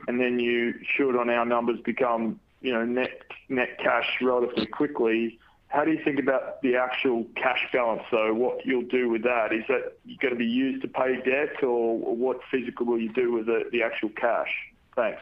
and 0.08 0.20
then 0.20 0.40
you 0.40 0.74
should, 0.96 1.16
on 1.16 1.30
our 1.30 1.46
numbers, 1.46 1.80
become 1.84 2.40
you 2.62 2.74
know, 2.74 2.84
net 2.86 3.22
net 3.48 3.80
cash 3.80 4.08
relatively 4.22 4.66
quickly. 4.66 5.40
How 5.68 5.86
do 5.86 5.92
you 5.92 6.04
think 6.04 6.20
about 6.20 6.62
the 6.62 6.76
actual 6.76 7.26
cash 7.36 7.68
balance, 7.72 8.02
though? 8.12 8.34
What 8.34 8.66
you'll 8.66 8.88
do 8.88 9.08
with 9.08 9.24
that? 9.24 9.54
Is 9.54 9.64
that 9.68 9.94
going 10.20 10.34
to 10.34 10.38
be 10.38 10.46
used 10.46 10.82
to 10.82 10.88
pay 10.88 11.22
debt, 11.24 11.64
or 11.64 11.98
what 11.98 12.40
physically 12.50 12.86
will 12.86 13.00
you 13.00 13.14
do 13.14 13.32
with 13.32 13.46
the 13.46 13.84
actual 13.84 14.10
cash? 14.10 14.50
Thanks. 14.96 15.22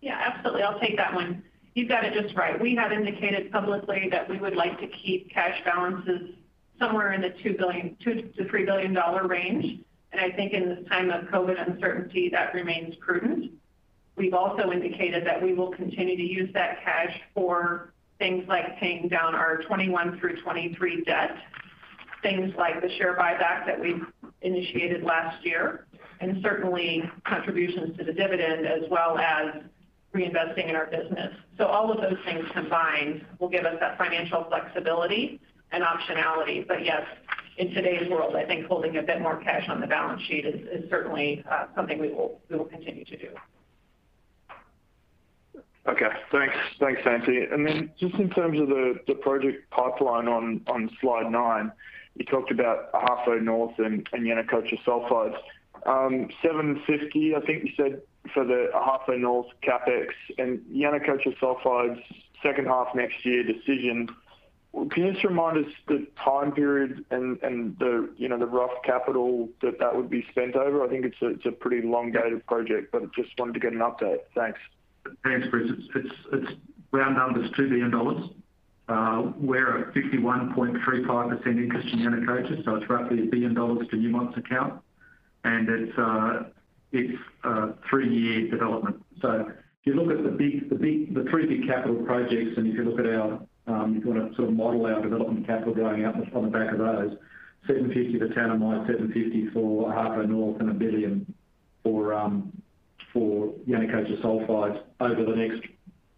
Yeah, 0.00 0.18
absolutely. 0.18 0.62
I'll 0.62 0.80
take 0.80 0.96
that 0.96 1.14
one. 1.14 1.42
You've 1.74 1.88
got 1.88 2.04
it 2.04 2.14
just 2.14 2.34
right. 2.34 2.58
We 2.60 2.74
have 2.76 2.90
indicated 2.90 3.52
publicly 3.52 4.08
that 4.10 4.28
we 4.28 4.38
would 4.38 4.56
like 4.56 4.80
to 4.80 4.86
keep 4.86 5.30
cash 5.30 5.62
balances 5.64 6.30
somewhere 6.78 7.12
in 7.12 7.20
the 7.20 7.28
$2 7.28 7.58
billion-$3 7.58 8.66
billion 8.66 8.94
range. 9.28 9.84
I 10.12 10.30
think 10.32 10.52
in 10.52 10.68
this 10.68 10.86
time 10.88 11.10
of 11.10 11.24
COVID 11.26 11.70
uncertainty, 11.70 12.28
that 12.30 12.52
remains 12.52 12.94
prudent. 12.96 13.52
We've 14.16 14.34
also 14.34 14.70
indicated 14.70 15.26
that 15.26 15.42
we 15.42 15.54
will 15.54 15.70
continue 15.70 16.16
to 16.16 16.22
use 16.22 16.50
that 16.52 16.82
cash 16.84 17.18
for 17.34 17.92
things 18.18 18.44
like 18.48 18.78
paying 18.78 19.08
down 19.08 19.34
our 19.34 19.56
2021 19.58 20.18
through 20.18 20.36
2023 20.36 21.04
debt, 21.04 21.36
things 22.22 22.52
like 22.58 22.82
the 22.82 22.90
share 22.98 23.16
buyback 23.16 23.64
that 23.66 23.80
we 23.80 24.00
initiated 24.42 25.04
last 25.04 25.44
year, 25.44 25.86
and 26.20 26.42
certainly 26.42 27.10
contributions 27.24 27.96
to 27.96 28.04
the 28.04 28.12
dividend, 28.12 28.66
as 28.66 28.82
well 28.90 29.16
as 29.16 29.62
reinvesting 30.14 30.68
in 30.68 30.76
our 30.76 30.86
business. 30.86 31.34
So 31.56 31.66
all 31.66 31.90
of 31.90 32.00
those 32.00 32.18
things 32.24 32.44
combined 32.52 33.24
will 33.38 33.48
give 33.48 33.64
us 33.64 33.76
that 33.80 33.96
financial 33.96 34.44
flexibility 34.44 35.40
and 35.72 35.84
optionality. 35.84 36.66
But 36.66 36.84
yes, 36.84 37.02
in 37.56 37.72
today's 37.72 38.08
world, 38.08 38.36
I 38.36 38.44
think 38.44 38.66
holding 38.66 38.96
a 38.96 39.02
bit 39.02 39.20
more 39.20 39.36
cash 39.36 39.68
on 39.68 39.80
the 39.80 39.86
balance 39.86 40.22
sheet 40.22 40.46
is 40.46 40.88
certainly 40.90 41.44
uh, 41.50 41.66
something 41.74 41.98
we 41.98 42.08
will 42.08 42.40
continue 42.66 43.04
to 43.04 43.16
do. 43.16 43.28
Okay. 45.86 46.08
Thanks, 46.30 46.54
Thanks, 46.78 47.00
Nancy. 47.04 47.46
Just 47.98 48.14
in 48.16 48.30
terms 48.30 48.60
of 48.60 48.68
the 48.68 49.14
project 49.22 49.68
pipeline 49.70 50.28
on 50.28 50.90
slide 51.00 51.30
nine, 51.30 51.72
you 52.16 52.24
talked 52.24 52.50
about 52.50 52.92
Ahafo 52.92 53.40
North 53.40 53.78
and 53.78 54.06
Yanacocha 54.12 54.82
Sulfides. 54.84 55.36
Um, 55.86 56.28
750, 56.42 57.34
I 57.34 57.40
think 57.40 57.64
you 57.64 57.70
said, 57.76 58.02
for 58.34 58.44
the 58.44 58.68
Ahafo 58.74 59.18
North 59.18 59.46
CapEx 59.62 60.08
and 60.36 60.58
Yanacocha 60.70 61.38
Sulfides 61.38 62.02
second 62.42 62.66
half 62.66 62.88
next 62.94 63.24
year 63.24 63.42
decision. 63.42 64.08
Can 64.72 65.04
you 65.04 65.12
just 65.12 65.24
remind 65.24 65.64
us 65.64 65.72
the 65.88 66.06
time 66.22 66.52
period 66.52 67.04
and 67.10 67.38
the, 67.78 68.08
you 68.16 68.28
know, 68.28 68.38
the 68.38 68.46
rough 68.46 68.70
capital 68.84 69.48
that 69.62 69.80
that 69.80 69.96
would 69.96 70.08
be 70.08 70.24
spent 70.30 70.54
over? 70.54 70.84
I 70.84 70.88
think 70.88 71.04
it's 71.04 71.20
a 71.22 71.26
it's 71.30 71.46
a 71.46 71.50
pretty 71.50 71.86
long-dated 71.86 72.46
project, 72.46 72.92
but 72.92 73.12
just 73.12 73.30
wanted 73.38 73.54
to 73.54 73.60
get 73.60 73.72
an 73.72 73.80
update. 73.80 74.20
Thanks. 74.34 74.60
Thanks, 75.24 75.48
Chris. 75.50 75.70
It's 76.32 76.52
round 76.92 77.16
numbers, 77.16 77.50
$2 77.52 77.68
billion. 77.68 77.92
Uh, 78.88 79.32
we're 79.38 79.88
at 79.88 79.94
51.35% 79.94 81.46
interest 81.46 81.88
in 81.92 82.00
Yanacocha, 82.00 82.64
so 82.64 82.74
it's 82.74 82.90
roughly 82.90 83.18
$1 83.18 83.30
billion 83.30 83.54
to 83.54 83.96
Newmont's 83.96 84.36
account. 84.36 84.80
And 85.44 85.68
it's 85.68 85.98
uh, 85.98 86.44
it's 86.92 87.18
a 87.44 87.68
three-year 87.88 88.50
development. 88.50 89.02
So 89.22 89.46
if 89.48 89.54
you 89.84 89.94
look 89.94 90.16
at 90.16 90.24
the 90.24 90.30
big 90.30 90.68
the 90.68 90.74
big 90.74 91.14
the 91.14 91.24
three 91.30 91.46
big 91.46 91.66
capital 91.66 91.96
projects, 92.04 92.56
and 92.56 92.66
if 92.66 92.74
you 92.74 92.84
look 92.84 92.98
at 92.98 93.06
our, 93.06 93.40
Um, 93.70 93.96
if 93.96 94.04
you 94.04 94.10
want 94.12 94.30
to 94.30 94.36
sort 94.36 94.48
of 94.48 94.54
model 94.54 94.86
our 94.86 95.00
development 95.00 95.46
capital 95.46 95.74
going 95.74 96.04
out 96.04 96.14
on 96.34 96.44
the 96.44 96.50
back 96.50 96.72
of 96.72 96.78
those, 96.78 97.16
750 97.66 98.18
for 98.18 98.28
Tanami, 98.28 98.86
750 98.86 99.50
for 99.50 99.92
Ahafo 99.92 100.28
North, 100.28 100.60
and 100.60 100.70
$1 100.70 100.78
billion 100.78 101.34
um, 101.84 102.52
for 103.12 103.52
Yanacocha 103.68 104.20
Sulfides 104.22 104.82
over 105.00 105.24
the 105.24 105.36
next 105.36 105.62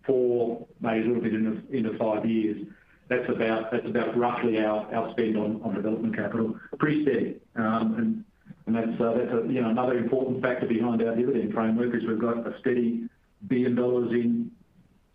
four, 0.07 0.67
maybe 0.81 1.05
a 1.05 1.09
little 1.09 1.23
bit 1.23 1.35
into 1.35 1.99
five 1.99 2.25
years. 2.25 2.67
That's 3.09 3.29
about 3.29 4.17
roughly 4.17 4.59
our 4.59 5.11
spend 5.13 5.37
on 5.37 5.75
development 5.75 6.17
capital. 6.17 6.59
Pretty 6.79 7.03
steady. 7.03 7.37
Um, 7.57 8.25
and 8.67 8.77
that's, 8.77 9.01
uh, 9.01 9.43
know, 9.61 9.71
another 9.71 9.99
important 9.99 10.43
factor 10.43 10.67
behind 10.67 11.03
our 11.03 11.15
dividend 11.15 11.53
framework 11.53 11.95
is 11.95 12.03
we've 12.07 12.19
got 12.19 12.47
a 12.47 12.59
steady 12.61 13.09
$1 13.47 13.49
billion 13.49 13.79
in 14.15 14.51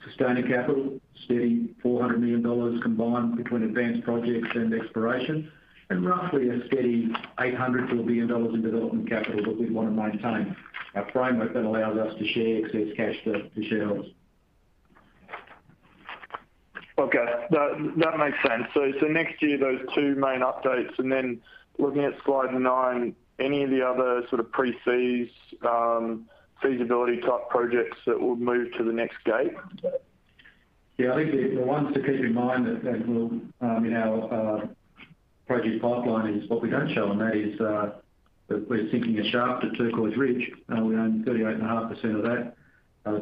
sustaining 0.06 0.48
capital, 0.48 1.00
steady 1.26 1.76
$400 1.84 2.20
million 2.20 2.82
combined 2.82 3.38
between 3.38 3.64
advanced 3.64 4.04
projects 4.04 4.48
and 4.56 4.74
exploration, 4.74 5.52
and 5.90 6.06
roughly 6.06 6.50
a 6.50 6.66
steady 6.68 7.08
$800 7.40 7.94
million-$1 7.94 8.06
billion 8.06 8.56
in 8.56 8.62
development 8.62 9.10
capital 9.10 9.44
that 9.44 9.60
we 9.60 9.70
want 9.70 9.90
to 9.90 9.96
maintain. 9.96 10.56
Our 10.96 11.10
framework 11.12 11.54
that 11.54 11.64
allows 11.64 11.98
us 11.98 12.14
to 12.18 12.28
share 12.28 12.66
excess 12.66 12.96
cash 12.96 13.16
to 13.26 13.70
shareholders. 13.70 14.12
Okay. 16.98 17.26
That 17.52 18.18
makes 18.18 18.38
sense. 18.48 18.64
So 18.74 19.08
next 19.08 19.42
year, 19.42 19.58
those 19.58 19.82
two 19.94 20.16
main 20.16 20.42
updates, 20.42 20.98
and 20.98 21.12
then 21.12 21.40
looking 21.78 22.04
at 22.04 22.14
slide 22.26 22.54
nine, 22.54 23.16
any 23.40 23.64
of 23.64 23.70
the 23.70 23.86
other 23.86 24.24
sort 24.30 24.40
of 24.40 24.52
pre-feas, 24.52 25.30
um, 25.64 26.26
feasibility 26.62 27.20
type 27.22 27.50
projects 27.50 27.98
that 28.06 28.20
will 28.20 28.36
move 28.36 28.72
to 28.78 28.84
the 28.84 28.92
next 28.92 29.18
gate? 29.26 29.54
Yeah, 30.98 31.14
I 31.14 31.16
think 31.18 31.56
the 31.56 31.62
ones 31.62 31.94
to 31.94 32.02
keep 32.02 32.20
in 32.22 32.34
mind 32.34 32.66
that 32.66 33.08
will 33.08 33.32
um, 33.62 33.86
in 33.86 33.96
our 33.96 34.34
uh, 34.34 34.68
project 35.46 35.82
pipeline 35.82 36.34
is 36.34 36.50
what 36.50 36.62
we 36.62 36.70
don't 36.70 36.92
show, 36.94 37.12
and 37.12 37.22
that 37.22 37.36
is 37.36 37.60
uh, 37.62 37.92
that 38.48 38.70
we're 38.70 38.90
sinking 38.92 39.20
a 39.20 39.30
shaft 39.30 39.64
at 39.64 39.78
Turquoise 39.78 40.18
Ridge. 40.18 40.52
Uh, 40.70 40.82
we 40.82 40.96
own 40.96 41.24
38.5% 41.26 42.16
of 42.16 42.24
that. 42.24 42.54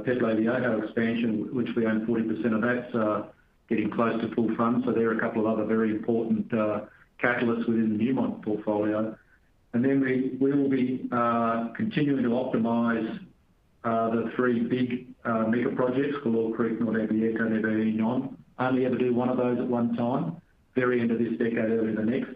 Pueblo 0.04 0.36
Viejo 0.36 0.82
expansion, 0.82 1.54
which 1.54 1.68
we 1.76 1.86
own 1.86 2.08
40% 2.08 2.56
of 2.56 2.62
that's 2.62 3.32
getting 3.70 3.92
close 3.92 4.20
to 4.20 4.34
full 4.34 4.56
fund. 4.56 4.84
So 4.84 4.92
there 4.92 5.10
are 5.10 5.18
a 5.18 5.20
couple 5.20 5.46
of 5.46 5.60
other 5.60 5.66
very 5.66 5.92
important 5.92 6.50
catalysts 6.50 7.68
within 7.68 7.98
the 7.98 8.04
Newmont 8.04 8.44
portfolio. 8.44 9.16
Then 9.84 10.00
we 10.00 10.38
will 10.40 10.70
be 10.70 11.08
uh, 11.12 11.70
continuing 11.76 12.24
to 12.24 12.30
optimize 12.30 13.20
uh, 13.84 14.10
the 14.10 14.32
three 14.36 14.62
big 14.62 15.08
uh, 15.26 15.46
mega 15.48 15.70
projects, 15.70 16.16
Galore 16.24 16.56
Creek, 16.56 16.80
Norte 16.80 17.10
Abierto, 17.10 17.42
and 17.42 17.64
NuevaUnión. 17.64 18.36
Only 18.58 18.86
ever 18.86 18.98
do 18.98 19.14
one 19.14 19.30
of 19.30 19.38
those 19.38 19.60
at 19.60 19.68
one 19.68 19.96
time, 19.96 20.38
very 20.76 21.02
end 21.02 21.12
of 21.12 21.20
this 21.20 21.34
decade, 21.38 21.58
early 21.58 21.94
the 21.94 22.04
next. 22.04 22.32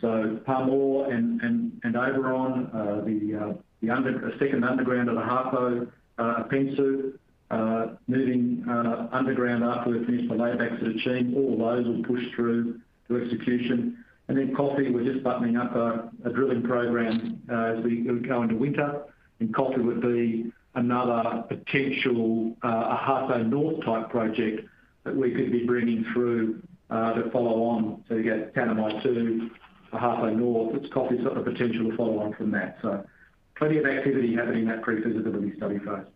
So 0.00 0.40
Pamour 0.46 1.12
and 1.12 1.72
Oberon, 1.84 2.70
the 2.72 4.32
second 4.38 4.64
underground 4.64 5.10
at 5.10 5.16
Ahafo, 5.16 5.86
Apensu, 6.18 7.12
moving 8.08 8.64
underground 9.12 9.62
after 9.64 9.90
we 9.90 10.04
finish 10.06 10.28
the 10.28 10.34
laybacks 10.34 10.80
at 10.80 10.96
Akyem. 10.96 11.36
All 11.36 11.58
those 11.58 11.86
will 11.86 12.02
push 12.04 12.24
through 12.34 12.80
to 13.08 13.16
execution. 13.22 14.02
And 14.30 14.38
then 14.38 14.54
coffee, 14.54 14.92
we're 14.92 15.02
just 15.02 15.24
buttoning 15.24 15.56
up 15.56 15.74
a 15.74 16.30
drilling 16.32 16.62
program 16.62 17.42
uh, 17.50 17.76
as 17.76 17.84
we 17.84 18.02
go 18.28 18.44
into 18.44 18.54
winter. 18.54 19.02
And 19.40 19.52
coffee 19.52 19.80
would 19.80 20.00
be 20.00 20.52
another 20.76 21.42
potential 21.48 22.56
uh, 22.62 22.96
Ahafo 22.96 23.44
North 23.44 23.84
type 23.84 24.08
project 24.08 24.68
that 25.02 25.16
we 25.16 25.32
could 25.32 25.50
be 25.50 25.66
bringing 25.66 26.04
through 26.12 26.62
uh, 26.90 27.14
to 27.14 27.28
follow 27.32 27.64
on. 27.64 28.04
You 28.08 28.22
get 28.22 28.54
Tanami 28.54 29.02
2, 29.02 29.50
Ahafo 29.94 30.36
North. 30.36 30.76
It's 30.76 30.94
Coffee's 30.94 31.24
got 31.24 31.34
the 31.34 31.40
potential 31.40 31.90
to 31.90 31.96
follow 31.96 32.20
on 32.20 32.32
from 32.34 32.52
that. 32.52 32.78
So 32.82 33.04
plenty 33.56 33.78
of 33.78 33.86
activity 33.86 34.36
happening 34.36 34.62
in 34.62 34.68
that 34.68 34.82
pre-feasibility 34.82 35.56
study 35.56 35.78
phase. 35.78 36.06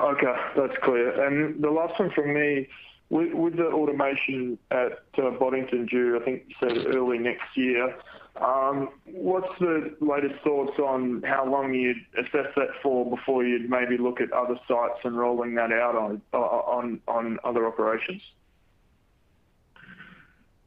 Okay, 0.00 0.34
that's 0.56 0.78
clear. 0.82 1.26
And 1.26 1.62
the 1.62 1.68
last 1.68 2.00
one 2.00 2.10
from 2.12 2.32
me, 2.32 2.68
with 3.08 3.56
the 3.56 3.66
automation 3.66 4.58
at 4.70 5.02
uh, 5.22 5.30
Boddington 5.38 5.86
due, 5.86 6.18
I 6.20 6.24
think 6.24 6.44
you 6.48 6.54
said 6.60 6.94
early 6.94 7.18
next 7.18 7.56
year, 7.56 7.94
um, 8.40 8.90
what's 9.06 9.48
the 9.60 9.96
latest 10.00 10.42
thoughts 10.42 10.78
on 10.78 11.22
how 11.24 11.48
long 11.48 11.72
you'd 11.72 11.96
assess 12.18 12.52
that 12.56 12.68
for 12.82 13.08
before 13.08 13.44
you'd 13.44 13.70
maybe 13.70 13.96
look 13.96 14.20
at 14.20 14.30
other 14.32 14.56
sites 14.68 15.00
and 15.04 15.16
rolling 15.16 15.54
that 15.54 15.72
out 15.72 15.96
on 15.96 17.40
other 17.44 17.66
operations? 17.66 18.22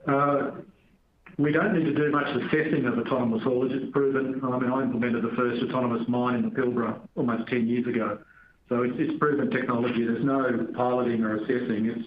Uh, 0.07 0.51
we 1.37 1.51
don't 1.51 1.73
need 1.73 1.85
to 1.85 1.93
do 1.93 2.11
much 2.11 2.27
assessing 2.35 2.85
of 2.85 2.97
autonomous 2.97 3.43
haulage. 3.43 3.71
It's 3.71 3.91
proven. 3.91 4.41
I 4.43 4.59
mean, 4.59 4.71
I 4.71 4.83
implemented 4.83 5.23
the 5.23 5.35
first 5.35 5.61
autonomous 5.63 6.07
mine 6.07 6.35
in 6.35 6.41
the 6.43 6.49
Pilbara 6.49 6.99
almost 7.15 7.47
10 7.49 7.67
years 7.67 7.85
ago. 7.87 8.19
So 8.67 8.83
it's 8.83 9.17
proven 9.19 9.49
technology. 9.49 10.05
There's 10.05 10.23
no 10.23 10.67
piloting 10.75 11.23
or 11.23 11.37
assessing. 11.37 12.05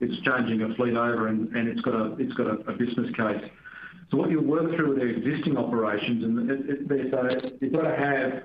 It's 0.00 0.20
changing 0.22 0.62
a 0.62 0.74
fleet 0.74 0.96
over 0.96 1.28
and 1.28 1.68
it's 1.68 1.80
got 1.80 2.68
a 2.68 2.72
business 2.72 3.14
case. 3.16 3.50
So 4.10 4.16
what 4.16 4.30
you 4.30 4.40
work 4.40 4.74
through 4.74 4.88
with 4.88 4.98
the 4.98 5.06
existing 5.06 5.56
operations, 5.58 6.24
and 6.24 6.88
they 6.88 6.96
you've 7.60 7.72
got 7.72 7.82
to 7.82 7.96
have 7.96 8.42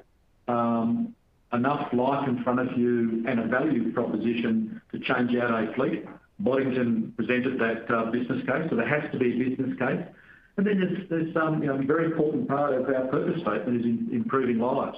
um, 0.48 1.16
enough 1.54 1.94
life 1.94 2.28
in 2.28 2.44
front 2.44 2.60
of 2.60 2.78
you 2.78 3.24
and 3.28 3.40
a 3.40 3.48
value 3.48 3.94
proposition 3.94 4.82
to 4.92 5.00
change 5.00 5.36
out 5.36 5.52
a 5.52 5.72
fleet. 5.74 6.06
Boddington 6.40 7.14
presented 7.16 7.60
that 7.60 7.90
uh, 7.94 8.12
business 8.12 8.46
case, 8.46 8.68
so 8.70 8.76
there 8.76 8.88
has 8.88 9.10
to 9.12 9.20
be 9.20 9.32
a 9.32 9.50
business 9.50 9.78
case. 9.80 10.04
And 10.58 10.68
then 10.68 11.08
there's 11.10 11.34
some, 11.34 11.62
very 11.88 12.06
important 12.06 12.48
part 12.48 12.74
of 12.74 12.84
our 12.84 13.08
purpose 13.08 13.42
statement 13.42 13.80
is 13.80 13.86
improving 14.12 14.60
lives. 14.60 14.98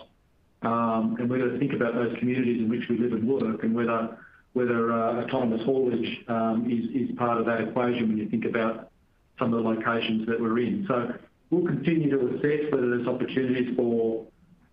Um, 0.64 1.16
and 1.20 1.30
we've 1.30 1.40
got 1.40 1.52
to 1.52 1.60
think 1.60 1.74
about 1.74 1.94
those 1.94 2.18
communities 2.18 2.60
in 2.60 2.70
which 2.70 2.90
we 2.90 2.98
live 2.98 3.14
and 3.14 3.28
work 3.28 3.64
and 3.64 3.76
whether 3.76 4.18
Uh, 4.58 5.26
autonomous 5.26 5.62
haulage 5.66 6.24
um, 6.30 6.66
is 6.72 7.14
part 7.18 7.38
of 7.38 7.46
that 7.46 7.60
equation 7.60 8.08
when 8.08 8.18
you 8.18 8.30
think 8.30 8.46
about 8.46 8.90
some 9.38 9.54
of 9.54 9.62
the 9.62 9.70
locations 9.70 10.26
that 10.28 10.40
we're 10.40 10.60
in. 10.60 10.86
So 10.88 11.14
we'll 11.50 11.66
continue 11.66 12.10
to 12.10 12.38
assess 12.38 12.72
whether 12.72 12.90
there's 12.90 13.06
opportunities 13.06 13.76
for 13.76 14.26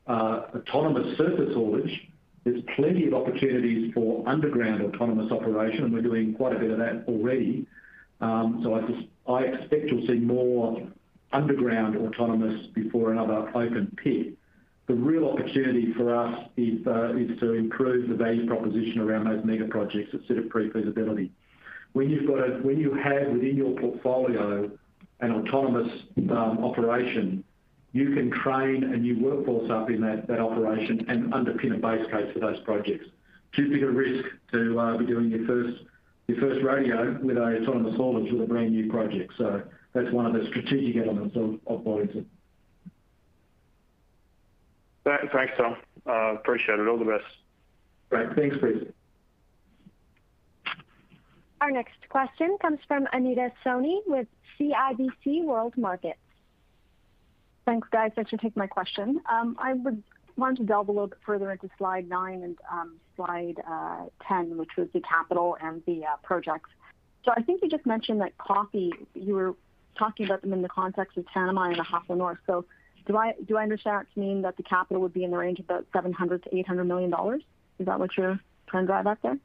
uh, 0.07 0.43
autonomous 0.55 1.18
surface 1.18 1.53
haulage. 1.53 2.09
There's 2.45 2.62
plenty 2.76 3.09
of 3.09 3.14
opportunities 3.14 3.93
for 3.93 4.22
underground 4.28 4.83
autonomous 4.83 5.33
operation, 5.33 5.85
and 5.85 5.93
we're 5.93 6.03
doing 6.03 6.35
quite 6.35 6.55
a 6.55 6.61
bit 6.61 6.70
of 6.70 6.78
that 6.78 7.05
already. 7.09 7.66
Um, 8.20 8.61
so 8.62 9.35
I 9.35 9.41
expect 9.43 9.91
you'll 9.91 10.07
see 10.07 10.14
more 10.14 10.80
underground 11.33 11.97
autonomous 11.97 12.68
before 12.68 13.11
another 13.11 13.49
open 13.49 13.97
pit. 13.97 14.35
The 14.93 14.99
real 14.99 15.26
opportunity 15.26 15.95
for 15.95 16.14
us 16.14 16.38
uh, 16.59 17.16
is 17.16 17.40
to 17.40 17.55
improve 17.55 18.11
the 18.11 18.14
value 18.14 18.47
proposition 18.47 18.99
around 19.01 19.24
those 19.24 19.43
mega 19.43 19.64
projects 19.64 20.12
that 20.12 20.20
sit 20.28 20.36
at 20.36 20.51
pre-feasibility. 20.51 21.32
When 21.95 22.11
you 22.11 22.28
have 23.03 23.32
within 23.32 23.57
your 23.57 23.74
portfolio 23.80 24.70
an 25.20 25.32
autonomous 25.32 25.90
um, 26.18 26.62
operation, 26.62 27.43
you 27.93 28.14
can 28.14 28.30
train 28.32 28.84
a 28.84 28.99
new 28.99 29.18
workforce 29.18 29.70
up 29.70 29.88
in 29.88 30.03
that 30.03 30.38
operation 30.38 31.07
and 31.09 31.32
underpin 31.32 31.74
a 31.74 31.78
base 31.78 32.07
case 32.11 32.30
for 32.34 32.40
those 32.40 32.61
projects. 32.61 33.07
Too 33.57 33.70
big 33.70 33.82
a 33.84 33.88
risk 33.88 34.26
to 34.53 34.78
uh, 34.78 34.99
be 34.99 35.07
doing 35.07 35.30
your 35.30 35.47
first 35.47 36.62
rodeo 36.62 37.18
with 37.22 37.38
an 37.38 37.62
autonomous 37.62 37.97
haulage 37.97 38.30
with 38.30 38.43
a 38.43 38.47
brand-new 38.47 38.90
project. 38.90 39.32
So 39.38 39.62
that's 39.95 40.12
one 40.12 40.26
of 40.26 40.34
the 40.34 40.47
strategic 40.51 41.03
elements 41.03 41.34
of 41.34 41.82
Boddington. 41.82 42.26
Thanks, 45.05 45.53
Tom. 45.57 45.76
Uh, 46.07 46.34
appreciate 46.34 46.78
it. 46.78 46.88
All 46.88 46.98
the 46.98 47.05
best. 47.05 47.24
Great. 48.11 48.34
Thanks, 48.36 48.57
Chris. 48.59 48.84
Our 51.61 51.70
next 51.70 52.09
question 52.09 52.57
comes 52.61 52.80
from 52.88 53.07
Anita 53.12 53.53
Soni 53.64 54.00
with 54.07 54.26
CIBC 54.59 55.44
World 55.44 55.74
Markets. 55.76 56.18
Thanks, 57.64 57.88
guys. 57.90 58.11
Thanks 58.14 58.30
for 58.30 58.36
taking 58.36 58.59
my 58.59 58.66
question. 58.66 59.20
Um, 59.30 59.57
I 59.61 59.74
would 59.74 60.03
want 60.36 60.59
to 60.59 60.64
delve 60.64 60.88
a 60.88 60.92
little 60.92 61.07
bit 61.07 61.18
further 61.24 61.53
into 61.53 61.68
slide 61.78 62.09
nine 62.09 62.42
and 62.42 62.59
um, 62.70 62.96
slide 63.16 63.62
uh, 63.68 64.07
10, 64.26 64.57
which 64.57 64.70
was 64.76 64.88
the 64.92 65.00
capital 65.00 65.57
and 65.62 65.82
the 65.86 66.05
uh, 66.05 66.16
projects. 66.22 66.70
So 67.24 67.32
I 67.36 67.42
think 67.42 67.62
you 67.62 67.68
just 67.68 67.86
mentioned 67.86 68.20
that 68.20 68.36
Coffee, 68.38 68.92
you 69.14 69.34
were 69.34 69.55
talking 69.96 70.26
about 70.26 70.42
them 70.42 70.53
in 70.53 70.62
the 70.62 70.68
context 70.68 71.16
of 71.16 71.24
Tanami 71.26 71.76
and 71.76 71.86
Ahafo 71.86 72.16
North. 72.16 72.38
Do 73.07 73.16
I 73.16 73.32
do 73.46 73.57
I 73.57 73.62
understand 73.62 74.07
that 74.07 74.14
to 74.14 74.20
mean 74.20 74.42
that 74.42 74.57
the 74.57 74.62
capital 74.62 75.03
would 75.03 75.12
be 75.12 75.24
in 75.24 75.30
the 75.30 75.36
range 75.36 75.59
of 75.59 75.64
about 75.66 75.86
$700 75.92 76.53
million-$800 76.53 76.86
million? 76.86 77.42
Is 77.78 77.86
that 77.86 77.98
what 77.98 78.16
you're 78.16 78.38
trying 78.68 78.84
to 78.84 78.86
drive 78.86 79.07
at 79.07 79.18
there? 79.22 79.38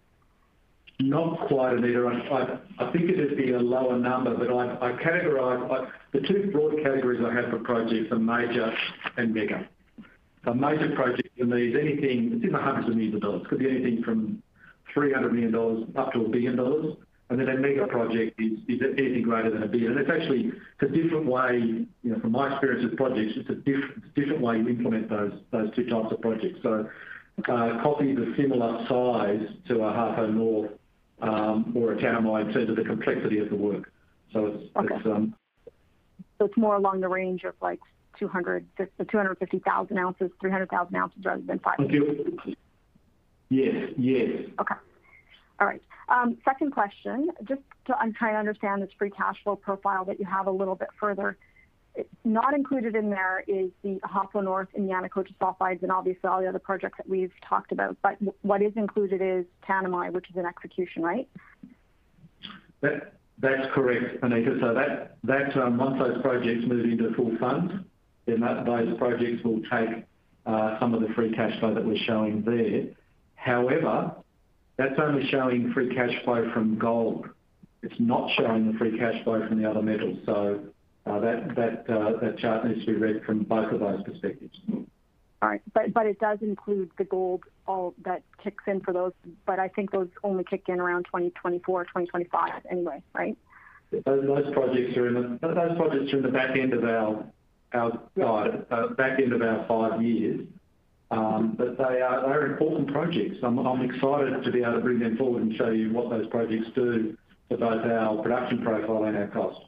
Not 0.99 1.47
quite, 1.47 1.77
Anita. 1.77 2.59
I 2.79 2.91
think 2.91 3.09
it'd 3.09 3.37
be 3.37 3.51
a 3.51 3.59
lower 3.59 3.99
number, 3.99 4.35
but 4.35 4.51
I 4.51 4.89
I 4.89 4.91
categorize 4.93 5.91
the 6.11 6.21
two 6.21 6.49
broad 6.51 6.75
categories 6.83 7.21
I 7.23 7.33
have 7.33 7.51
for 7.51 7.59
projects 7.59 8.11
are 8.11 8.17
major 8.19 8.73
and 9.17 9.33
mega. 9.33 9.67
A 10.45 10.55
major 10.55 10.95
project 10.95 11.29
for 11.37 11.45
me 11.45 11.67
is 11.67 11.75
anything, 11.79 12.31
it's 12.33 12.43
in 12.43 12.51
the 12.51 12.57
hundreds 12.57 12.87
of 12.87 12.95
millions 12.95 13.15
of 13.15 13.21
dollars. 13.21 13.45
Could 13.47 13.59
be 13.59 13.69
anything 13.69 14.01
from 14.01 14.41
$300 14.95 15.31
million 15.31 15.93
up 15.95 16.13
to 16.13 16.21
a 16.21 16.23
$1 16.23 16.31
billion. 16.31 16.97
And 17.29 17.39
then 17.39 17.49
a 17.49 17.57
mega 17.57 17.85
project 17.87 18.39
is 18.39 18.59
anything 18.69 19.23
greater 19.23 19.51
than 19.51 19.63
a 19.63 19.67
$1 19.67 19.71
billion. 19.71 19.97
It's 19.97 20.09
actually 20.09 20.53
a 20.81 20.87
different 20.87 21.25
way, 21.25 21.57
you 21.57 21.87
know, 22.03 22.19
from 22.19 22.31
my 22.31 22.53
experience 22.53 22.85
with 22.85 22.95
projects, 22.95 23.33
it's 23.35 23.49
a 23.49 23.55
different 23.55 24.41
way 24.41 24.57
you 24.59 24.69
implement 24.69 25.09
those 25.09 25.33
two 25.75 25.89
types 25.89 26.11
of 26.11 26.21
projects. 26.21 26.59
So, 26.63 26.89
uh, 27.49 27.83
Coffee 27.83 28.11
is 28.11 28.17
a 28.17 28.33
similar 28.37 28.85
size 28.87 29.45
to 29.67 29.75
a 29.75 29.91
Ahafo 29.91 30.33
North 30.33 30.71
um, 31.21 31.73
or 31.75 31.93
a 31.93 31.97
Tanami 31.97 32.47
in 32.47 32.53
terms 32.53 32.69
of 32.69 32.77
the 32.77 32.83
complexity 32.83 33.39
of 33.39 33.49
the 33.49 33.55
work. 33.55 33.91
So 34.31 34.47
it's- 34.47 34.69
Okay. 34.77 35.09
Um, 35.09 35.35
so 36.37 36.45
it's 36.45 36.57
more 36.57 36.75
along 36.75 37.01
the 37.01 37.09
range 37.09 37.43
of 37.43 37.55
like, 37.61 37.79
250,000 38.19 39.97
ounces, 39.99 40.31
300,000 40.39 40.95
ounces 40.95 41.23
rather 41.25 41.41
than 41.41 41.59
500,000. 41.59 42.55
Yes. 43.49 43.91
Okay. 44.59 44.75
All 45.59 45.67
right. 45.67 45.81
Um, 46.09 46.37
second 46.45 46.71
question, 46.71 47.29
I'm 47.99 48.13
trying 48.13 48.33
to 48.33 48.39
understand 48.39 48.81
this 48.81 48.91
free 48.97 49.09
cash 49.09 49.37
flow 49.43 49.55
profile 49.55 50.05
that 50.05 50.19
you 50.19 50.25
have 50.25 50.47
a 50.47 50.51
little 50.51 50.75
bit 50.75 50.89
further. 50.99 51.37
Not 52.23 52.53
included 52.53 52.95
in 52.95 53.09
there 53.09 53.43
is 53.47 53.71
the 53.81 53.99
Ahafo 54.03 54.43
North 54.43 54.67
and 54.75 54.87
Yanacocha 54.87 55.33
sulfides 55.41 55.81
and 55.81 55.91
obviously 55.91 56.29
all 56.29 56.39
the 56.39 56.47
other 56.47 56.59
projects 56.59 56.97
that 56.97 57.09
we've 57.09 57.31
talked 57.47 57.71
about. 57.71 57.97
But 58.03 58.17
what 58.43 58.61
is 58.61 58.73
included 58.75 59.19
is 59.21 59.45
Tanami, 59.67 60.11
which 60.11 60.29
is 60.29 60.35
in 60.35 60.45
execution, 60.45 61.01
right? 61.01 61.27
That's 62.81 63.73
correct, 63.73 64.23
Anita. 64.23 65.09
Um, 65.63 65.77
once 65.77 65.99
those 65.99 66.21
projects 66.21 66.65
move 66.67 66.85
into 66.85 67.13
full 67.15 67.35
fund, 67.39 67.85
then 68.27 68.41
those 68.41 68.95
projects 68.99 69.43
will 69.43 69.61
take 69.63 70.05
uh, 70.45 70.79
some 70.79 70.93
of 70.93 71.01
the 71.01 71.09
free 71.15 71.31
cash 71.33 71.59
flow 71.59 71.73
that 71.73 71.83
we're 71.83 71.97
showing 72.05 72.43
there. 72.43 72.93
However, 73.35 74.15
that's 74.77 74.99
only 74.99 75.27
showing 75.29 75.71
free 75.73 75.93
cash 75.93 76.13
flow 76.23 76.49
from 76.53 76.77
gold. 76.77 77.27
It's 77.81 77.99
not 77.99 78.29
showing 78.37 78.71
the 78.71 78.77
free 78.77 78.97
cash 78.97 79.23
flow 79.23 79.45
from 79.47 79.61
the 79.61 79.69
other 79.69 79.81
metals. 79.81 80.19
So 80.25 80.59
uh, 81.05 81.09
uh, 81.09 81.19
that 81.19 82.35
chart 82.37 82.65
needs 82.65 82.85
to 82.85 82.93
be 82.93 82.93
read 82.93 83.23
from 83.23 83.43
both 83.43 83.71
of 83.71 83.79
those 83.79 84.03
perspectives. 84.03 84.57
All 84.69 85.49
right. 85.49 85.61
But 85.73 86.05
it 86.05 86.19
does 86.19 86.39
include 86.41 86.91
the 86.97 87.03
gold 87.03 87.43
all 87.67 87.93
that 88.05 88.23
kicks 88.43 88.63
in 88.67 88.81
for 88.81 88.93
those, 88.93 89.13
but 89.45 89.59
I 89.59 89.67
think 89.67 89.91
those 89.91 90.09
only 90.23 90.43
kick 90.43 90.63
in 90.67 90.79
around 90.79 91.05
2024, 91.05 91.83
2025 91.85 92.65
anyway, 92.69 93.01
right? 93.13 93.37
Those 93.91 94.53
projects 94.53 94.97
are 94.97 95.07
in 95.07 95.39
the 95.41 96.29
back 96.31 96.57
end 96.57 96.73
of 96.73 96.83
our 96.83 97.25
guide, 97.71 98.65
uh, 98.71 98.87
back 98.89 99.19
end 99.19 99.33
of 99.33 99.41
our 99.41 99.65
five 99.67 100.01
years. 100.01 100.45
Um, 101.09 101.55
but 101.57 101.77
they 101.77 102.01
are 102.01 102.45
important 102.47 102.91
projects. 102.91 103.37
I'm 103.41 103.81
excited 103.81 104.43
to 104.43 104.51
be 104.51 104.61
able 104.61 104.73
to 104.73 104.79
bring 104.81 104.99
them 104.99 105.15
forward 105.17 105.43
and 105.43 105.55
show 105.55 105.69
you 105.69 105.91
what 105.93 106.09
those 106.09 106.27
projects 106.27 106.67
do 106.75 107.17
to 107.49 107.57
both 107.57 107.85
our 107.85 108.21
production 108.21 108.61
profile 108.61 109.05
and 109.05 109.15
our 109.15 109.27
cost. 109.27 109.61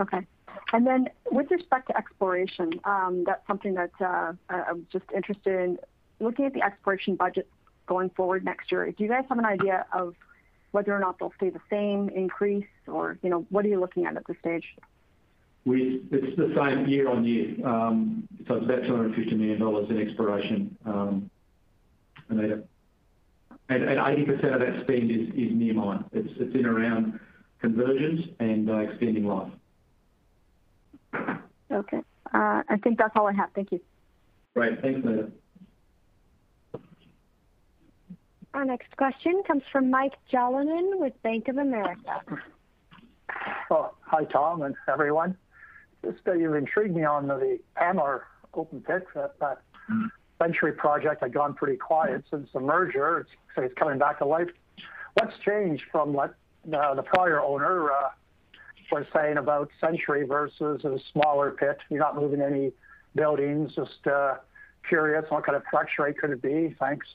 Okay. 0.00 0.26
And 0.72 0.86
then 0.86 1.08
with 1.30 1.50
respect 1.50 1.86
to 1.88 1.96
exploration, 1.96 2.80
um, 2.84 3.22
that's 3.24 3.46
something 3.46 3.74
that 3.74 3.92
uh, 4.00 4.32
I'm 4.50 4.86
just 4.92 5.04
interested 5.14 5.60
in. 5.60 5.78
Looking 6.20 6.46
at 6.46 6.54
the 6.54 6.62
exploration 6.62 7.16
budget 7.16 7.48
going 7.86 8.10
forward 8.10 8.44
next 8.44 8.72
year, 8.72 8.90
do 8.90 9.04
you 9.04 9.08
guys 9.08 9.24
have 9.28 9.38
an 9.38 9.44
idea 9.44 9.84
of 9.92 10.14
whether 10.72 10.94
or 10.94 10.98
not 10.98 11.18
they'll 11.18 11.32
stay 11.36 11.50
the 11.50 11.60
same, 11.70 12.08
increase, 12.08 12.66
or 12.88 13.18
you 13.22 13.30
know, 13.30 13.46
what 13.50 13.64
are 13.64 13.68
you 13.68 13.78
looking 13.78 14.06
at 14.06 14.16
at 14.16 14.26
this 14.26 14.36
stage? 14.40 14.64
It's 15.66 16.36
the 16.36 16.52
same 16.56 16.86
year-on-year. 16.86 17.66
Um, 17.66 18.28
so 18.46 18.56
it's 18.56 18.64
about 18.64 18.82
$250 18.82 19.32
million 19.32 19.90
in 19.90 20.08
exploration, 20.08 20.76
um, 20.84 21.30
Anita. 22.28 22.64
80% 23.70 24.54
of 24.54 24.60
that 24.60 24.82
spend 24.82 25.10
is 25.10 25.28
near 25.34 25.72
mine. 25.72 26.04
It's 26.12 26.54
in 26.54 26.66
around 26.66 27.18
conversions 27.60 28.26
and 28.40 28.68
uh, 28.68 28.76
extending 28.76 29.26
life. 29.26 29.50
Okay. 31.70 32.02
Uh, 32.34 32.62
I 32.68 32.76
think 32.82 32.98
that's 32.98 33.14
all 33.16 33.26
I 33.26 33.32
have. 33.32 33.50
Thank 33.54 33.72
you. 33.72 33.80
Great. 34.54 34.82
Thanks, 34.82 35.00
Anita. 35.04 35.30
Our 38.52 38.64
next 38.64 38.96
question 38.96 39.42
comes 39.46 39.62
from 39.72 39.90
Mike 39.90 40.14
Jalonen 40.32 41.00
with 41.00 41.20
Bank 41.22 41.48
of 41.48 41.56
America. 41.56 42.22
Oh, 43.70 43.94
hi, 44.02 44.24
Tom 44.24 44.62
and 44.62 44.76
everyone. 44.88 45.36
You've 46.26 46.54
intrigued 46.54 46.94
me 46.94 47.04
on 47.04 47.26
the 47.26 47.58
Pamour 47.74 48.26
open 48.54 48.80
pit. 48.80 49.06
That 49.14 49.38
that 49.40 49.58
Century 50.42 50.72
project 50.72 51.22
had 51.22 51.32
gone 51.32 51.54
pretty 51.54 51.76
quiet 51.76 52.24
since 52.30 52.48
the 52.52 52.60
merger. 52.60 53.26
It's 53.56 53.74
coming 53.74 53.98
back 53.98 54.18
to 54.18 54.24
life. 54.24 54.48
What's 55.14 55.38
changed 55.44 55.84
from 55.92 56.12
what 56.12 56.34
uh, 56.72 56.94
the 56.94 57.02
prior 57.02 57.40
owner 57.40 57.90
uh, 57.92 58.08
was 58.90 59.04
saying 59.14 59.36
about 59.36 59.70
Century 59.80 60.26
versus 60.26 60.84
a 60.84 60.98
smaller 61.12 61.52
pit? 61.52 61.78
You're 61.88 62.00
not 62.00 62.16
moving 62.16 62.40
any 62.40 62.72
buildings. 63.14 63.74
Just 63.76 64.06
uh, 64.06 64.36
curious, 64.88 65.24
what 65.28 65.46
kind 65.46 65.56
of 65.56 65.64
production 65.64 66.04
rate 66.04 66.18
could 66.18 66.30
it 66.30 66.42
be? 66.42 66.74
Thanks. 66.80 67.06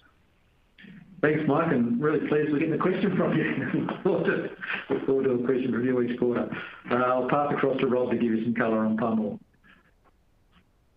Thanks, 1.21 1.41
Mike. 1.47 1.67
I'm 1.67 1.99
really 1.99 2.25
pleased 2.27 2.51
we're 2.51 2.59
getting 2.59 2.75
a 2.75 2.77
question 2.77 3.17
from 3.17 3.35
you. 3.37 3.87
Look 4.05 5.05
forward 5.05 5.23
to 5.25 5.31
a 5.31 5.45
question 5.45 5.73
from 5.73 5.85
you 5.85 6.01
each 6.01 6.17
quarter. 6.17 6.49
Uh, 6.89 6.95
I'll 6.95 7.27
pass 7.27 7.53
across 7.53 7.77
to 7.81 7.87
Rob 7.87 8.11
to 8.11 8.15
give 8.17 8.31
you 8.31 8.43
some 8.45 8.53
color 8.53 8.85
on 8.85 8.95
Pamour. 8.95 9.37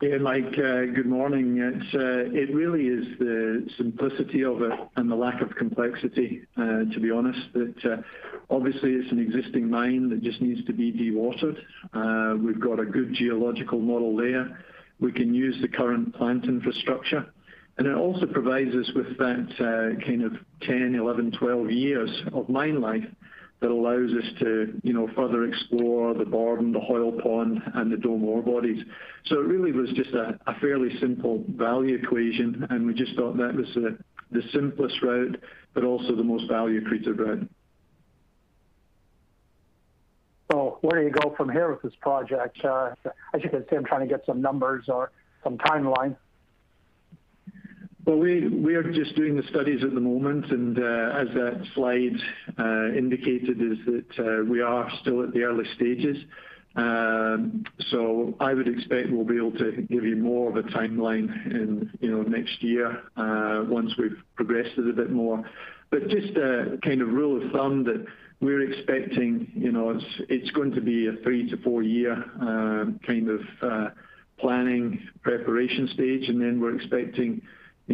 Yeah, 0.01 0.19
Mike, 0.19 0.53
uh, 0.59 0.87
good 0.95 1.07
morning. 1.07 1.61
Uh, 1.61 1.99
it 2.35 2.53
really 2.55 2.87
is 2.87 3.07
the 3.19 3.69
simplicity 3.77 4.45
of 4.45 4.61
it 4.63 4.73
and 4.97 5.11
the 5.11 5.15
lack 5.15 5.41
of 5.41 5.55
complexity, 5.55 6.43
to 6.57 7.01
be 7.01 7.11
honest. 7.11 7.41
Obviously, 8.51 8.93
it's 8.93 9.13
an 9.13 9.21
existing 9.21 9.71
mine 9.71 10.09
that 10.11 10.23
just 10.23 10.41
needs 10.41 10.65
to 10.67 10.73
be 10.73 10.93
dewatered. 10.93 11.57
We've 12.43 12.61
got 12.61 12.81
a 12.81 12.85
good 12.85 13.15
geological 13.15 13.79
model 13.79 14.17
there. 14.17 14.59
We 14.99 15.13
can 15.13 15.35
use 15.35 15.57
the 15.61 15.69
current 15.69 16.15
plant 16.15 16.45
infrastructure, 16.47 17.27
and 17.79 17.87
it 17.87 17.95
also 17.95 18.27
provides 18.27 18.75
us 18.75 18.91
with 18.95 19.17
that 19.19 19.49
uh, 19.59 20.05
kind 20.05 20.23
of 20.23 20.33
10, 20.63 20.95
11, 20.95 21.33
12 21.33 21.71
years 21.71 22.11
of 22.33 22.49
mine 22.49 22.81
life 22.81 23.05
that 23.61 23.71
allows 23.71 24.11
us 24.11 24.39
to 24.41 24.79
you 24.83 24.93
know, 24.93 25.09
further 25.15 25.45
explore 25.45 26.15
the 26.15 26.25
Borden, 26.25 26.73
the 26.73 26.81
Hoyle 26.81 27.13
Pond, 27.13 27.63
and 27.75 27.93
the 27.93 27.97
Dome 27.97 28.25
ore 28.25 28.43
bodies. 28.43 28.85
So 29.27 29.37
it 29.37 29.47
really 29.47 29.73
was 29.73 29.89
just 29.93 30.11
a 30.11 30.39
fairly 30.61 30.99
simple 30.99 31.45
value 31.49 31.95
equation, 31.95 32.67
and 32.71 32.87
we 32.87 32.93
just 32.93 33.15
thought 33.15 33.37
that 33.37 33.55
was 33.55 33.67
the 34.33 34.43
simplest 34.53 35.01
route, 35.03 35.41
but 35.75 35.85
also 35.85 36.17
the 36.17 36.25
most 36.25 36.49
value-accretive 36.49 37.19
route. 37.19 37.49
So 40.51 40.79
where 40.83 41.01
do 41.01 41.07
you 41.07 41.13
go 41.13 41.35
from 41.37 41.49
here 41.49 41.71
with 41.71 41.83
this 41.83 41.95
project? 42.01 42.63
Uh, 42.65 42.91
as 43.33 43.43
you 43.43 43.49
can 43.49 43.65
see, 43.71 43.77
I'm 43.77 43.85
trying 43.85 44.07
to 44.07 44.13
get 44.13 44.27
some 44.27 44.43
numbers 44.43 44.85
or 44.89 45.13
some 45.45 45.57
timeline. 45.57 46.17
Well, 48.05 48.17
we 48.17 48.75
are 48.75 48.83
just 48.83 49.15
doing 49.15 49.37
the 49.37 49.45
studies 49.45 49.85
at 49.85 49.95
the 49.95 50.01
moment, 50.01 50.51
and 50.51 50.77
uh, 50.77 50.83
as 51.15 51.29
that 51.35 51.65
slide 51.73 52.17
uh, 52.59 52.99
indicated, 52.99 53.63
is 53.63 53.79
that 53.87 54.19
uh, 54.19 54.45
we 54.45 54.61
are 54.61 54.91
still 55.01 55.23
at 55.23 55.33
the 55.33 55.43
early 55.43 55.65
stages. 55.77 56.17
Um, 56.75 57.65
so 57.91 58.35
I 58.41 58.55
would 58.55 58.67
expect 58.67 59.11
we'll 59.11 59.25
be 59.25 59.37
able 59.37 59.53
to 59.53 59.87
give 59.89 60.05
you 60.05 60.17
more 60.17 60.51
of 60.51 60.57
a 60.57 60.69
timeline 60.71 61.47
in 61.47 61.91
you 62.01 62.11
know, 62.11 62.23
next 62.23 62.61
year, 62.61 63.03
once 63.17 63.93
we've 63.97 64.21
progressed 64.35 64.77
it 64.79 64.89
a 64.89 64.93
bit 64.93 65.13
more. 65.13 65.49
But 65.91 66.09
just 66.09 66.37
a 66.37 66.79
kind 66.83 67.03
of 67.03 67.09
rule 67.09 67.41
of 67.41 67.53
thumb 67.53 67.85
that 67.85 68.05
we're 68.41 68.69
expecting, 68.69 69.53
you 69.55 69.71
know, 69.71 69.97
it's 70.29 70.51
going 70.51 70.73
to 70.73 70.81
be 70.81 71.07
a 71.07 71.13
three 71.23 71.49
to 71.51 71.57
four-year 71.59 72.15
um, 72.41 72.99
kind 73.07 73.29
of 73.29 73.93
planning 74.41 75.09
preparation 75.23 75.89
stage, 75.95 76.29
and 76.29 76.41
then 76.41 76.61
we're 76.61 76.75
expecting 76.75 77.43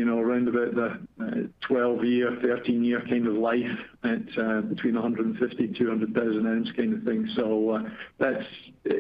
around 0.07 0.49
about 0.49 0.75
the 0.75 0.87
uh, 1.21 1.69
12-year, 1.69 2.39
13-year 2.43 3.03
kind 3.09 3.27
of 3.27 3.35
life 3.35 3.65
at 4.05 4.39
uh, 4.39 4.61
between 4.63 4.95
150,000, 4.95 5.75
200,000 5.75 6.47
ounce 6.47 6.69
kind 6.77 6.95
of 6.95 7.03
thing. 7.05 7.29
So, 7.35 7.71
uh, 7.71 7.83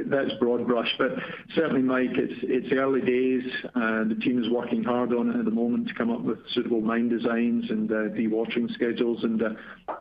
that's 0.06 0.32
broad 0.40 0.66
brush. 0.66 0.92
But 0.98 1.12
certainly, 1.54 1.82
Mike, 1.82 2.10
it's 2.14 2.72
early 2.72 3.00
days. 3.00 3.44
The 3.74 4.18
team 4.22 4.42
is 4.42 4.50
working 4.50 4.82
hard 4.82 5.12
on 5.12 5.30
it 5.30 5.38
at 5.38 5.44
the 5.44 5.50
moment 5.50 5.88
to 5.88 5.94
come 5.94 6.10
up 6.10 6.22
with 6.22 6.38
suitable 6.52 6.80
mine 6.80 7.08
designs 7.08 7.70
and 7.70 7.88
dewatering 7.88 8.72
schedules. 8.74 9.22
And 9.22 9.40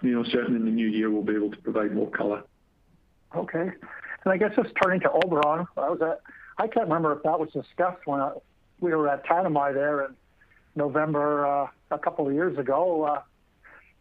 certainly 0.01 0.55
in 0.55 0.65
the 0.65 0.71
new 0.71 0.87
year, 0.87 1.09
we'll 1.11 1.23
be 1.23 1.35
able 1.35 1.51
to 1.51 1.57
provide 1.57 1.93
more 1.93 2.09
color. 2.09 2.43
Okay. 3.35 3.69
And 4.23 4.33
I 4.33 4.37
guess 4.37 4.51
just 4.55 4.73
turning 4.81 4.99
to 5.01 5.11
Oberon, 5.11 5.67
I 6.57 6.67
can't 6.67 6.87
remember 6.87 7.13
if 7.13 7.23
that 7.23 7.39
was 7.39 7.49
discussed 7.51 8.05
when 8.05 8.21
we 8.79 8.93
were 8.93 9.09
at 9.09 9.25
Tanami 9.25 9.73
there 9.73 10.05
in 10.05 10.15
November 10.77 11.45
uh, 11.45 11.67
a 11.91 11.97
couple 11.97 12.27
of 12.27 12.33
years 12.33 12.57
ago. 12.57 13.03
Uh, 13.03 13.21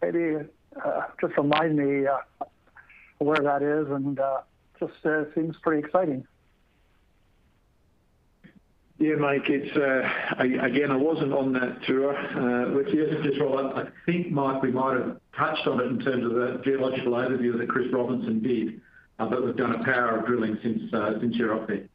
maybe 0.03 0.47
uh, 0.85 1.03
just 1.21 1.37
remind 1.37 1.77
me 1.77 2.07
where 3.19 3.43
that 3.43 3.63
is 3.63 3.91
and 3.91 4.21
just 4.79 4.93
seems 5.35 5.57
pretty 5.63 5.85
exciting. 5.85 6.27
Yeah, 8.99 9.17
Mike. 9.17 9.49
It's 9.49 9.77
again, 10.39 10.91
I 10.91 10.97
wasn't 10.97 11.33
on 11.33 11.53
that 11.55 11.83
tour 11.87 12.13
with 12.75 12.89
you. 12.89 13.07
Just 13.23 13.41
I 13.41 13.85
think, 14.07 14.31
Mike, 14.31 14.63
we 14.63 14.71
might 14.71 14.99
have 14.99 15.19
touched 15.37 15.67
on 15.67 15.81
it 15.81 15.87
in 15.87 15.99
terms 16.01 16.25
of 16.25 16.33
the 16.33 16.61
geological 16.65 17.13
overview 17.13 17.59
that 17.59 17.69
Chris 17.69 17.87
Robinson 17.93 18.41
did. 18.43 18.81
But 19.19 19.45
we've 19.45 19.57
done 19.57 19.75
a 19.75 19.85
power 19.85 20.19
of 20.19 20.27
drilling 20.27 20.59
since 20.63 21.37
you're 21.37 21.55
up 21.55 21.69
there. 21.69 21.89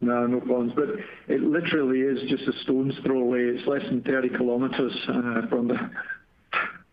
No, 0.00 0.26
no 0.26 0.40
problems. 0.40 0.72
But 0.74 0.88
it 1.28 1.40
literally 1.40 2.00
is 2.00 2.28
just 2.28 2.42
a 2.48 2.52
stone's 2.62 2.94
throw 3.04 3.20
away. 3.20 3.40
It's 3.40 3.66
less 3.66 3.82
than 3.84 4.02
30 4.02 4.30
km 4.30 4.74
uh, 4.74 5.48
from 5.48 5.68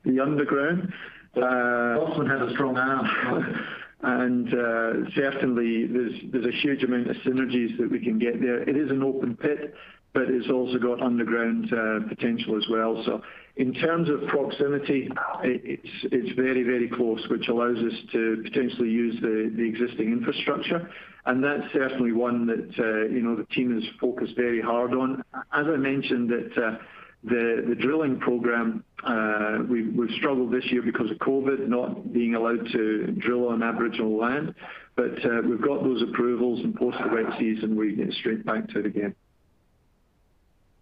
the 0.06 0.20
underground. 0.20 0.94
Bossman 1.36 2.30
has 2.30 2.50
a 2.50 2.54
strong 2.54 2.78
arm. 2.78 3.58
And 4.02 4.50
uh, 4.50 5.10
certainly, 5.16 5.88
there's 5.88 6.46
a 6.46 6.56
huge 6.62 6.84
amount 6.84 7.10
of 7.10 7.16
synergies 7.26 7.76
that 7.80 7.90
we 7.90 8.00
can 8.00 8.20
get 8.20 8.40
there. 8.40 8.62
It 8.62 8.78
is 8.78 8.92
an 8.92 9.02
open 9.02 9.36
pit, 9.36 9.74
but 10.14 10.24
it's 10.30 10.50
also 10.50 10.78
got 10.78 11.02
underground 11.02 11.74
uh, 11.74 12.08
potential 12.08 12.56
as 12.56 12.66
well. 12.70 13.02
So 13.04 13.24
in 13.56 13.74
terms 13.74 14.10
of 14.10 14.28
proximity, 14.28 15.10
it's 15.44 16.36
very, 16.36 16.62
very 16.62 16.88
close, 16.88 17.26
which 17.30 17.48
allows 17.48 17.78
us 17.78 17.94
to 18.12 18.42
potentially 18.44 18.90
use 18.90 19.20
the 19.22 19.64
existing 19.64 20.12
infrastructure. 20.12 20.88
And 21.26 21.44
that's 21.44 21.72
certainly 21.74 22.12
one 22.12 22.46
that 22.48 22.80
uh, 22.80 23.06
you 23.12 23.22
know, 23.22 23.36
the 23.36 23.46
team 23.46 23.74
has 23.74 23.84
focused 24.00 24.36
very 24.36 24.62
hard 24.62 24.94
on. 24.94 25.24
As 25.52 25.66
I 25.68 25.76
mentioned, 25.76 26.30
that 26.30 26.64
uh, 26.64 26.78
the 27.24 27.76
drilling 27.80 28.20
program, 28.20 28.84
uh, 29.04 29.60
we've 29.68 30.12
struggled 30.18 30.52
this 30.52 30.66
year 30.66 30.84
because 30.84 31.10
of 31.10 31.18
COVID, 31.18 31.68
not 31.68 32.14
being 32.14 32.36
allowed 32.36 32.68
to 32.72 33.08
drill 33.18 33.48
on 33.48 33.64
Aboriginal 33.64 34.16
land. 34.16 34.54
But 34.96 35.16
we've 35.46 35.62
got 35.62 35.84
those 35.84 36.04
approvals, 36.04 36.60
and 36.62 36.76
post 36.76 36.98
the 37.04 37.10
wet 37.10 37.38
season, 37.40 37.76
we 37.76 37.96
get 37.96 38.14
straight 38.14 38.46
back 38.46 38.70
to 38.70 38.80
it 38.80 38.86
again. 38.86 39.16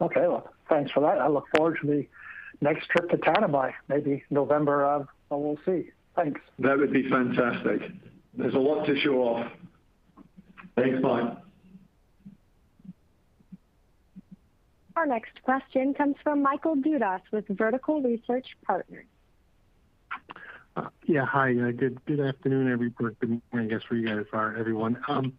Okay. 0.02 0.28
Well, 0.28 0.54
thanks 0.70 0.92
for 0.92 1.00
that. 1.00 1.20
I 1.20 1.28
look 1.28 1.46
forward 1.56 1.78
to 1.82 1.88
the 1.88 2.06
next 2.60 2.90
trip 2.90 3.10
to 3.12 3.18
Tanami, 3.18 3.74
maybe 3.88 4.24
November. 4.30 5.08
We'll 5.30 5.58
see. 5.66 5.90
Thanks. 6.16 6.42
That 6.60 6.78
would 6.78 6.92
be 6.92 7.10
fantastic. 7.10 7.92
There's 8.38 8.54
a 8.54 8.60
lot 8.60 8.86
to 8.86 9.00
show 9.00 9.16
off. 9.22 9.52
Thanks, 10.76 11.00
Mike. 11.02 11.38
Our 14.96 15.06
next 15.06 15.42
question 15.44 15.94
comes 15.94 16.16
from 16.24 16.42
Michael 16.42 16.76
Dudas 16.76 17.22
with 17.32 17.46
Vertical 17.48 18.02
Research 18.02 18.48
Partners. 18.66 19.06
Yeah. 21.06 21.26
Hi. 21.26 21.52
Uh, 21.52 21.72
good 21.72 22.20
afternoon, 22.20 22.72
everybody. 22.72 23.16
Good 23.20 23.42
morning, 23.52 23.72
I 23.72 23.74
guess, 23.74 23.90
where 23.90 24.00
you 24.00 24.08
guys 24.08 24.26
are, 24.34 24.56
everyone. 24.56 24.98
Um, 25.08 25.34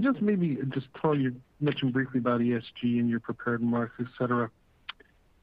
just 0.00 0.20
maybe, 0.20 0.58
Tom, 1.00 1.20
you 1.20 1.36
mentioned 1.60 1.92
briefly 1.92 2.18
about 2.18 2.40
ESG 2.40 2.82
in 2.82 3.08
your 3.08 3.20
prepared 3.20 3.60
remarks, 3.60 3.94
et 4.00 4.06
cetera. 4.18 4.50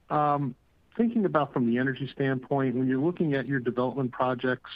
Um, 0.10 0.56
thinking 0.98 1.26
about 1.26 1.54
from 1.54 1.68
the 1.68 1.78
energy 1.78 2.10
standpoint, 2.14 2.76
when 2.76 2.88
you're 2.88 3.00
looking 3.00 3.36
at 3.36 3.48
your 3.48 3.60
development 3.60 4.12
projects, 4.12 4.72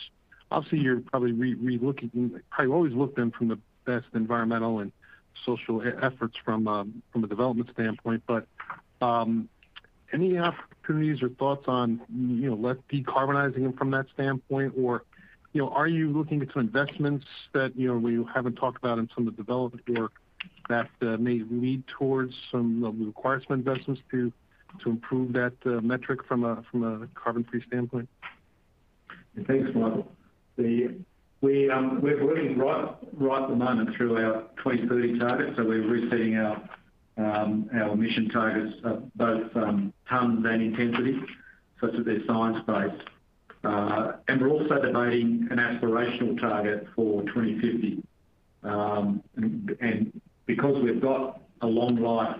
obviously 0.51 0.79
you're 0.79 1.01
probably 1.01 1.31
re 1.31 1.55
re 1.55 1.77
looking 1.81 2.11
and 2.13 2.41
probably 2.49 2.73
always 2.73 2.93
looked 2.93 3.15
them 3.15 3.31
from 3.31 3.49
the 3.49 3.59
best 3.85 4.07
environmental 4.13 4.79
and 4.79 4.91
social 5.45 5.81
efforts 6.01 6.35
from 6.43 6.67
um, 6.67 7.01
from 7.11 7.23
a 7.23 7.27
development 7.27 7.69
standpoint. 7.73 8.23
But 8.27 8.47
um, 9.01 9.49
any 10.13 10.37
opportunities 10.37 11.21
or 11.21 11.29
thoughts 11.29 11.65
on 11.67 12.01
you 12.09 12.49
know 12.49 12.55
less 12.55 12.77
decarbonizing 12.91 13.63
them 13.63 13.73
from 13.73 13.91
that 13.91 14.07
standpoint? 14.13 14.73
Or 14.77 15.03
you 15.53 15.61
know 15.61 15.69
are 15.69 15.87
you 15.87 16.09
looking 16.11 16.41
at 16.41 16.49
some 16.53 16.61
investments 16.61 17.25
that 17.53 17.75
you 17.75 17.87
know 17.87 17.97
we 17.97 18.23
haven't 18.33 18.55
talked 18.55 18.77
about 18.77 18.99
in 18.99 19.09
some 19.15 19.27
of 19.27 19.35
the 19.35 19.43
development 19.43 19.87
work 19.89 20.13
that 20.69 20.89
uh, 21.01 21.17
may 21.17 21.41
lead 21.49 21.83
towards 21.87 22.33
some 22.51 22.83
uh, 22.83 22.89
require 22.89 23.41
some 23.47 23.57
investments 23.57 24.01
to 24.11 24.31
to 24.83 24.89
improve 24.89 25.33
that 25.33 25.53
uh, 25.65 25.81
metric 25.81 26.25
from 26.25 26.43
a 26.43 26.63
from 26.71 26.83
a 26.83 27.07
carbon-free 27.19 27.63
standpoint? 27.67 28.07
Thanks, 29.47 29.69
Michael. 29.75 30.07
We're 31.41 32.23
working 32.23 32.57
right 32.59 33.43
at 33.43 33.49
the 33.49 33.55
moment 33.55 33.95
through 33.97 34.17
our 34.17 34.43
2030 34.63 35.17
targets. 35.17 35.57
So 35.57 35.63
we're 35.63 35.87
resetting 35.87 36.37
our 36.37 36.69
um 37.17 37.69
our 37.73 37.91
emission 37.91 38.29
targets 38.29 38.75
both 39.15 39.51
tons 39.53 40.45
and 40.45 40.61
intensity, 40.61 41.19
such 41.79 41.93
that 41.93 42.05
they're 42.05 42.25
science-based. 42.27 43.03
Uh 43.63 44.13
and 44.27 44.39
we're 44.39 44.49
also 44.49 44.81
debating 44.81 45.47
an 45.49 45.57
aspirational 45.57 46.39
target 46.39 46.87
for 46.95 47.23
2050. 47.23 48.03
Because 50.45 50.83
we've 50.83 51.01
got 51.01 51.41
a 51.61 51.67
long 51.67 51.95
life 51.95 52.39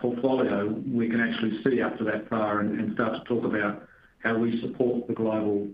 portfolio, 0.00 0.68
we 0.86 1.08
can 1.08 1.20
actually 1.20 1.62
see 1.64 1.82
up 1.82 1.98
to 1.98 2.04
that 2.04 2.28
far 2.28 2.60
and 2.60 2.94
start 2.94 3.14
to 3.14 3.24
talk 3.24 3.44
about 3.44 3.88
how 4.22 4.38
we 4.38 4.60
support 4.60 5.08
the 5.08 5.14
global 5.14 5.68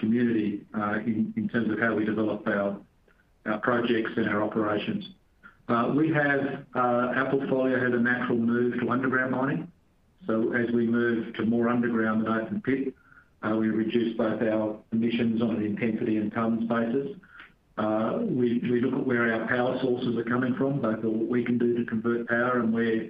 community 0.00 0.62
in 1.06 1.48
terms 1.52 1.70
of 1.70 1.78
how 1.78 1.94
we 1.94 2.04
develop 2.04 2.46
our 2.46 2.78
our 3.46 3.58
projects 3.58 4.10
and 4.16 4.28
our 4.28 4.42
operations. 4.42 5.04
Uh 5.68 5.92
we 5.96 6.08
have 6.10 6.64
uh 6.74 7.18
our 7.18 7.30
portfolio 7.30 7.78
has 7.78 7.92
a 7.92 8.02
natural 8.02 8.38
move 8.38 8.80
to 8.80 8.90
underground 8.90 9.32
mining. 9.32 9.70
So 10.26 10.54
as 10.54 10.70
we 10.72 10.86
move 10.86 11.34
to 11.34 11.44
more 11.44 11.68
underground 11.68 12.24
than 12.24 12.32
open 12.32 12.62
pit, 12.62 12.94
we 13.52 13.68
reduce 13.68 14.16
both 14.16 14.40
our 14.42 14.78
emissions 14.92 15.42
on 15.42 15.56
an 15.56 15.64
intensity 15.64 16.16
and 16.16 16.32
tons 16.32 16.66
basis. 16.68 17.16
We 18.30 18.60
we 18.70 18.80
look 18.80 18.94
at 18.94 19.06
where 19.06 19.34
our 19.34 19.46
power 19.48 19.78
sources 19.82 20.16
are 20.16 20.24
coming 20.24 20.54
from, 20.54 20.80
both 20.80 21.04
what 21.04 21.28
we 21.28 21.44
can 21.44 21.58
do 21.58 21.76
to 21.76 21.84
convert 21.84 22.28
power 22.28 22.60
and 22.60 22.72
where 22.72 23.08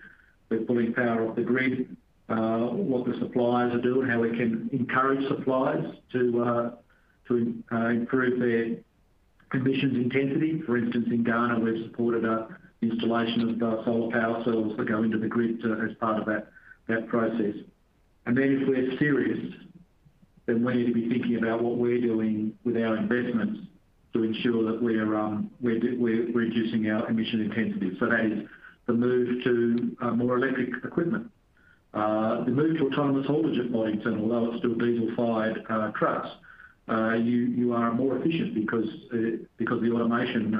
we're 0.48 0.60
pulling 0.60 0.92
power 0.92 1.28
off 1.28 1.36
the 1.36 1.42
grid, 1.42 1.96
Uh, 2.26 2.68
what 2.70 3.04
the 3.04 3.14
suppliers 3.18 3.74
are 3.74 3.82
doing, 3.82 4.08
how 4.08 4.18
we 4.18 4.30
can 4.30 4.70
encourage 4.72 5.28
suppliers 5.28 5.94
to 6.10 6.42
uh, 6.42 6.70
uh, 7.70 7.88
improve 7.88 8.40
their 8.40 8.78
emissions 9.52 9.94
intensity. 9.94 10.62
For 10.64 10.78
instance, 10.78 11.06
in 11.10 11.22
Ghana, 11.22 11.60
we've 11.60 11.84
supported 11.84 12.22
the 12.22 12.48
installation 12.80 13.62
of 13.62 13.84
solar 13.84 14.10
power 14.10 14.42
cells 14.42 14.74
that 14.78 14.88
go 14.88 15.02
into 15.02 15.18
the 15.18 15.28
grid 15.28 15.58
as 15.66 15.94
part 15.96 16.18
of 16.18 16.44
that 16.88 17.08
process. 17.08 17.56
And 18.24 18.38
then 18.38 18.62
if 18.62 18.68
we're 18.68 18.98
serious, 18.98 19.52
then 20.46 20.64
we 20.64 20.76
need 20.76 20.86
to 20.86 20.94
be 20.94 21.10
thinking 21.10 21.36
about 21.36 21.62
what 21.62 21.76
we're 21.76 22.00
doing 22.00 22.54
with 22.64 22.78
our 22.78 22.96
investments 22.96 23.60
to 24.14 24.22
ensure 24.22 24.72
that 24.72 24.82
we're 24.82 25.14
um, 25.14 25.50
reducing 25.60 26.88
our 26.88 27.06
emission 27.06 27.42
intensity. 27.42 27.98
So 28.00 28.06
that 28.06 28.24
is 28.24 28.48
the 28.86 28.94
move 28.94 29.44
to 29.44 29.96
more 30.14 30.38
electric 30.38 30.82
equipment. 30.82 31.30
Uh, 31.94 32.42
the 32.42 32.50
move 32.50 32.76
to 32.76 32.86
autonomous 32.86 33.24
haulage 33.26 33.56
at 33.58 33.70
Boddington, 33.70 34.20
although 34.20 34.50
it's 34.50 34.58
still 34.58 34.74
diesel-fired 34.74 35.64
uh, 35.70 35.90
trucks, 35.92 36.28
uh 36.86 37.14
you 37.14 37.72
are 37.72 37.94
more 37.94 38.18
efficient 38.18 38.54
because 38.54 38.84
uh, 39.14 39.38
because 39.56 39.80
the 39.80 39.90
automation 39.90 40.52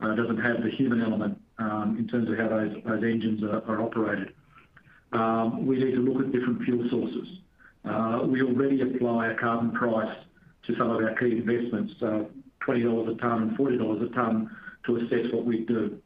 doesn't 0.00 0.38
have 0.38 0.62
the 0.62 0.70
human 0.70 1.02
element 1.02 1.36
um, 1.58 1.96
in 1.98 2.06
terms 2.06 2.30
of 2.30 2.38
how 2.38 2.48
those 2.48 2.72
those 2.84 3.02
engines 3.02 3.42
are 3.42 3.82
operated. 3.82 4.32
Um, 5.12 5.66
we 5.66 5.82
need 5.82 5.92
to 5.92 6.00
look 6.00 6.22
at 6.22 6.30
different 6.30 6.62
fuel 6.62 6.88
sources. 6.88 7.28
We 8.30 8.42
already 8.42 8.82
apply 8.82 9.32
a 9.32 9.34
carbon 9.34 9.72
price 9.72 10.16
to 10.66 10.76
some 10.76 10.90
of 10.90 11.02
our 11.02 11.14
key 11.16 11.38
investments, 11.38 11.94
$20 12.00 13.08
a 13.08 13.14
ton 13.18 13.42
and 13.42 13.58
$40 13.58 14.10
a 14.10 14.14
ton 14.14 14.56
to 14.86 14.96
assess 14.98 15.32
what 15.32 15.44
we 15.44 15.64
do. 15.64 16.00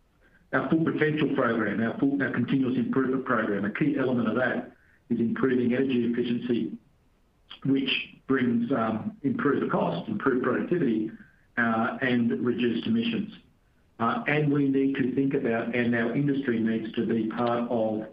Our 0.55 0.69
Full 0.69 0.85
Potential 0.85 1.35
program, 1.35 1.83
our 1.83 2.31
continuous 2.31 2.77
improvement 2.77 3.25
program, 3.25 3.65
a 3.65 3.73
key 3.73 3.97
element 3.99 4.29
of 4.29 4.37
that 4.37 4.71
is 5.11 5.19
improving 5.19 5.75
energy 5.75 6.05
efficiency, 6.13 6.73
which 7.65 7.91
brings 8.29 8.71
um, 8.71 9.17
improved 9.25 9.69
cost, 9.73 10.09
improved 10.09 10.45
productivity, 10.45 11.11
uh, 11.59 11.99
and 12.03 12.31
reduced 12.45 12.87
emissions. 12.87 13.33
Uh 14.01 14.25
and 14.27 14.53
we 14.53 14.69
need 14.69 14.97
to 14.97 15.15
think 15.15 15.35
about, 15.35 15.75
and 15.75 15.95
our 15.95 16.15
industry 16.15 16.59
needs 16.59 16.93
to 16.95 17.07
be 17.07 17.29
part 17.29 17.71
of 17.71 18.07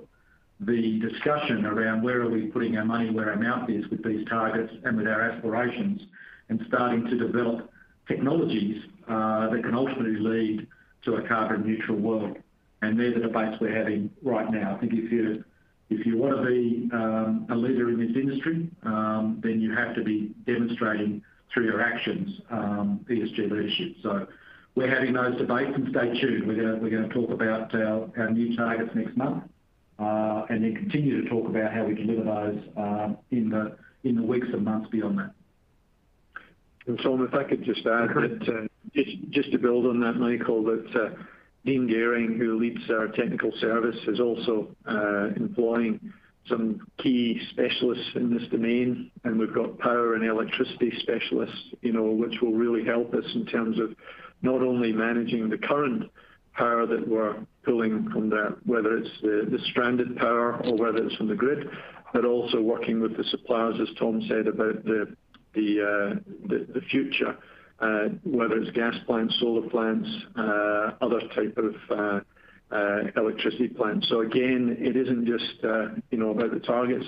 the 0.59 0.99
discussion 0.99 1.65
around 1.65 2.03
where 2.03 2.21
are 2.21 2.29
we 2.29 2.47
putting 2.47 2.77
our 2.77 2.85
money 2.85 3.09
where 3.09 3.31
our 3.31 3.35
mouth 3.35 3.67
is 3.67 3.87
with 3.89 4.03
these 4.03 4.27
targets 4.27 4.71
and 4.83 4.95
with 4.95 5.07
our 5.07 5.21
aspirations, 5.21 6.01
and 6.49 6.63
starting 6.67 7.05
to 7.05 7.17
develop 7.17 7.71
technologies 8.07 8.83
uh, 9.07 9.49
that 9.49 9.63
can 9.63 9.73
ultimately 9.73 10.17
lead 10.17 10.67
to 11.05 11.15
a 11.15 11.27
carbon 11.27 11.65
neutral 11.65 11.97
world. 11.97 12.37
And 12.81 12.99
they're 12.99 13.13
the 13.13 13.19
debates 13.19 13.57
we're 13.61 13.75
having 13.75 14.09
right 14.23 14.51
now. 14.51 14.75
I 14.75 14.79
think 14.79 14.93
if 14.93 15.11
you 15.11 15.43
if 15.89 16.05
you 16.05 16.17
want 16.17 16.37
to 16.37 16.45
be 16.45 16.89
um, 16.93 17.45
a 17.51 17.55
leader 17.55 17.89
in 17.89 17.99
this 17.99 18.15
industry, 18.15 18.69
um, 18.83 19.39
then 19.43 19.59
you 19.59 19.75
have 19.75 19.93
to 19.95 20.03
be 20.03 20.31
demonstrating 20.45 21.21
through 21.53 21.65
your 21.65 21.81
actions 21.81 22.39
um, 22.49 23.05
ESG 23.09 23.51
leadership. 23.51 23.97
So 24.01 24.25
we're 24.73 24.89
having 24.89 25.13
those 25.13 25.37
debates, 25.37 25.71
and 25.75 25.89
stay 25.89 26.19
tuned. 26.19 26.47
We're 26.47 26.89
going 26.89 27.09
to 27.09 27.13
talk 27.13 27.29
about 27.29 27.75
our 27.75 28.29
new 28.31 28.55
targets 28.55 28.91
next 28.95 29.17
month, 29.17 29.43
uh, 29.99 30.45
and 30.49 30.63
then 30.63 30.75
continue 30.75 31.21
to 31.23 31.29
talk 31.29 31.47
about 31.47 31.73
how 31.73 31.83
we 31.83 31.93
deliver 31.93 32.23
those 32.23 32.59
uh, 32.77 33.13
in, 33.31 33.49
the, 33.49 33.75
in 34.05 34.15
the 34.15 34.23
weeks 34.23 34.47
and 34.53 34.63
months 34.63 34.89
beyond 34.89 35.19
that. 35.19 35.31
Tom, 37.03 37.25
if 37.25 37.33
I 37.33 37.43
could 37.43 37.63
just 37.63 37.85
add 37.85 38.09
that, 38.09 38.67
uh, 38.95 39.01
just 39.29 39.51
to 39.51 39.57
build 39.59 39.85
on 39.85 39.99
that, 40.01 40.13
Michael, 40.13 40.63
that 40.63 40.87
uh, 40.95 41.09
Dean 41.65 41.87
Gehring, 41.87 42.37
who 42.37 42.59
leads 42.59 42.89
our 42.89 43.07
technical 43.09 43.51
service, 43.59 43.97
is 44.07 44.19
also 44.19 44.75
uh, 44.87 45.27
employing 45.35 45.99
some 46.47 46.87
key 46.97 47.39
specialists 47.51 48.09
in 48.15 48.33
this 48.35 48.47
domain. 48.49 49.11
And 49.23 49.37
we've 49.37 49.53
got 49.53 49.77
power 49.77 50.15
and 50.15 50.25
electricity 50.25 50.91
specialists 50.99 51.75
you 51.81 51.93
know, 51.93 52.05
which 52.05 52.41
will 52.41 52.53
really 52.53 52.83
help 52.83 53.13
us 53.13 53.25
in 53.35 53.45
terms 53.45 53.79
of 53.79 53.95
not 54.41 54.61
only 54.61 54.91
managing 54.91 55.49
the 55.49 55.57
current 55.57 56.09
power 56.53 56.85
that 56.87 57.07
we're 57.07 57.35
pulling 57.63 58.09
from 58.09 58.29
there, 58.29 58.55
whether 58.65 58.97
it's 58.97 59.09
the 59.21 59.59
stranded 59.69 60.17
power 60.17 60.57
or 60.65 60.75
whether 60.75 61.05
it's 61.05 61.15
from 61.15 61.27
the 61.27 61.35
grid, 61.35 61.69
but 62.11 62.25
also 62.25 62.59
working 62.59 62.99
with 62.99 63.15
the 63.15 63.23
suppliers, 63.25 63.75
as 63.79 63.87
Tom 63.97 64.21
said, 64.27 64.47
about 64.47 64.83
the 64.83 65.15
Uh, 65.53 66.15
future, 66.89 67.37
uh, 67.79 68.07
whether 68.23 68.57
it's 68.57 68.71
gas 68.71 68.95
plants, 69.05 69.35
solar 69.39 69.67
plants, 69.69 70.07
uh, 70.37 70.91
other 71.01 71.19
type 71.35 71.57
of 71.57 72.23
electricity 73.17 73.67
plants. 73.67 74.07
So 74.07 74.21
again, 74.21 74.77
it 74.79 74.95
isn't 74.95 75.25
just 75.25 75.63
about 75.63 76.51
the 76.53 76.61
targets. 76.65 77.05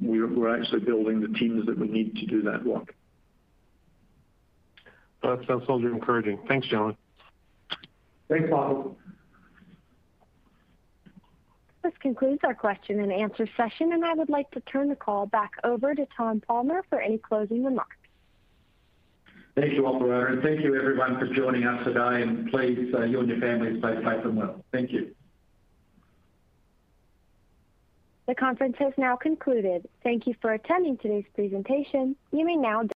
We're 0.00 0.60
actually 0.60 0.80
building 0.80 1.20
the 1.20 1.38
teams 1.38 1.64
that 1.66 1.78
we 1.78 1.88
need 1.88 2.16
to 2.16 2.26
do 2.26 2.42
that 2.42 2.64
work. 2.66 2.94
That 5.22 5.38
sounds 5.48 5.66
totally 5.66 5.90
encouraging. 5.92 6.38
Thanks, 6.46 6.66
gentlemen. 6.68 6.96
Thanks, 8.28 8.50
Michael. 8.50 8.98
This 11.86 11.94
concludes 12.00 12.40
our 12.42 12.52
question 12.52 12.98
and 12.98 13.12
answer 13.12 13.48
session, 13.56 13.92
and 13.92 14.04
I 14.04 14.12
would 14.12 14.28
like 14.28 14.50
to 14.50 14.60
turn 14.62 14.88
the 14.88 14.96
call 14.96 15.26
back 15.26 15.52
over 15.62 15.94
to 15.94 16.04
Tom 16.16 16.40
Palmer 16.40 16.82
for 16.90 17.00
any 17.00 17.16
closing 17.16 17.64
remarks. 17.64 17.94
Thank 19.54 19.74
you, 19.74 19.86
operator, 19.86 20.26
and 20.26 20.42
thank 20.42 20.64
you 20.64 20.74
everyone 20.74 21.16
for 21.20 21.32
joining 21.32 21.62
us 21.62 21.84
today, 21.84 22.22
and 22.22 22.50
please, 22.50 22.92
uh, 22.92 23.04
you 23.04 23.20
and 23.20 23.28
your 23.28 23.38
families 23.38 23.78
stay 23.78 23.94
safe 24.02 24.24
and 24.24 24.36
well. 24.36 24.64
Thank 24.72 24.90
you. 24.90 25.14
The 28.26 28.34
conference 28.34 28.74
has 28.80 28.92
now 28.98 29.14
concluded. 29.14 29.88
Thank 30.02 30.26
you 30.26 30.34
for 30.42 30.54
attending 30.54 30.96
today's 30.96 31.26
presentation. 31.36 32.16
You 32.32 32.44
may 32.44 32.56
now 32.56 32.78
disconnect. 32.78 32.95